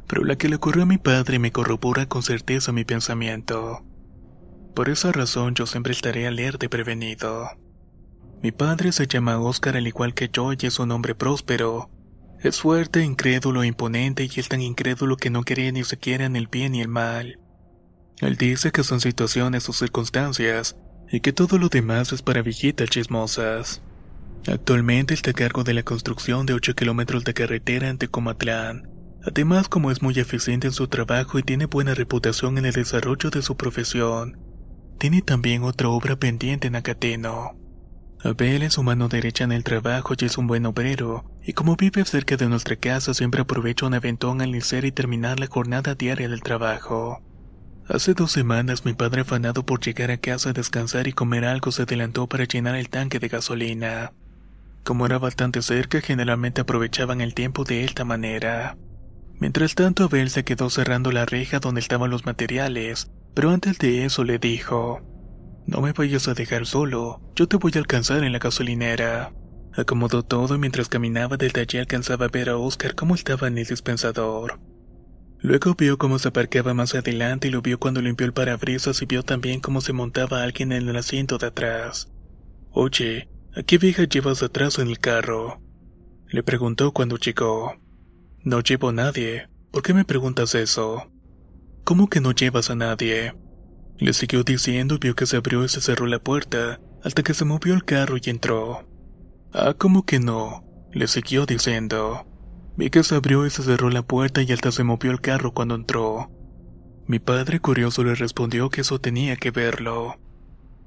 pero 0.07 0.23
la 0.23 0.37
que 0.37 0.47
le 0.47 0.55
ocurrió 0.55 0.83
a 0.83 0.85
mi 0.85 0.97
padre 0.97 1.37
me 1.37 1.51
corrobora 1.51 2.05
con 2.05 2.23
certeza 2.23 2.71
mi 2.71 2.85
pensamiento. 2.85 3.83
Por 4.73 4.87
esa 4.87 5.11
razón 5.11 5.53
yo 5.53 5.65
siempre 5.65 5.91
estaré 5.91 6.27
alerta 6.27 6.65
y 6.65 6.69
prevenido. 6.69 7.49
Mi 8.41 8.53
padre 8.53 8.93
se 8.93 9.05
llama 9.05 9.37
Oscar 9.39 9.75
al 9.75 9.85
igual 9.85 10.13
que 10.13 10.29
yo 10.31 10.53
y 10.53 10.57
es 10.61 10.79
un 10.79 10.91
hombre 10.91 11.13
próspero. 11.13 11.89
Es 12.39 12.61
fuerte, 12.61 13.03
incrédulo, 13.03 13.65
imponente 13.65 14.23
y 14.23 14.39
es 14.39 14.47
tan 14.47 14.61
incrédulo 14.61 15.17
que 15.17 15.29
no 15.29 15.43
cree 15.43 15.73
ni 15.73 15.83
siquiera 15.83 16.23
en 16.25 16.37
el 16.37 16.47
bien 16.47 16.71
ni 16.71 16.81
el 16.81 16.87
mal. 16.87 17.39
Él 18.19 18.37
dice 18.37 18.71
que 18.71 18.83
son 18.83 19.01
situaciones 19.01 19.67
o 19.67 19.73
circunstancias 19.73 20.77
y 21.11 21.19
que 21.19 21.33
todo 21.33 21.57
lo 21.57 21.67
demás 21.67 22.13
es 22.13 22.21
para 22.21 22.41
viejitas 22.41 22.89
chismosas. 22.89 23.81
Actualmente 24.47 25.13
está 25.13 25.31
a 25.31 25.33
cargo 25.33 25.63
de 25.63 25.73
la 25.73 25.83
construcción 25.83 26.45
de 26.45 26.53
8 26.53 26.75
kilómetros 26.75 27.23
de 27.23 27.33
carretera 27.33 27.89
ante 27.89 28.09
Comatlán. 28.09 28.89
Además, 29.25 29.69
como 29.69 29.89
es 29.89 30.01
muy 30.01 30.19
eficiente 30.19 30.67
en 30.67 30.73
su 30.73 30.87
trabajo 30.87 31.39
y 31.39 31.43
tiene 31.43 31.65
buena 31.65 31.93
reputación 31.93 32.57
en 32.57 32.65
el 32.65 32.73
desarrollo 32.73 33.29
de 33.29 33.41
su 33.41 33.55
profesión, 33.55 34.37
tiene 34.99 35.21
también 35.21 35.63
otra 35.63 35.87
obra 35.87 36.17
pendiente 36.17 36.67
en 36.67 36.75
Acateno. 36.75 37.57
Abel 38.21 38.63
es 38.63 38.73
su 38.73 38.83
mano 38.83 39.07
derecha 39.07 39.45
en 39.45 39.53
el 39.53 39.63
trabajo 39.63 40.13
y 40.17 40.25
es 40.25 40.37
un 40.37 40.47
buen 40.47 40.65
obrero, 40.65 41.25
y 41.41 41.53
como 41.53 41.75
vive 41.75 42.03
cerca 42.05 42.35
de 42.35 42.47
nuestra 42.47 42.75
casa 42.75 43.13
siempre 43.13 43.41
aprovecha 43.41 43.85
un 43.85 43.93
aventón 43.93 44.41
al 44.41 44.49
iniciar 44.49 44.83
y 44.83 44.91
terminar 44.91 45.39
la 45.39 45.47
jornada 45.47 45.95
diaria 45.95 46.27
del 46.27 46.41
trabajo. 46.41 47.21
Hace 47.87 48.13
dos 48.13 48.31
semanas 48.31 48.85
mi 48.85 48.93
padre 48.93 49.21
afanado 49.21 49.65
por 49.65 49.81
llegar 49.81 50.09
a 50.11 50.17
casa 50.17 50.51
a 50.51 50.53
descansar 50.53 51.07
y 51.07 51.13
comer 51.13 51.43
algo 51.43 51.71
se 51.71 51.83
adelantó 51.83 52.27
para 52.27 52.45
llenar 52.45 52.75
el 52.75 52.89
tanque 52.89 53.19
de 53.19 53.27
gasolina. 53.27 54.13
Como 54.83 55.05
era 55.05 55.17
bastante 55.17 55.61
cerca, 55.61 56.01
generalmente 56.01 56.61
aprovechaban 56.61 57.21
el 57.21 57.33
tiempo 57.33 57.63
de 57.63 57.85
esta 57.85 58.03
manera. 58.03 58.77
Mientras 59.39 59.75
tanto, 59.75 60.05
Abel 60.05 60.29
se 60.29 60.43
quedó 60.43 60.69
cerrando 60.69 61.11
la 61.11 61.25
reja 61.25 61.59
donde 61.59 61.81
estaban 61.81 62.11
los 62.11 62.25
materiales, 62.25 63.09
pero 63.33 63.49
antes 63.49 63.77
de 63.79 64.05
eso 64.05 64.23
le 64.23 64.39
dijo, 64.39 65.01
No 65.65 65.81
me 65.81 65.93
vayas 65.93 66.27
a 66.27 66.33
dejar 66.33 66.65
solo, 66.65 67.21
yo 67.35 67.47
te 67.47 67.57
voy 67.57 67.71
a 67.75 67.79
alcanzar 67.79 68.23
en 68.23 68.33
la 68.33 68.39
gasolinera. 68.39 69.33
Acomodó 69.75 70.23
todo 70.23 70.55
y 70.55 70.59
mientras 70.59 70.89
caminaba 70.89 71.37
desde 71.37 71.61
allí 71.61 71.77
alcanzaba 71.79 72.25
a 72.25 72.29
ver 72.29 72.49
a 72.49 72.57
Oscar 72.57 72.93
cómo 72.93 73.15
estaba 73.15 73.47
en 73.47 73.57
el 73.57 73.65
dispensador. 73.65 74.59
Luego 75.39 75.75
vio 75.75 75.97
cómo 75.97 76.19
se 76.19 76.29
aparcaba 76.29 76.73
más 76.73 76.93
adelante 76.93 77.47
y 77.47 77.51
lo 77.51 77.61
vio 77.61 77.79
cuando 77.79 78.01
limpió 78.01 78.25
el 78.25 78.33
parabrisas 78.33 79.01
y 79.01 79.05
vio 79.05 79.23
también 79.23 79.59
cómo 79.59 79.81
se 79.81 79.91
montaba 79.91 80.43
alguien 80.43 80.71
en 80.71 80.87
el 80.87 80.95
asiento 80.95 81.37
de 81.37 81.47
atrás. 81.47 82.09
Oye, 82.71 83.29
¿a 83.55 83.63
qué 83.63 83.77
vieja 83.77 84.03
llevas 84.03 84.43
atrás 84.43 84.79
en 84.79 84.87
el 84.87 84.99
carro? 84.99 85.61
Le 86.27 86.43
preguntó 86.43 86.91
cuando 86.91 87.17
llegó. 87.17 87.75
No 88.43 88.61
llevo 88.61 88.89
a 88.89 88.93
nadie. 88.93 89.49
¿Por 89.71 89.83
qué 89.83 89.93
me 89.93 90.05
preguntas 90.05 90.55
eso? 90.55 91.11
¿Cómo 91.83 92.09
que 92.09 92.21
no 92.21 92.31
llevas 92.31 92.69
a 92.69 92.75
nadie? 92.75 93.33
Le 93.97 94.13
siguió 94.13 94.43
diciendo 94.43 94.95
y 94.95 94.99
vio 94.99 95.15
que 95.15 95.25
se 95.25 95.37
abrió 95.37 95.63
y 95.63 95.69
se 95.69 95.81
cerró 95.81 96.07
la 96.07 96.19
puerta, 96.19 96.81
hasta 97.03 97.23
que 97.23 97.33
se 97.33 97.45
movió 97.45 97.73
el 97.73 97.85
carro 97.85 98.17
y 98.17 98.29
entró. 98.29 98.87
Ah, 99.53 99.75
¿cómo 99.77 100.05
que 100.05 100.19
no? 100.19 100.65
Le 100.91 101.07
siguió 101.07 101.45
diciendo. 101.45 102.25
Vi 102.75 102.89
que 102.89 103.03
se 103.03 103.15
abrió 103.15 103.45
y 103.45 103.49
se 103.49 103.63
cerró 103.63 103.89
la 103.89 104.01
puerta 104.01 104.41
y 104.41 104.51
hasta 104.51 104.71
se 104.71 104.83
movió 104.83 105.11
el 105.11 105.21
carro 105.21 105.53
cuando 105.53 105.75
entró. 105.75 106.31
Mi 107.05 107.19
padre 107.19 107.59
curioso 107.59 108.03
le 108.03 108.15
respondió 108.15 108.69
que 108.69 108.81
eso 108.81 108.99
tenía 108.99 109.35
que 109.35 109.51
verlo. 109.51 110.15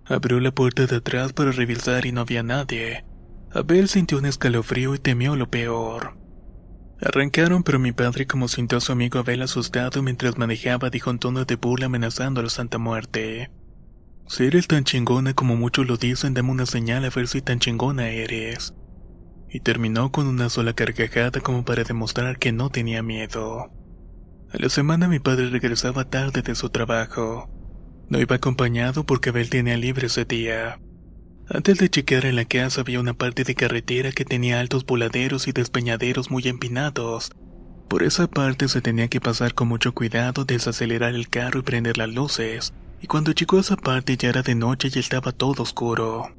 Abrió 0.08 0.40
la 0.40 0.52
puerta 0.52 0.86
de 0.86 0.96
atrás 0.96 1.32
para 1.32 1.52
revisar 1.52 2.06
y 2.06 2.12
no 2.12 2.22
había 2.22 2.42
nadie. 2.42 3.04
Abel 3.52 3.88
sintió 3.88 4.18
un 4.18 4.26
escalofrío 4.26 4.94
y 4.94 4.98
temió 4.98 5.36
lo 5.36 5.50
peor. 5.50 6.16
Arrancaron, 7.00 7.62
pero 7.62 7.78
mi 7.78 7.92
padre, 7.92 8.26
como 8.26 8.48
sintió 8.48 8.78
a 8.78 8.80
su 8.80 8.92
amigo 8.92 9.18
Abel 9.18 9.42
asustado 9.42 10.02
mientras 10.02 10.38
manejaba, 10.38 10.90
dijo 10.90 11.10
en 11.10 11.18
tono 11.18 11.44
de 11.44 11.56
burla 11.56 11.86
amenazando 11.86 12.40
a 12.40 12.44
la 12.44 12.50
Santa 12.50 12.78
Muerte. 12.78 13.50
Si 14.28 14.44
eres 14.44 14.66
tan 14.66 14.84
chingona 14.84 15.34
como 15.34 15.56
muchos 15.56 15.86
lo 15.86 15.96
dicen, 15.96 16.34
dame 16.34 16.50
una 16.50 16.66
señal 16.66 17.04
a 17.04 17.10
ver 17.10 17.28
si 17.28 17.42
tan 17.42 17.58
chingona 17.58 18.08
eres 18.08 18.74
y 19.48 19.60
terminó 19.60 20.12
con 20.12 20.26
una 20.26 20.48
sola 20.48 20.72
carcajada 20.72 21.40
como 21.40 21.64
para 21.64 21.84
demostrar 21.84 22.38
que 22.38 22.52
no 22.52 22.70
tenía 22.70 23.02
miedo. 23.02 23.70
A 24.52 24.58
la 24.58 24.68
semana 24.68 25.08
mi 25.08 25.18
padre 25.18 25.50
regresaba 25.50 26.08
tarde 26.08 26.42
de 26.42 26.54
su 26.54 26.70
trabajo. 26.70 27.48
No 28.08 28.20
iba 28.20 28.36
acompañado 28.36 29.04
porque 29.04 29.30
Abel 29.30 29.50
tenía 29.50 29.76
libre 29.76 30.06
ese 30.06 30.24
día. 30.24 30.78
Antes 31.48 31.78
de 31.78 31.88
chequear 31.88 32.26
en 32.26 32.36
la 32.36 32.44
casa 32.44 32.80
había 32.80 33.00
una 33.00 33.14
parte 33.14 33.44
de 33.44 33.54
carretera 33.54 34.12
que 34.12 34.24
tenía 34.24 34.60
altos 34.60 34.84
voladeros 34.84 35.48
y 35.48 35.52
despeñaderos 35.52 36.30
muy 36.30 36.46
empinados. 36.48 37.30
Por 37.88 38.02
esa 38.02 38.26
parte 38.26 38.68
se 38.68 38.80
tenía 38.80 39.08
que 39.08 39.20
pasar 39.20 39.54
con 39.54 39.68
mucho 39.68 39.92
cuidado, 39.92 40.44
desacelerar 40.44 41.14
el 41.14 41.28
carro 41.28 41.60
y 41.60 41.62
prender 41.62 41.98
las 41.98 42.08
luces. 42.08 42.72
Y 43.00 43.06
cuando 43.06 43.32
llegó 43.32 43.60
esa 43.60 43.76
parte 43.76 44.16
ya 44.16 44.28
era 44.28 44.42
de 44.42 44.54
noche 44.54 44.88
y 44.92 44.98
estaba 44.98 45.32
todo 45.32 45.62
oscuro. 45.62 46.34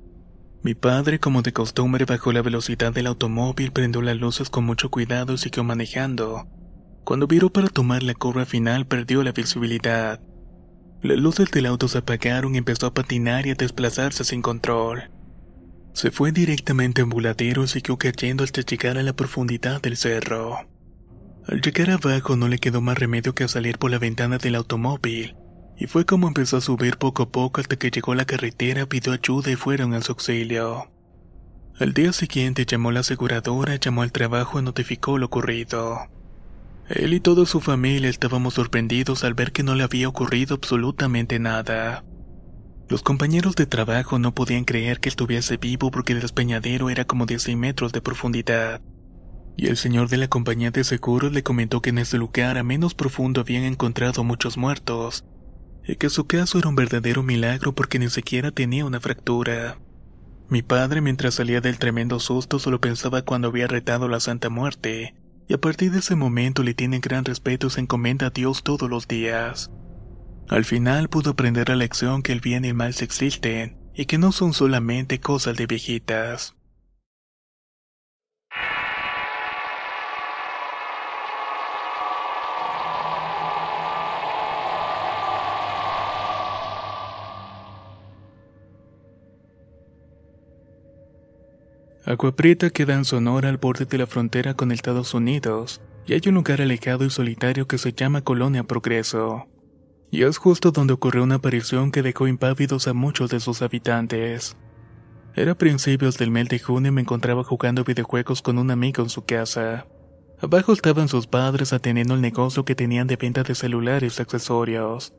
Mi 0.63 0.74
padre, 0.74 1.20
como 1.20 1.41
de 1.41 1.53
costumbre, 1.53 2.03
bajó 2.05 2.34
la 2.34 2.41
velocidad 2.41 2.91
del 2.91 3.07
automóvil, 3.07 3.72
prendió 3.72 4.01
las 4.01 4.18
luces 4.18 4.49
con 4.49 4.65
mucho 4.65 4.89
cuidado 4.89 5.34
y 5.34 5.38
siguió 5.38 5.63
manejando. 5.63 6.47
Cuando 7.05 7.28
viró 7.28 7.49
para 7.49 7.70
tomar 7.70 8.03
la 8.03 8.13
curva 8.13 8.45
final, 8.45 8.86
perdió 8.88 9.24
la 9.24 9.32
visibilidad. 9.32 10.20
Las 11.04 11.18
luces 11.18 11.52
del 11.52 11.68
auto 11.68 11.88
se 11.88 12.00
apagaron 12.00 12.56
y 12.56 12.58
empezó 12.58 12.88
a 12.88 12.93
patinar 12.93 13.45
y 13.45 13.52
a 13.52 13.56
desplazarse 13.56 14.24
sin 14.24 14.41
control. 14.41 15.12
Se 15.93 16.12
fue 16.12 16.32
directamente 16.32 17.02
en 17.02 17.10
voladero 17.10 17.64
y 17.64 17.68
siguió 17.68 17.98
cayendo 17.98 18.43
hasta 18.43 18.62
llegar 18.62 18.98
a 18.98 19.04
la 19.04 19.14
profundidad 19.14 19.82
del 19.82 19.95
cerro. 19.95 20.68
Al 21.48 21.62
llegar 21.62 21.91
abajo 21.91 22.36
no 22.36 22.48
le 22.48 22.58
quedó 22.58 22.82
más 22.82 22.98
remedio 22.98 23.34
que 23.36 23.48
salir 23.48 23.78
por 23.78 23.91
la 23.91 24.00
ventana 24.00 24.38
del 24.38 24.56
automóvil, 24.56 25.36
y 25.78 25.86
fue 25.86 26.06
como 26.06 26.28
empezó 26.28 26.58
a 26.58 26.62
subir 26.62 26.98
poco 26.98 27.24
a 27.24 27.30
poco 27.30 27.62
hasta 27.62 27.78
que 27.78 27.91
llegó 27.91 28.14
a 28.14 28.16
la 28.16 28.26
carretera, 28.26 28.88
pidió 28.88 29.14
ayuda 29.14 29.52
y 29.52 29.56
fueron 29.56 29.93
a 29.93 30.02
su 30.02 30.14
auxilio. 30.14 30.91
Al 31.80 31.93
día 31.93 32.12
siguiente 32.12 32.66
llamó 32.66 32.89
a 32.89 32.93
la 32.93 33.00
aseguradora, 33.02 33.76
llamó 33.76 34.02
al 34.02 34.12
trabajo 34.12 34.60
y 34.60 34.64
notificó 34.64 35.20
lo 35.20 35.28
ocurrido. 35.28 36.10
Él 36.89 37.13
y 37.13 37.19
toda 37.19 37.45
su 37.45 37.59
familia 37.59 38.09
estábamos 38.09 38.53
sorprendidos 38.53 39.25
al 39.25 39.33
ver 39.33 39.51
que 39.51 39.63
no 39.63 39.75
le 39.75 39.83
había 39.83 40.07
ocurrido 40.07 40.55
absolutamente 40.55 41.38
nada. 41.38 42.05
Los 42.88 43.01
compañeros 43.01 43.55
de 43.55 43.65
trabajo 43.65 44.19
no 44.19 44.33
podían 44.33 44.63
creer 44.63 45.01
que 45.01 45.09
estuviese 45.09 45.57
vivo 45.57 45.91
porque 45.91 46.13
el 46.13 46.21
despeñadero 46.21 46.89
era 46.89 47.03
como 47.03 47.25
de 47.25 47.39
100 47.39 47.59
metros 47.59 47.91
de 47.91 48.01
profundidad. 48.01 48.81
Y 49.57 49.67
el 49.67 49.75
señor 49.75 50.07
de 50.07 50.15
la 50.15 50.29
compañía 50.29 50.71
de 50.71 50.85
seguros 50.85 51.33
le 51.33 51.43
comentó 51.43 51.81
que 51.81 51.89
en 51.89 51.97
ese 51.97 52.17
lugar 52.17 52.57
a 52.57 52.63
menos 52.63 52.93
profundo 52.93 53.41
habían 53.41 53.63
encontrado 53.63 54.23
muchos 54.23 54.55
muertos, 54.55 55.25
y 55.85 55.97
que 55.97 56.09
su 56.09 56.25
caso 56.27 56.59
era 56.59 56.69
un 56.69 56.75
verdadero 56.75 57.21
milagro 57.23 57.75
porque 57.75 57.99
ni 57.99 58.09
siquiera 58.09 58.51
tenía 58.51 58.85
una 58.85 59.01
fractura. 59.01 59.79
Mi 60.47 60.61
padre 60.61 61.01
mientras 61.01 61.33
salía 61.33 61.59
del 61.59 61.79
tremendo 61.79 62.19
susto 62.21 62.59
solo 62.59 62.79
pensaba 62.79 63.23
cuando 63.23 63.49
había 63.49 63.67
retado 63.67 64.07
la 64.07 64.21
Santa 64.21 64.49
Muerte, 64.49 65.15
y 65.48 65.54
a 65.54 65.62
partir 65.62 65.91
de 65.91 66.00
ese 66.00 66.16
momento 66.16 66.64
le 66.64 66.74
tiene 66.74 67.00
gran 67.00 67.24
respeto 67.24 67.68
y 67.68 67.70
se 67.70 67.80
encomienda 67.80 68.28
a 68.28 68.32
Dios 68.32 68.64
todos 68.64 68.89
los 68.89 69.08
días. 69.08 69.72
Al 70.50 70.66
final 70.66 71.10
pudo 71.10 71.32
aprender 71.32 71.70
la 71.70 71.76
lección 71.76 72.22
que 72.22 72.34
el 72.34 72.41
bien 72.41 72.66
y 72.66 72.70
el 72.70 72.74
mal 72.74 72.93
se 72.93 73.06
existen 73.06 73.78
y 73.93 74.06
que 74.06 74.18
no 74.18 74.32
son 74.32 74.54
solamente 74.54 75.20
cosas 75.20 75.56
de 75.56 75.68
viejitas. 75.68 76.57
Agua 92.08 92.34
Prieta 92.34 92.70
queda 92.70 92.93
en 92.93 93.03
Sonora 93.03 93.49
al 93.49 93.58
borde 93.58 93.84
de 93.84 93.97
la 93.97 94.08
frontera 94.08 94.53
con 94.53 94.72
Estados 94.72 95.14
Unidos, 95.14 95.82
y 96.05 96.14
hay 96.14 96.22
un 96.28 96.36
lugar 96.36 96.62
alejado 96.62 97.03
y 97.03 97.10
solitario 97.10 97.68
que 97.68 97.78
se 97.78 97.91
llama 97.91 98.22
Colonia 98.22 98.64
Progreso. 98.64 99.45
Y 100.10 100.24
es 100.24 100.38
justo 100.38 100.72
donde 100.72 100.93
ocurrió 100.93 101.24
una 101.24 101.36
aparición 101.36 101.91
que 101.91 102.01
dejó 102.01 102.30
impávidos 102.30 102.88
a 102.88 102.93
muchos 102.93 103.30
de 103.30 103.41
sus 103.41 103.62
habitantes. 103.62 104.55
Era 105.36 105.55
principios 105.55 106.18
del 106.18 106.32
mes 106.32 106.47
de 106.47 106.60
junio 106.60 106.93
y 106.93 106.95
me 106.95 107.01
encontraba 107.01 107.43
jugando 107.43 107.84
videojuegos 107.84 108.41
con 108.41 108.58
un 108.58 108.72
amigo 108.72 109.03
en 109.03 109.10
su 109.10 109.26
casa. 109.26 109.86
Abajo 110.39 110.72
estaban 110.72 111.10
sus 111.10 111.28
padres 111.28 111.74
atendiendo 111.74 112.14
el 112.14 112.22
negocio 112.22 112.64
que 112.64 112.74
tenían 112.74 113.08
de 113.08 113.18
venta 113.18 113.43
de 113.43 113.53
celulares 113.53 114.18
y 114.18 114.22
accesorios. 114.22 115.14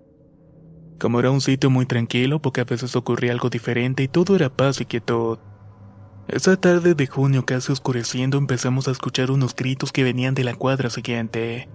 Como 0.98 1.20
era 1.20 1.30
un 1.30 1.42
sitio 1.42 1.68
muy 1.68 1.84
tranquilo, 1.84 2.40
pocas 2.40 2.64
veces 2.64 2.96
ocurría 2.96 3.32
algo 3.32 3.50
diferente 3.50 4.04
y 4.04 4.08
todo 4.08 4.34
era 4.34 4.48
paz 4.48 4.80
y 4.80 4.86
quietud. 4.86 5.38
Esa 6.28 6.60
tarde 6.60 6.94
de 6.94 7.06
junio 7.06 7.46
casi 7.46 7.72
oscureciendo 7.72 8.36
empezamos 8.36 8.86
a 8.86 8.90
escuchar 8.90 9.30
unos 9.30 9.56
gritos 9.56 9.92
que 9.92 10.04
venían 10.04 10.34
de 10.34 10.44
la 10.44 10.54
cuadra 10.54 10.90
siguiente. 10.90 11.70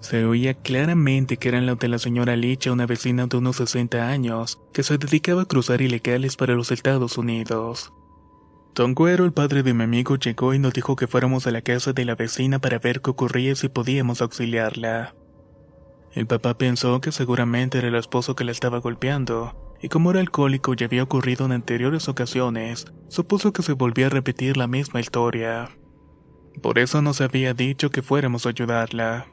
Se 0.00 0.22
oía 0.26 0.52
claramente 0.52 1.38
que 1.38 1.48
eran 1.48 1.64
los 1.64 1.78
de 1.78 1.88
la 1.88 1.98
señora 1.98 2.36
Licha, 2.36 2.72
una 2.72 2.84
vecina 2.84 3.26
de 3.26 3.38
unos 3.38 3.56
60 3.56 4.06
años, 4.06 4.60
que 4.74 4.82
se 4.82 4.98
dedicaba 4.98 5.42
a 5.42 5.46
cruzar 5.46 5.80
ilegales 5.80 6.36
para 6.36 6.54
los 6.54 6.70
Estados 6.70 7.16
Unidos. 7.16 7.90
Don 8.74 8.94
Güero, 8.94 9.24
el 9.24 9.32
padre 9.32 9.62
de 9.62 9.72
mi 9.72 9.82
amigo, 9.82 10.16
llegó 10.16 10.52
y 10.52 10.58
nos 10.58 10.74
dijo 10.74 10.94
que 10.94 11.06
fuéramos 11.06 11.46
a 11.46 11.50
la 11.50 11.62
casa 11.62 11.94
de 11.94 12.04
la 12.04 12.14
vecina 12.14 12.58
para 12.58 12.78
ver 12.78 13.00
qué 13.00 13.10
ocurría 13.10 13.52
y 13.52 13.56
si 13.56 13.70
podíamos 13.70 14.20
auxiliarla. 14.20 15.14
El 16.12 16.26
papá 16.26 16.58
pensó 16.58 17.00
que 17.00 17.12
seguramente 17.12 17.78
era 17.78 17.88
el 17.88 17.94
esposo 17.94 18.36
que 18.36 18.44
la 18.44 18.52
estaba 18.52 18.78
golpeando, 18.78 19.69
y 19.82 19.88
como 19.88 20.10
era 20.10 20.20
alcohólico 20.20 20.74
y 20.76 20.84
había 20.84 21.02
ocurrido 21.02 21.46
en 21.46 21.52
anteriores 21.52 22.08
ocasiones, 22.08 22.86
supuso 23.08 23.52
que 23.52 23.62
se 23.62 23.72
volvía 23.72 24.06
a 24.06 24.10
repetir 24.10 24.56
la 24.56 24.66
misma 24.66 25.00
historia. 25.00 25.70
Por 26.62 26.78
eso 26.78 27.00
nos 27.00 27.20
había 27.20 27.54
dicho 27.54 27.90
que 27.90 28.02
fuéramos 28.02 28.44
a 28.44 28.50
ayudarla. 28.50 29.26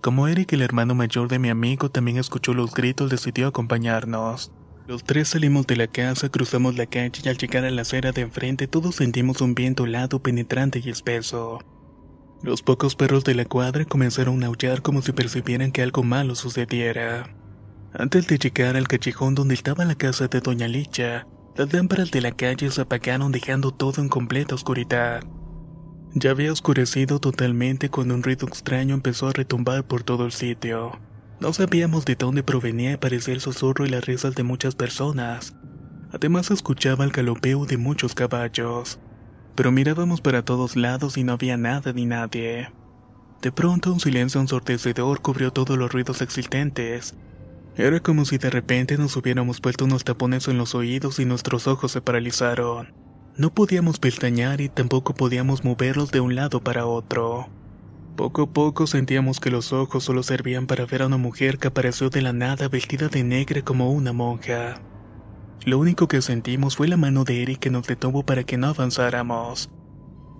Como 0.00 0.28
Eric, 0.28 0.52
el 0.52 0.62
hermano 0.62 0.94
mayor 0.94 1.28
de 1.28 1.38
mi 1.38 1.48
amigo, 1.48 1.90
también 1.90 2.18
escuchó 2.18 2.54
los 2.54 2.72
gritos, 2.72 3.10
decidió 3.10 3.48
acompañarnos. 3.48 4.52
Los 4.86 5.02
tres 5.02 5.30
salimos 5.30 5.66
de 5.66 5.74
la 5.74 5.88
casa, 5.88 6.28
cruzamos 6.28 6.76
la 6.76 6.86
calle 6.86 7.20
y 7.24 7.28
al 7.28 7.36
llegar 7.36 7.64
a 7.64 7.70
la 7.70 7.82
acera 7.82 8.12
de 8.12 8.20
enfrente 8.20 8.68
todos 8.68 8.94
sentimos 8.94 9.40
un 9.40 9.56
viento 9.56 9.84
helado, 9.84 10.22
penetrante 10.22 10.80
y 10.84 10.90
espeso. 10.90 11.58
Los 12.42 12.62
pocos 12.62 12.94
perros 12.94 13.24
de 13.24 13.34
la 13.34 13.46
cuadra 13.46 13.84
comenzaron 13.84 14.44
a 14.44 14.46
aullar 14.46 14.82
como 14.82 15.02
si 15.02 15.10
percibieran 15.10 15.72
que 15.72 15.82
algo 15.82 16.04
malo 16.04 16.36
sucediera. 16.36 17.34
Antes 17.98 18.26
de 18.26 18.36
llegar 18.36 18.76
al 18.76 18.88
callejón 18.88 19.34
donde 19.34 19.54
estaba 19.54 19.86
la 19.86 19.94
casa 19.94 20.28
de 20.28 20.40
Doña 20.40 20.68
Licha, 20.68 21.26
las 21.56 21.72
lámparas 21.72 22.10
de 22.10 22.20
la 22.20 22.32
calle 22.32 22.70
se 22.70 22.82
apagaron 22.82 23.32
dejando 23.32 23.70
todo 23.70 24.02
en 24.02 24.10
completa 24.10 24.54
oscuridad. 24.54 25.22
Ya 26.12 26.32
había 26.32 26.52
oscurecido 26.52 27.20
totalmente 27.20 27.88
cuando 27.88 28.14
un 28.14 28.22
ruido 28.22 28.46
extraño 28.46 28.94
empezó 28.94 29.28
a 29.28 29.32
retumbar 29.32 29.86
por 29.86 30.02
todo 30.02 30.26
el 30.26 30.32
sitio. 30.32 31.00
No 31.40 31.54
sabíamos 31.54 32.04
de 32.04 32.16
dónde 32.16 32.42
provenía 32.42 32.98
y 33.00 33.30
el 33.30 33.40
susurro 33.40 33.86
y 33.86 33.88
las 33.88 34.04
risas 34.04 34.34
de 34.34 34.42
muchas 34.42 34.74
personas. 34.74 35.56
Además 36.12 36.50
escuchaba 36.50 37.02
el 37.02 37.12
galopeo 37.12 37.64
de 37.64 37.78
muchos 37.78 38.14
caballos. 38.14 38.98
Pero 39.54 39.72
mirábamos 39.72 40.20
para 40.20 40.44
todos 40.44 40.76
lados 40.76 41.16
y 41.16 41.24
no 41.24 41.32
había 41.32 41.56
nada 41.56 41.94
ni 41.94 42.04
nadie. 42.04 42.70
De 43.40 43.52
pronto 43.52 43.90
un 43.90 44.00
silencio 44.00 44.38
ensordecedor 44.38 45.22
cubrió 45.22 45.50
todos 45.50 45.78
los 45.78 45.90
ruidos 45.90 46.20
existentes, 46.20 47.14
era 47.76 48.00
como 48.00 48.24
si 48.24 48.38
de 48.38 48.48
repente 48.48 48.96
nos 48.96 49.16
hubiéramos 49.16 49.60
puesto 49.60 49.84
unos 49.84 50.04
tapones 50.04 50.48
en 50.48 50.56
los 50.56 50.74
oídos 50.74 51.18
y 51.18 51.26
nuestros 51.26 51.66
ojos 51.66 51.92
se 51.92 52.00
paralizaron. 52.00 52.94
No 53.36 53.52
podíamos 53.52 53.98
pestañear 53.98 54.62
y 54.62 54.70
tampoco 54.70 55.14
podíamos 55.14 55.62
moverlos 55.62 56.10
de 56.10 56.20
un 56.20 56.34
lado 56.34 56.62
para 56.62 56.86
otro. 56.86 57.48
Poco 58.16 58.42
a 58.44 58.46
poco 58.46 58.86
sentíamos 58.86 59.40
que 59.40 59.50
los 59.50 59.74
ojos 59.74 60.04
solo 60.04 60.22
servían 60.22 60.66
para 60.66 60.86
ver 60.86 61.02
a 61.02 61.06
una 61.06 61.18
mujer 61.18 61.58
que 61.58 61.68
apareció 61.68 62.08
de 62.08 62.22
la 62.22 62.32
nada 62.32 62.68
vestida 62.68 63.08
de 63.08 63.22
negra 63.24 63.60
como 63.60 63.92
una 63.92 64.14
monja. 64.14 64.80
Lo 65.66 65.78
único 65.78 66.08
que 66.08 66.22
sentimos 66.22 66.76
fue 66.76 66.88
la 66.88 66.96
mano 66.96 67.24
de 67.24 67.42
Eric 67.42 67.58
que 67.58 67.70
nos 67.70 67.86
detuvo 67.86 68.24
para 68.24 68.44
que 68.44 68.56
no 68.56 68.68
avanzáramos. 68.68 69.68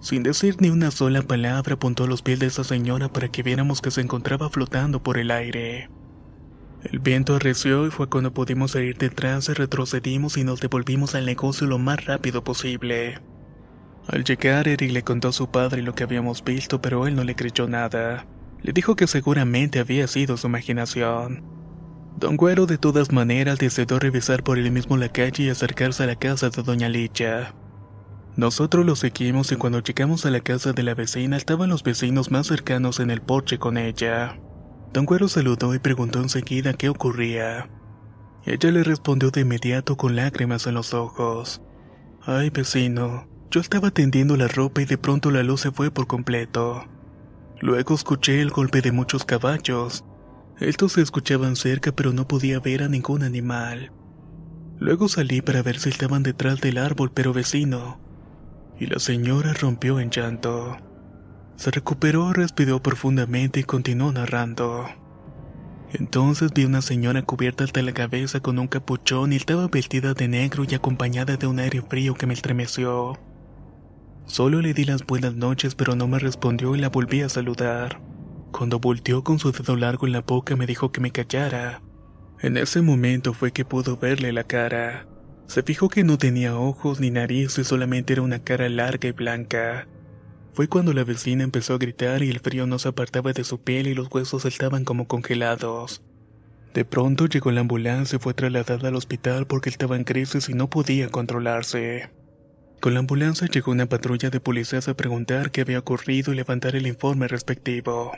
Sin 0.01 0.23
decir 0.23 0.57
ni 0.61 0.71
una 0.71 0.91
sola 0.91 1.21
palabra 1.21 1.75
apuntó 1.75 2.07
los 2.07 2.23
pies 2.23 2.39
de 2.39 2.47
esa 2.47 2.65
señora 2.65 3.09
para 3.09 3.29
que 3.29 3.43
viéramos 3.43 3.83
que 3.83 3.91
se 3.91 4.01
encontraba 4.01 4.49
flotando 4.49 5.03
por 5.03 5.19
el 5.19 5.31
aire. 5.31 5.91
El 6.93 7.01
viento 7.01 7.35
arreció 7.35 7.85
y 7.87 7.91
fue 7.91 8.09
cuando 8.09 8.33
pudimos 8.33 8.73
salir 8.73 8.97
detrás 8.97 9.49
retrocedimos 9.49 10.37
y 10.37 10.45
nos 10.45 10.61
devolvimos 10.61 11.17
al 11.17 11.27
negocio 11.27 11.67
lo 11.67 11.79
más 11.79 12.05
rápido 12.05 12.45
posible. 12.45 13.19
Al 14.07 14.23
llegar, 14.23 14.69
Eric 14.69 14.93
le 14.93 15.03
contó 15.03 15.29
a 15.29 15.33
su 15.33 15.51
padre 15.51 15.83
lo 15.83 15.97
que 15.97 16.05
habíamos 16.05 16.45
visto, 16.45 16.81
pero 16.81 17.09
él 17.09 17.17
no 17.17 17.25
le 17.25 17.35
creyó 17.35 17.67
nada. 17.67 18.27
Le 18.63 18.73
dijo 18.73 18.95
que 18.95 19.09
seguramente 19.09 19.81
había 19.81 20.07
sido 20.07 20.37
su 20.37 20.47
imaginación. 20.47 21.43
Don 22.19 22.37
Güero 22.37 22.67
de 22.67 22.79
todas 22.79 23.11
maneras 23.11 23.59
decidió 23.59 23.99
revisar 23.99 24.45
por 24.45 24.57
él 24.57 24.71
mismo 24.71 24.97
la 24.97 25.09
calle 25.09 25.45
y 25.45 25.49
acercarse 25.49 26.05
a 26.05 26.07
la 26.07 26.17
casa 26.17 26.51
de 26.51 26.63
Doña 26.63 26.89
Licha. 26.89 27.53
Nosotros 28.37 28.87
lo 28.87 28.95
seguimos 28.95 29.51
y 29.51 29.57
cuando 29.57 29.81
llegamos 29.83 30.25
a 30.25 30.31
la 30.31 30.41
casa 30.41 30.73
de 30.73 30.85
la 30.85 30.95
vecina 30.95 31.37
estaban 31.37 31.69
los 31.69 31.83
vecinos 31.83 32.31
más 32.31 32.47
cercanos 32.47 33.01
en 33.01 33.11
el 33.11 33.23
porche 33.23 33.59
con 33.59 33.77
ella. 33.77 34.39
Don 34.97 35.05
Güero 35.05 35.29
saludó 35.29 35.75
y 35.75 35.79
preguntó 35.79 36.23
enseguida 36.23 36.73
qué 36.73 36.89
ocurría. 36.89 37.69
Ella 38.47 38.71
le 38.71 38.83
respondió 38.83 39.31
de 39.31 39.43
inmediato 39.43 39.99
con 39.99 40.17
lágrimas 40.17 40.67
en 40.67 40.73
los 40.73 40.95
ojos. 40.95 41.61
Ay, 42.23 42.49
vecino, 42.49 43.29
yo 43.51 43.61
estaba 43.61 43.91
tendiendo 43.91 44.39
la 44.39 44.49
ropa 44.49 44.81
y 44.81 44.87
de 44.87 44.97
pronto 44.97 45.31
la 45.31 45.43
luz 45.43 45.61
se 45.61 45.71
fue 45.71 45.91
por 45.91 46.07
completo. 46.07 46.87
Luego 47.61 47.95
escuché 47.95 48.41
el 48.41 48.49
golpe 48.49 48.81
de 48.81 48.91
muchos 48.91 49.27
caballos, 49.27 50.03
Estos 50.61 50.93
se 50.93 51.03
escuchaban 51.03 51.57
cerca 51.57 51.93
pero 51.93 52.15
no 52.15 52.27
podía 52.27 52.59
ver 52.59 52.83
a 52.83 52.89
ningún 52.89 53.23
animal. 53.23 53.93
Luego 54.79 55.09
salí 55.09 55.43
para 55.43 55.61
ver 55.61 55.79
si 55.79 55.91
estaban 55.91 56.23
detrás 56.23 56.63
del 56.63 56.79
árbol 56.79 57.13
pero 57.13 57.35
vecino, 57.35 58.01
y 58.81 58.87
la 58.87 58.99
señora 58.99 59.53
rompió 59.53 60.01
en 60.01 60.09
llanto. 60.09 60.79
Se 61.57 61.71
recuperó, 61.71 62.33
respiró 62.33 62.83
profundamente 62.83 63.61
y 63.61 63.65
continuó 63.65 64.13
narrando. 64.13 64.87
Entonces 65.93 66.53
vi 66.53 66.65
una 66.65 66.83
señora 66.83 67.23
cubierta 67.23 67.65
hasta 67.65 67.81
la 67.81 67.93
cabeza 67.93 68.41
con 68.41 68.59
un 68.59 68.69
capuchón 68.69 69.33
y 69.33 69.37
estaba 69.37 69.69
vestida 69.69 70.15
de 70.15 70.29
negro 70.29 70.65
y 70.69 70.75
acompañada 70.75 71.37
de 71.37 71.47
un 71.47 71.59
aire 71.59 71.81
frío 71.81 72.15
que 72.15 72.27
me 72.27 72.35
estremeció. 72.35 73.19
Solo 74.27 74.61
le 74.61 74.75
di 74.75 74.85
las 74.85 75.07
buenas 75.07 75.35
noches 75.35 75.75
pero 75.75 75.95
no 75.95 76.09
me 76.09 76.19
respondió 76.19 76.75
y 76.75 76.81
la 76.81 76.91
volví 76.91 77.23
a 77.23 77.29
saludar. 77.29 78.01
Cuando 78.53 78.79
volteó 78.79 79.25
con 79.25 79.39
su 79.39 79.53
dedo 79.53 79.77
largo 79.77 80.07
en 80.07 80.13
la 80.13 80.21
boca 80.21 80.57
me 80.57 80.67
dijo 80.67 80.93
que 80.93 81.01
me 81.01 81.13
callara. 81.13 81.83
En 82.41 82.57
ese 82.59 82.83
momento 82.83 83.33
fue 83.33 83.53
que 83.53 83.65
pudo 83.65 83.97
verle 83.97 84.33
la 84.33 84.45
cara. 84.45 85.07
Se 85.47 85.63
fijó 85.63 85.89
que 85.89 86.05
no 86.05 86.19
tenía 86.19 86.59
ojos 86.59 87.01
ni 87.01 87.11
nariz 87.11 87.57
y 87.59 87.65
solamente 87.65 88.13
era 88.13 88.23
una 88.23 88.41
cara 88.41 88.69
larga 88.69 89.09
y 89.09 89.13
blanca. 89.13 89.87
Fue 90.57 90.69
cuando 90.69 90.95
la 90.95 91.05
vecina 91.05 91.45
empezó 91.45 91.75
a 91.75 91.79
gritar 91.79 92.23
y 92.23 92.31
el 92.31 92.41
frío 92.41 92.67
no 92.67 92.79
se 92.79 92.89
apartaba 92.89 93.35
de 93.35 93.45
su 93.45 93.61
piel 93.61 93.89
y 93.89 93.95
los 93.95 94.09
huesos 94.11 94.47
estaban 94.47 94.85
como 94.85 95.07
congelados. 95.07 96.01
De 96.73 96.87
pronto 96.87 97.27
llegó 97.27 97.53
la 97.53 97.61
ambulancia 97.61 98.17
y 98.17 98.19
fue 98.19 98.33
trasladada 98.33 98.89
al 98.89 98.95
hospital 98.95 99.47
porque 99.47 99.69
estaba 99.69 99.97
en 99.97 100.05
crisis 100.05 100.49
y 100.49 100.55
no 100.55 100.71
podía 100.71 101.11
controlarse. 101.11 102.09
Con 102.81 102.95
la 102.95 103.01
ambulancia 103.01 103.49
llegó 103.49 103.71
una 103.71 103.85
patrulla 103.85 104.31
de 104.31 104.41
policías 104.41 104.89
a 104.89 104.97
preguntar 104.97 105.51
qué 105.51 105.61
había 105.61 105.79
ocurrido 105.79 106.33
y 106.33 106.37
levantar 106.37 106.75
el 106.75 106.87
informe 106.87 107.29
respectivo. 107.29 108.13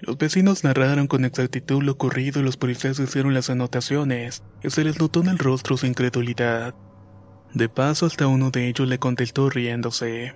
Los 0.00 0.18
vecinos 0.18 0.64
narraron 0.64 1.06
con 1.06 1.24
exactitud 1.24 1.84
lo 1.84 1.92
ocurrido 1.92 2.40
y 2.40 2.42
los 2.42 2.56
policías 2.56 2.98
hicieron 2.98 3.32
las 3.32 3.48
anotaciones 3.48 4.42
y 4.64 4.70
se 4.70 4.82
les 4.82 4.98
notó 4.98 5.20
en 5.20 5.28
el 5.28 5.38
rostro 5.38 5.76
su 5.76 5.86
incredulidad. 5.86 6.74
De 7.54 7.68
paso 7.68 8.06
hasta 8.06 8.26
uno 8.26 8.50
de 8.50 8.66
ellos 8.66 8.88
le 8.88 8.98
contestó 8.98 9.48
riéndose. 9.50 10.34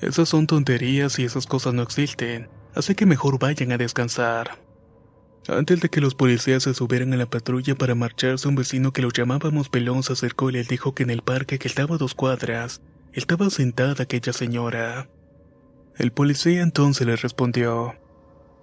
Esas 0.00 0.28
son 0.28 0.46
tonterías 0.46 1.18
y 1.18 1.24
esas 1.24 1.46
cosas 1.46 1.74
no 1.74 1.82
existen, 1.82 2.48
así 2.74 2.94
que 2.94 3.06
mejor 3.06 3.38
vayan 3.38 3.72
a 3.72 3.78
descansar. 3.78 4.58
Antes 5.48 5.80
de 5.80 5.90
que 5.90 6.00
los 6.00 6.14
policías 6.14 6.62
se 6.62 6.74
subieran 6.74 7.12
a 7.12 7.16
la 7.16 7.26
patrulla 7.26 7.74
para 7.74 7.94
marcharse, 7.94 8.48
un 8.48 8.54
vecino 8.54 8.92
que 8.92 9.02
lo 9.02 9.10
llamábamos 9.10 9.68
Pelón 9.68 10.02
se 10.02 10.14
acercó 10.14 10.48
y 10.48 10.54
les 10.54 10.68
dijo 10.68 10.94
que 10.94 11.02
en 11.02 11.10
el 11.10 11.22
parque 11.22 11.58
que 11.58 11.68
estaba 11.68 11.96
a 11.96 11.98
dos 11.98 12.14
cuadras, 12.14 12.80
estaba 13.12 13.50
sentada 13.50 14.02
aquella 14.02 14.32
señora. 14.32 15.08
El 15.96 16.12
policía 16.12 16.62
entonces 16.62 17.06
le 17.06 17.16
respondió, 17.16 17.94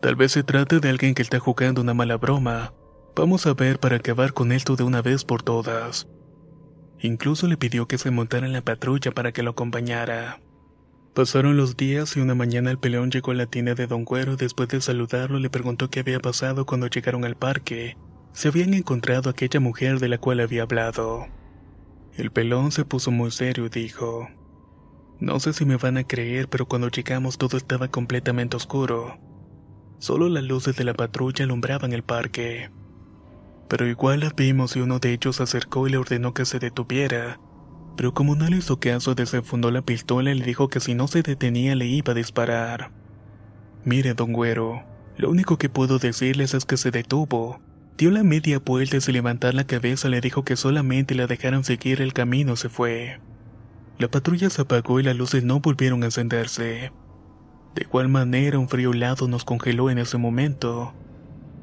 Tal 0.01 0.15
vez 0.15 0.32
se 0.32 0.43
trate 0.43 0.79
de 0.79 0.89
alguien 0.89 1.13
que 1.13 1.21
está 1.21 1.39
jugando 1.39 1.82
una 1.82 1.93
mala 1.93 2.17
broma. 2.17 2.73
Vamos 3.15 3.45
a 3.45 3.53
ver 3.53 3.79
para 3.79 3.97
acabar 3.97 4.34
con 4.34 4.51
esto 4.51 4.75
de 4.75 4.84
una 4.84 5.03
vez 5.03 5.23
por 5.23 5.43
todas. 5.43 6.07
Incluso 6.99 7.47
le 7.47 7.57
pidió 7.57 7.88
que 7.88 7.99
se 7.99 8.09
montara 8.09 8.47
en 8.47 8.53
la 8.53 8.63
patrulla 8.63 9.11
para 9.11 9.32
que 9.32 9.43
lo 9.43 9.51
acompañara. 9.51 10.41
Pasaron 11.14 11.57
los 11.57 11.76
días 11.76 12.16
y 12.16 12.22
una 12.22 12.36
mañana 12.36 12.72
el 12.72 12.78
peleón 12.78 13.12
llegó 13.12 13.32
a 13.32 13.36
la 13.36 13.45
tienda 13.45 13.76
de 13.76 13.86
Don 13.86 14.05
Güero 14.05 14.34
y 14.34 14.38
después 14.38 14.70
de 14.70 14.80
saludarlo 14.80 15.39
le 15.39 15.49
preguntó 15.49 15.89
qué 15.89 15.99
había 15.99 16.22
pasado 16.22 16.66
cuando 16.66 16.88
llegaron 16.88 17.26
al 17.26 17.36
parque. 17.36 17.97
Se 18.32 18.47
habían 18.47 18.74
encontrado 18.74 19.30
aquella 19.30 19.59
mujer 19.59 19.99
de 19.99 20.07
la 20.07 20.20
cual 20.20 20.39
había 20.39 20.64
hablado. 20.64 21.28
El 22.16 22.32
pelón 22.32 22.72
se 22.72 22.86
puso 22.86 23.12
muy 23.12 23.30
serio 23.32 23.66
y 23.66 23.70
dijo, 23.70 24.30
No 25.20 25.41
sé 25.41 25.51
si 25.51 25.66
me 25.66 25.76
van 25.76 25.97
a 25.97 26.05
creer, 26.05 26.47
pero 26.47 26.66
cuando 26.66 26.88
llegamos 26.88 27.38
todo 27.38 27.57
estaba 27.57 27.89
completamente 27.89 28.55
oscuro. 28.55 29.20
Solo 29.99 30.30
las 30.30 30.45
luces 30.45 30.78
de 30.78 30.86
la 30.86 30.93
patrulla 30.93 31.43
alumbraban 31.43 31.91
el 31.91 32.03
parque. 32.03 32.72
Pero 33.68 33.86
igual 33.86 34.22
la 34.22 34.30
vimos 34.30 34.78
y 34.78 34.80
uno 34.80 34.99
de 34.99 35.12
ellos 35.12 35.36
se 35.36 35.43
acercó 35.43 35.89
y 35.89 35.91
le 35.91 35.97
ordenó 35.97 36.34
que 36.34 36.45
se 36.45 36.59
detuviera 36.59 37.38
pero 37.96 38.14
como 38.14 38.36
no 38.36 38.48
le 38.48 38.58
hizo 38.58 38.80
caso 38.80 39.16
desenfundó 39.16 39.72
la 39.72 39.82
pistola 39.82 40.32
y 40.32 40.39
le 40.39 40.46
dijo 40.46 40.68
que 40.70 40.80
si 40.80 40.96
no 40.96 41.08
se 41.08 41.22
detenía 41.22 41.76
le 41.76 41.88
iba 41.88 42.12
a 42.12 42.16
disparar. 42.16 42.92
Mire, 43.84 44.14
don 44.14 44.34
Güero, 44.34 44.84
lo 45.18 45.30
único 45.30 45.58
que 45.58 45.70
puedo 45.70 46.00
decirles 46.00 46.54
es 46.54 46.66
que 46.66 46.78
se 46.78 46.92
detuvo. 46.92 47.60
Dio 47.98 48.12
la 48.12 48.24
media 48.24 48.60
vuelta 48.60 48.98
y 48.98 49.02
sin 49.02 49.14
levantar 49.14 49.54
la 49.54 49.66
cabeza 49.66 50.10
le 50.10 50.22
dijo 50.22 50.44
que 50.44 50.56
solamente 50.56 51.16
la 51.16 51.28
dejaran 51.28 51.64
seguir 51.64 52.02
el 52.02 52.14
camino 52.14 52.56
se 52.56 52.70
fue. 52.70 53.20
La 54.00 54.10
patrulla 54.10 54.50
se 54.50 54.64
apagó 54.64 55.00
y 55.00 55.04
las 55.04 55.16
luces 55.16 55.44
no 55.44 55.60
volvieron 55.60 56.02
a 56.02 56.08
encenderse. 56.08 56.92
De 57.76 57.84
igual 57.84 58.10
manera 58.10 58.58
un 58.58 58.68
frío 58.68 58.92
helado 58.92 59.28
nos 59.28 59.46
congeló 59.46 59.89
en 59.89 60.00
ese 60.00 60.18
momento. 60.18 60.94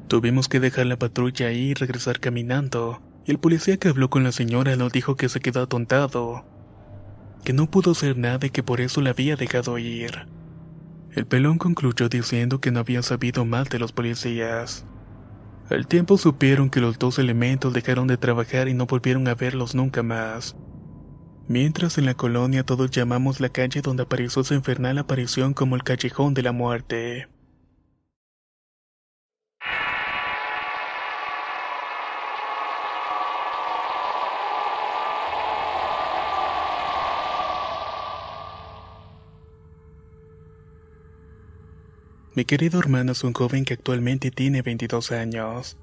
Tuvimos 0.07 0.47
que 0.47 0.59
dejar 0.59 0.85
la 0.85 0.97
patrulla 0.97 1.47
ahí 1.47 1.71
y 1.71 1.73
regresar 1.73 2.19
caminando, 2.19 3.01
el 3.31 3.37
policía 3.37 3.77
que 3.77 3.89
habló 3.89 4.09
con 4.09 4.23
la 4.23 4.31
señora 4.31 4.75
nos 4.75 4.91
dijo 4.91 5.15
que 5.15 5.29
se 5.29 5.39
quedó 5.39 5.61
atontado, 5.61 6.45
que 7.43 7.53
no 7.53 7.69
pudo 7.69 7.91
hacer 7.91 8.17
nada 8.17 8.47
y 8.47 8.49
que 8.49 8.63
por 8.63 8.81
eso 8.81 9.01
la 9.01 9.11
había 9.11 9.35
dejado 9.35 9.77
ir. 9.77 10.27
El 11.11 11.27
pelón 11.27 11.59
concluyó 11.59 12.09
diciendo 12.09 12.59
que 12.59 12.71
no 12.71 12.79
había 12.79 13.03
sabido 13.03 13.45
más 13.45 13.69
de 13.69 13.77
los 13.77 13.91
policías. 13.91 14.83
Al 15.69 15.85
tiempo 15.85 16.17
supieron 16.17 16.71
que 16.71 16.81
los 16.81 16.97
dos 16.97 17.19
elementos 17.19 17.71
dejaron 17.71 18.07
de 18.07 18.17
trabajar 18.17 18.67
y 18.67 18.73
no 18.73 18.87
volvieron 18.87 19.27
a 19.27 19.35
verlos 19.35 19.75
nunca 19.75 20.01
más. 20.01 20.55
Mientras 21.47 21.99
en 21.99 22.05
la 22.05 22.15
colonia 22.15 22.63
todos 22.63 22.89
llamamos 22.89 23.39
la 23.39 23.49
calle 23.49 23.81
donde 23.81 24.03
apareció 24.03 24.43
su 24.43 24.55
infernal 24.55 24.97
aparición 24.97 25.53
como 25.53 25.75
el 25.75 25.83
callejón 25.83 26.33
de 26.33 26.41
la 26.41 26.51
muerte. 26.51 27.27
Mi 42.39 42.45
querido 42.45 42.79
hermano 42.79 43.11
es 43.11 43.25
un 43.25 43.33
joven 43.33 43.65
que 43.65 43.73
actualmente 43.73 44.31
tiene 44.31 44.61
22 44.61 45.11
años. 45.11 45.75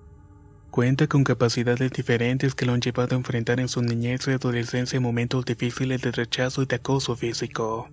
Cuenta 0.70 1.06
con 1.06 1.22
capacidades 1.22 1.90
diferentes 1.90 2.54
que 2.54 2.64
lo 2.64 2.72
han 2.72 2.80
llevado 2.80 3.14
a 3.14 3.18
enfrentar 3.18 3.60
en 3.60 3.68
su 3.68 3.82
niñez 3.82 4.26
y 4.26 4.30
adolescencia 4.30 4.98
momentos 4.98 5.44
difíciles 5.44 6.00
de 6.00 6.12
rechazo 6.12 6.62
y 6.62 6.64
de 6.64 6.76
acoso 6.76 7.14
físico, 7.14 7.90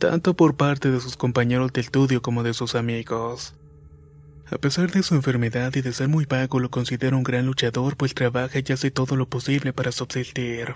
tanto 0.00 0.34
por 0.34 0.56
parte 0.56 0.90
de 0.90 1.00
sus 1.00 1.16
compañeros 1.16 1.72
de 1.72 1.82
estudio 1.82 2.20
como 2.20 2.42
de 2.42 2.52
sus 2.52 2.74
amigos. 2.74 3.54
A 4.50 4.58
pesar 4.58 4.90
de 4.90 5.04
su 5.04 5.14
enfermedad 5.14 5.72
y 5.76 5.80
de 5.80 5.92
ser 5.92 6.08
muy 6.08 6.24
vago, 6.24 6.58
lo 6.58 6.68
considero 6.68 7.16
un 7.16 7.22
gran 7.22 7.46
luchador, 7.46 7.96
pues 7.96 8.14
trabaja 8.14 8.58
y 8.58 8.72
hace 8.72 8.90
todo 8.90 9.14
lo 9.14 9.28
posible 9.28 9.72
para 9.72 9.92
subsistir. 9.92 10.74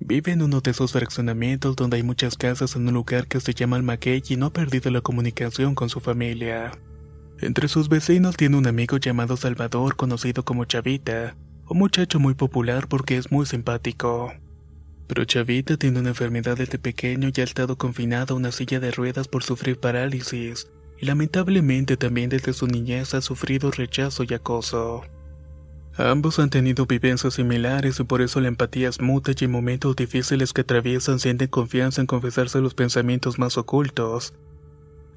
Vive 0.00 0.32
en 0.32 0.42
uno 0.42 0.60
de 0.60 0.70
esos 0.70 0.92
fraccionamientos 0.92 1.74
donde 1.74 1.96
hay 1.96 2.02
muchas 2.02 2.36
casas 2.36 2.76
en 2.76 2.86
un 2.86 2.94
lugar 2.94 3.26
que 3.26 3.40
se 3.40 3.52
llama 3.52 3.76
Almaguey 3.76 4.22
y 4.28 4.36
no 4.36 4.46
ha 4.46 4.52
perdido 4.52 4.90
la 4.90 5.00
comunicación 5.00 5.74
con 5.74 5.88
su 5.88 6.00
familia. 6.00 6.70
Entre 7.40 7.68
sus 7.68 7.88
vecinos 7.88 8.36
tiene 8.36 8.56
un 8.56 8.66
amigo 8.66 8.96
llamado 8.96 9.36
Salvador, 9.36 9.96
conocido 9.96 10.44
como 10.44 10.64
Chavita, 10.64 11.36
un 11.68 11.78
muchacho 11.78 12.20
muy 12.20 12.34
popular 12.34 12.88
porque 12.88 13.16
es 13.16 13.32
muy 13.32 13.44
simpático. 13.44 14.32
Pero 15.08 15.24
Chavita 15.24 15.76
tiene 15.76 16.00
una 16.00 16.10
enfermedad 16.10 16.56
desde 16.56 16.78
pequeño 16.78 17.30
y 17.34 17.40
ha 17.40 17.44
estado 17.44 17.76
confinado 17.76 18.34
a 18.34 18.36
una 18.36 18.52
silla 18.52 18.78
de 18.78 18.92
ruedas 18.92 19.26
por 19.26 19.42
sufrir 19.42 19.80
parálisis, 19.80 20.68
y 21.00 21.06
lamentablemente 21.06 21.96
también 21.96 22.30
desde 22.30 22.52
su 22.52 22.66
niñez 22.66 23.14
ha 23.14 23.20
sufrido 23.20 23.70
rechazo 23.70 24.24
y 24.24 24.34
acoso. 24.34 25.02
Ambos 25.98 26.38
han 26.38 26.48
tenido 26.48 26.86
vivencias 26.86 27.34
similares 27.34 27.98
y 27.98 28.04
por 28.04 28.22
eso 28.22 28.40
la 28.40 28.46
empatía 28.46 28.88
es 28.88 29.00
mutua 29.00 29.34
y 29.36 29.44
en 29.44 29.50
momentos 29.50 29.96
difíciles 29.96 30.52
que 30.52 30.60
atraviesan 30.60 31.18
sienten 31.18 31.48
confianza 31.48 32.00
en 32.00 32.06
confesarse 32.06 32.60
los 32.60 32.74
pensamientos 32.74 33.40
más 33.40 33.58
ocultos. 33.58 34.32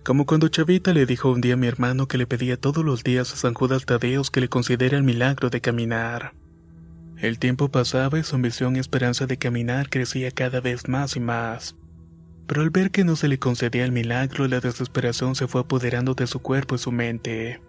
Como 0.04 0.26
cuando 0.26 0.48
Chavita 0.48 0.92
le 0.92 1.06
dijo 1.06 1.32
un 1.32 1.40
día 1.40 1.54
a 1.54 1.58
mi 1.58 1.68
hermano 1.68 2.08
que 2.08 2.18
le 2.18 2.26
pedía 2.26 2.58
todos 2.58 2.84
los 2.84 3.04
días 3.04 3.32
a 3.32 3.36
San 3.36 3.54
Judas 3.54 3.86
Tadeos 3.86 4.32
que 4.32 4.42
le 4.42 4.50
considera 4.50 4.98
el 4.98 5.04
milagro 5.04 5.52
de 5.52 5.62
caminar. 5.62 6.34
El 7.20 7.38
tiempo 7.38 7.70
pasaba 7.70 8.18
y 8.18 8.24
su 8.24 8.36
ambición 8.36 8.76
y 8.76 8.80
esperanza 8.80 9.28
de 9.28 9.38
caminar 9.38 9.88
crecía 9.88 10.32
cada 10.32 10.62
vez 10.62 10.88
más 10.88 11.16
y 11.16 11.20
más. 11.20 11.76
Pero 12.48 12.64
al 12.64 12.72
ver 12.72 12.90
que 12.90 13.04
no 13.04 13.16
se 13.16 13.28
le 13.28 13.38
concedía 13.38 13.86
el 13.86 13.92
milagro, 13.92 14.48
la 14.48 14.60
desesperación 14.60 15.36
se 15.36 15.48
fue 15.48 15.62
apoderando 15.62 16.16
de 16.16 16.26
su 16.26 16.40
cuerpo 16.40 16.74
y 16.74 16.80
su 16.80 16.92
mente 16.92 17.62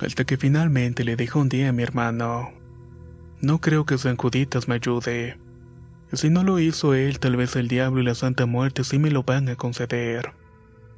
hasta 0.00 0.24
que 0.24 0.36
finalmente 0.36 1.04
le 1.04 1.16
dijo 1.16 1.40
un 1.40 1.48
día 1.48 1.70
a 1.70 1.72
mi 1.72 1.82
hermano, 1.82 2.52
no 3.40 3.60
creo 3.60 3.86
que 3.86 3.98
San 3.98 4.16
Juditas 4.16 4.66
me 4.66 4.74
ayude. 4.74 5.38
Si 6.12 6.28
no 6.28 6.42
lo 6.42 6.58
hizo 6.58 6.94
él, 6.94 7.20
tal 7.20 7.36
vez 7.36 7.54
el 7.54 7.68
diablo 7.68 8.00
y 8.00 8.04
la 8.04 8.14
Santa 8.14 8.46
Muerte 8.46 8.82
sí 8.82 8.98
me 8.98 9.10
lo 9.10 9.22
van 9.22 9.48
a 9.48 9.56
conceder. 9.56 10.32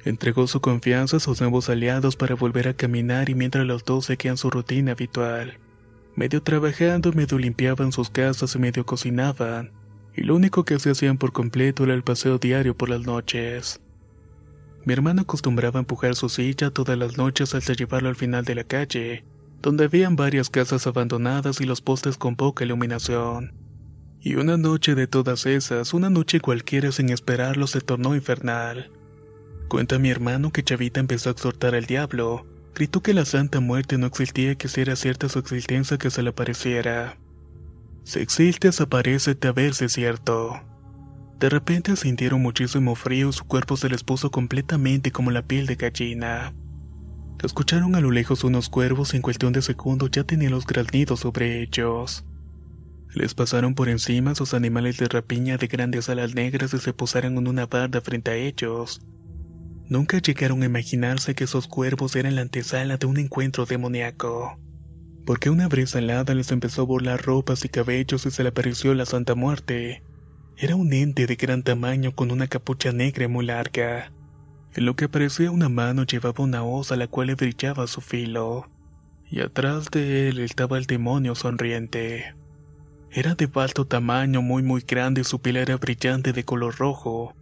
Entregó 0.03 0.47
su 0.47 0.61
confianza 0.61 1.17
a 1.17 1.19
sus 1.19 1.39
nuevos 1.41 1.69
aliados 1.69 2.15
para 2.15 2.33
volver 2.33 2.67
a 2.67 2.73
caminar 2.73 3.29
y 3.29 3.35
mientras 3.35 3.67
los 3.67 3.85
dos 3.85 4.05
seguían 4.05 4.37
su 4.37 4.49
rutina 4.49 4.93
habitual. 4.93 5.59
Medio 6.15 6.41
trabajando, 6.41 7.13
medio 7.13 7.37
limpiaban 7.37 7.91
sus 7.91 8.09
casas 8.09 8.55
y 8.55 8.59
medio 8.59 8.85
cocinaban, 8.85 9.71
y 10.15 10.23
lo 10.23 10.35
único 10.35 10.65
que 10.65 10.79
se 10.79 10.89
hacían 10.89 11.17
por 11.17 11.31
completo 11.31 11.83
era 11.83 11.93
el 11.93 12.03
paseo 12.03 12.39
diario 12.39 12.75
por 12.75 12.89
las 12.89 13.01
noches. 13.01 13.79
Mi 14.83 14.93
hermano 14.93 15.21
acostumbraba 15.21 15.79
empujar 15.79 16.15
su 16.15 16.27
silla 16.29 16.71
todas 16.71 16.97
las 16.97 17.17
noches 17.17 17.53
hasta 17.53 17.73
llevarlo 17.73 18.09
al 18.09 18.15
final 18.15 18.45
de 18.45 18.55
la 18.55 18.63
calle, 18.63 19.23
donde 19.61 19.85
habían 19.85 20.15
varias 20.15 20.49
casas 20.49 20.87
abandonadas 20.87 21.61
y 21.61 21.65
los 21.65 21.81
postes 21.81 22.17
con 22.17 22.35
poca 22.35 22.65
iluminación. 22.65 23.53
Y 24.19 24.35
una 24.35 24.57
noche 24.57 24.95
de 24.95 25.07
todas 25.07 25.45
esas, 25.45 25.93
una 25.93 26.09
noche 26.09 26.39
cualquiera 26.39 26.91
sin 26.91 27.09
esperarlo, 27.09 27.67
se 27.67 27.81
tornó 27.81 28.15
infernal. 28.15 28.91
Cuenta 29.67 29.99
mi 29.99 30.09
hermano 30.09 30.51
que 30.51 30.63
Chavita 30.63 30.99
empezó 30.99 31.29
a 31.29 31.33
exhortar 31.33 31.75
al 31.75 31.85
diablo, 31.85 32.45
gritó 32.73 33.01
que 33.01 33.13
la 33.13 33.25
Santa 33.25 33.59
Muerte 33.59 33.97
no 33.97 34.07
existía 34.07 34.51
y 34.51 34.55
que 34.55 34.67
si 34.67 34.81
era 34.81 34.95
cierta 34.95 35.29
su 35.29 35.39
existencia 35.39 35.97
que 35.97 36.09
se 36.09 36.23
le 36.23 36.31
apareciera. 36.31 37.17
Si 38.03 38.19
existes, 38.19 38.81
aparecete 38.81 39.47
a 39.47 39.51
ver 39.51 39.75
si 39.75 39.85
es 39.85 39.93
cierto. 39.93 40.59
De 41.41 41.49
repente 41.49 41.95
sintieron 41.95 42.39
muchísimo 42.39 42.93
frío 42.93 43.29
y 43.29 43.33
su 43.33 43.45
cuerpo 43.45 43.75
se 43.75 43.89
les 43.89 44.03
puso 44.03 44.29
completamente 44.29 45.11
como 45.11 45.31
la 45.31 45.41
piel 45.41 45.65
de 45.65 45.75
gallina. 45.75 46.53
Escucharon 47.43 47.95
a 47.95 47.99
lo 47.99 48.11
lejos 48.11 48.43
unos 48.43 48.69
cuervos 48.69 49.13
y 49.13 49.17
en 49.17 49.23
cuestión 49.23 49.51
de 49.51 49.63
segundos 49.63 50.11
ya 50.11 50.23
tenían 50.23 50.51
los 50.51 50.67
graznidos 50.67 51.21
sobre 51.21 51.63
ellos. 51.63 52.25
Les 53.15 53.33
pasaron 53.33 53.73
por 53.73 53.89
encima 53.89 54.35
sus 54.35 54.53
animales 54.53 54.97
de 54.97 55.07
rapiña 55.07 55.57
de 55.57 55.65
grandes 55.65 56.09
alas 56.09 56.35
negras 56.35 56.75
y 56.75 56.77
se 56.77 56.93
posaron 56.93 57.35
en 57.39 57.47
una 57.47 57.65
barda 57.65 58.01
frente 58.01 58.29
a 58.29 58.35
ellos. 58.35 59.01
Nunca 59.89 60.19
llegaron 60.19 60.61
a 60.61 60.67
imaginarse 60.67 61.33
que 61.33 61.45
esos 61.45 61.67
cuervos 61.67 62.15
eran 62.15 62.35
la 62.35 62.41
antesala 62.41 62.97
de 62.97 63.07
un 63.07 63.17
encuentro 63.17 63.65
demoníaco. 63.65 64.59
Porque 65.25 65.49
una 65.49 65.67
brisa 65.67 65.97
helada 65.97 66.35
les 66.35 66.51
empezó 66.51 66.83
a 66.83 66.85
burlar 66.85 67.23
ropas 67.23 67.65
y 67.65 67.69
cabellos 67.69 68.27
y 68.27 68.29
se 68.29 68.43
le 68.43 68.49
apareció 68.49 68.93
la 68.93 69.07
Santa 69.07 69.33
Muerte. 69.33 70.03
Era 70.63 70.75
un 70.75 70.93
ente 70.93 71.25
de 71.25 71.37
gran 71.37 71.63
tamaño 71.63 72.13
con 72.13 72.29
una 72.29 72.45
capucha 72.45 72.91
negra 72.91 73.27
muy 73.27 73.47
larga. 73.47 74.11
En 74.75 74.85
lo 74.85 74.95
que 74.95 75.09
parecía 75.09 75.49
una 75.49 75.69
mano 75.69 76.03
llevaba 76.03 76.43
una 76.43 76.63
hoz 76.63 76.91
a 76.91 76.97
la 76.97 77.07
cual 77.07 77.27
le 77.27 77.33
brillaba 77.33 77.87
su 77.87 77.99
filo. 77.99 78.69
Y 79.27 79.39
atrás 79.39 79.89
de 79.89 80.29
él 80.29 80.37
estaba 80.37 80.77
el 80.77 80.85
demonio 80.85 81.33
sonriente. 81.33 82.35
Era 83.09 83.33
de 83.33 83.49
alto 83.55 83.87
tamaño, 83.87 84.43
muy 84.43 84.61
muy 84.61 84.81
grande 84.87 85.23
su 85.23 85.41
piel 85.41 85.57
era 85.57 85.77
brillante 85.77 86.31
de 86.31 86.45
color 86.45 86.77
rojo. 86.77 87.35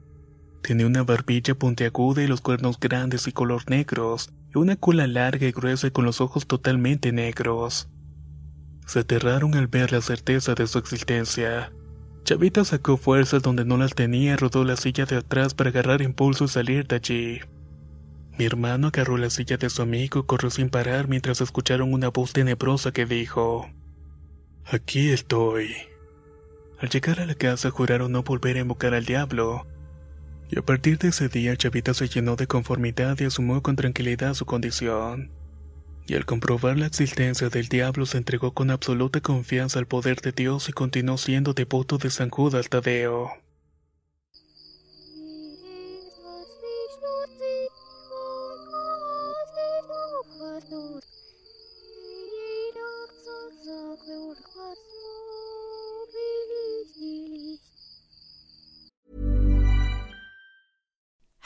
Tenía 0.62 0.88
una 0.88 1.04
barbilla 1.04 1.56
puntiaguda 1.56 2.24
y 2.24 2.28
los 2.28 2.40
cuernos 2.40 2.80
grandes 2.80 3.28
y 3.28 3.34
color 3.34 3.70
negros, 3.70 4.32
y 4.56 4.60
una 4.60 4.78
cola 4.78 5.08
larga 5.08 5.46
y 5.46 5.52
gruesa 5.52 5.92
con 5.92 6.06
los 6.06 6.22
ojos 6.22 6.48
totalmente 6.48 7.12
negros. 7.12 7.90
Se 8.88 9.00
aterraron 9.00 9.56
al 9.56 9.68
ver 9.68 9.92
la 9.92 10.00
certeza 10.00 10.56
de 10.56 10.68
su 10.68 10.80
existencia. 10.80 11.74
Chavita 12.30 12.64
sacó 12.64 12.96
fuerzas 12.96 13.42
donde 13.42 13.66
no 13.66 13.76
las 13.76 13.96
tenía 13.96 14.38
rodó 14.38 14.64
la 14.64 14.78
silla 14.78 15.08
de 15.08 15.16
atrás 15.16 15.56
para 15.56 15.72
agarrar 15.72 16.04
impulso 16.04 16.46
y 16.46 16.48
salir 16.48 16.86
de 16.86 16.98
allí. 16.98 17.40
Mi 18.38 18.46
hermano 18.46 18.90
agarró 18.90 19.18
la 19.18 19.32
silla 19.32 19.58
de 19.58 19.68
su 19.72 19.82
amigo 19.82 20.20
y 20.20 20.24
corrió 20.28 20.52
sin 20.52 20.70
parar 20.70 21.08
mientras 21.08 21.42
escucharon 21.42 21.92
una 21.92 22.10
voz 22.10 22.32
tenebrosa 22.32 22.92
que 22.92 23.08
dijo: 23.08 23.68
Aquí 24.64 25.10
estoy. 25.10 25.74
Al 26.78 26.90
llegar 26.90 27.20
a 27.20 27.26
la 27.26 27.34
casa 27.34 27.72
juraron 27.72 28.12
no 28.12 28.22
volver 28.22 28.58
a 28.58 28.60
invocar 28.60 28.94
al 28.94 29.06
diablo. 29.06 29.66
Y 30.52 30.60
a 30.60 30.62
partir 30.62 31.00
de 31.00 31.08
ese 31.08 31.30
día 31.30 31.58
Chavita 31.58 31.96
se 31.96 32.10
llenó 32.10 32.36
de 32.36 32.46
conformidad 32.46 33.20
y 33.20 33.24
asumió 33.24 33.64
con 33.64 33.76
tranquilidad 33.76 34.36
su 34.36 34.46
condición 34.46 35.32
y 36.10 36.16
al 36.16 36.26
comprobar 36.26 36.78
la 36.78 36.88
existencia 36.88 37.50
del 37.50 37.68
diablo 37.68 38.06
se 38.06 38.18
entregó 38.18 38.54
con 38.54 38.72
absoluta 38.72 39.22
confianza 39.22 39.80
al 39.80 39.86
poder 39.86 40.22
de 40.22 40.32
Dios 40.32 40.70
y 40.70 40.74
continuó 40.74 41.18
siendo 41.18 41.54
devoto 41.54 41.98
de 41.98 42.10
San 42.10 42.30
Judas 42.30 42.70
Tadeo. 42.70 43.32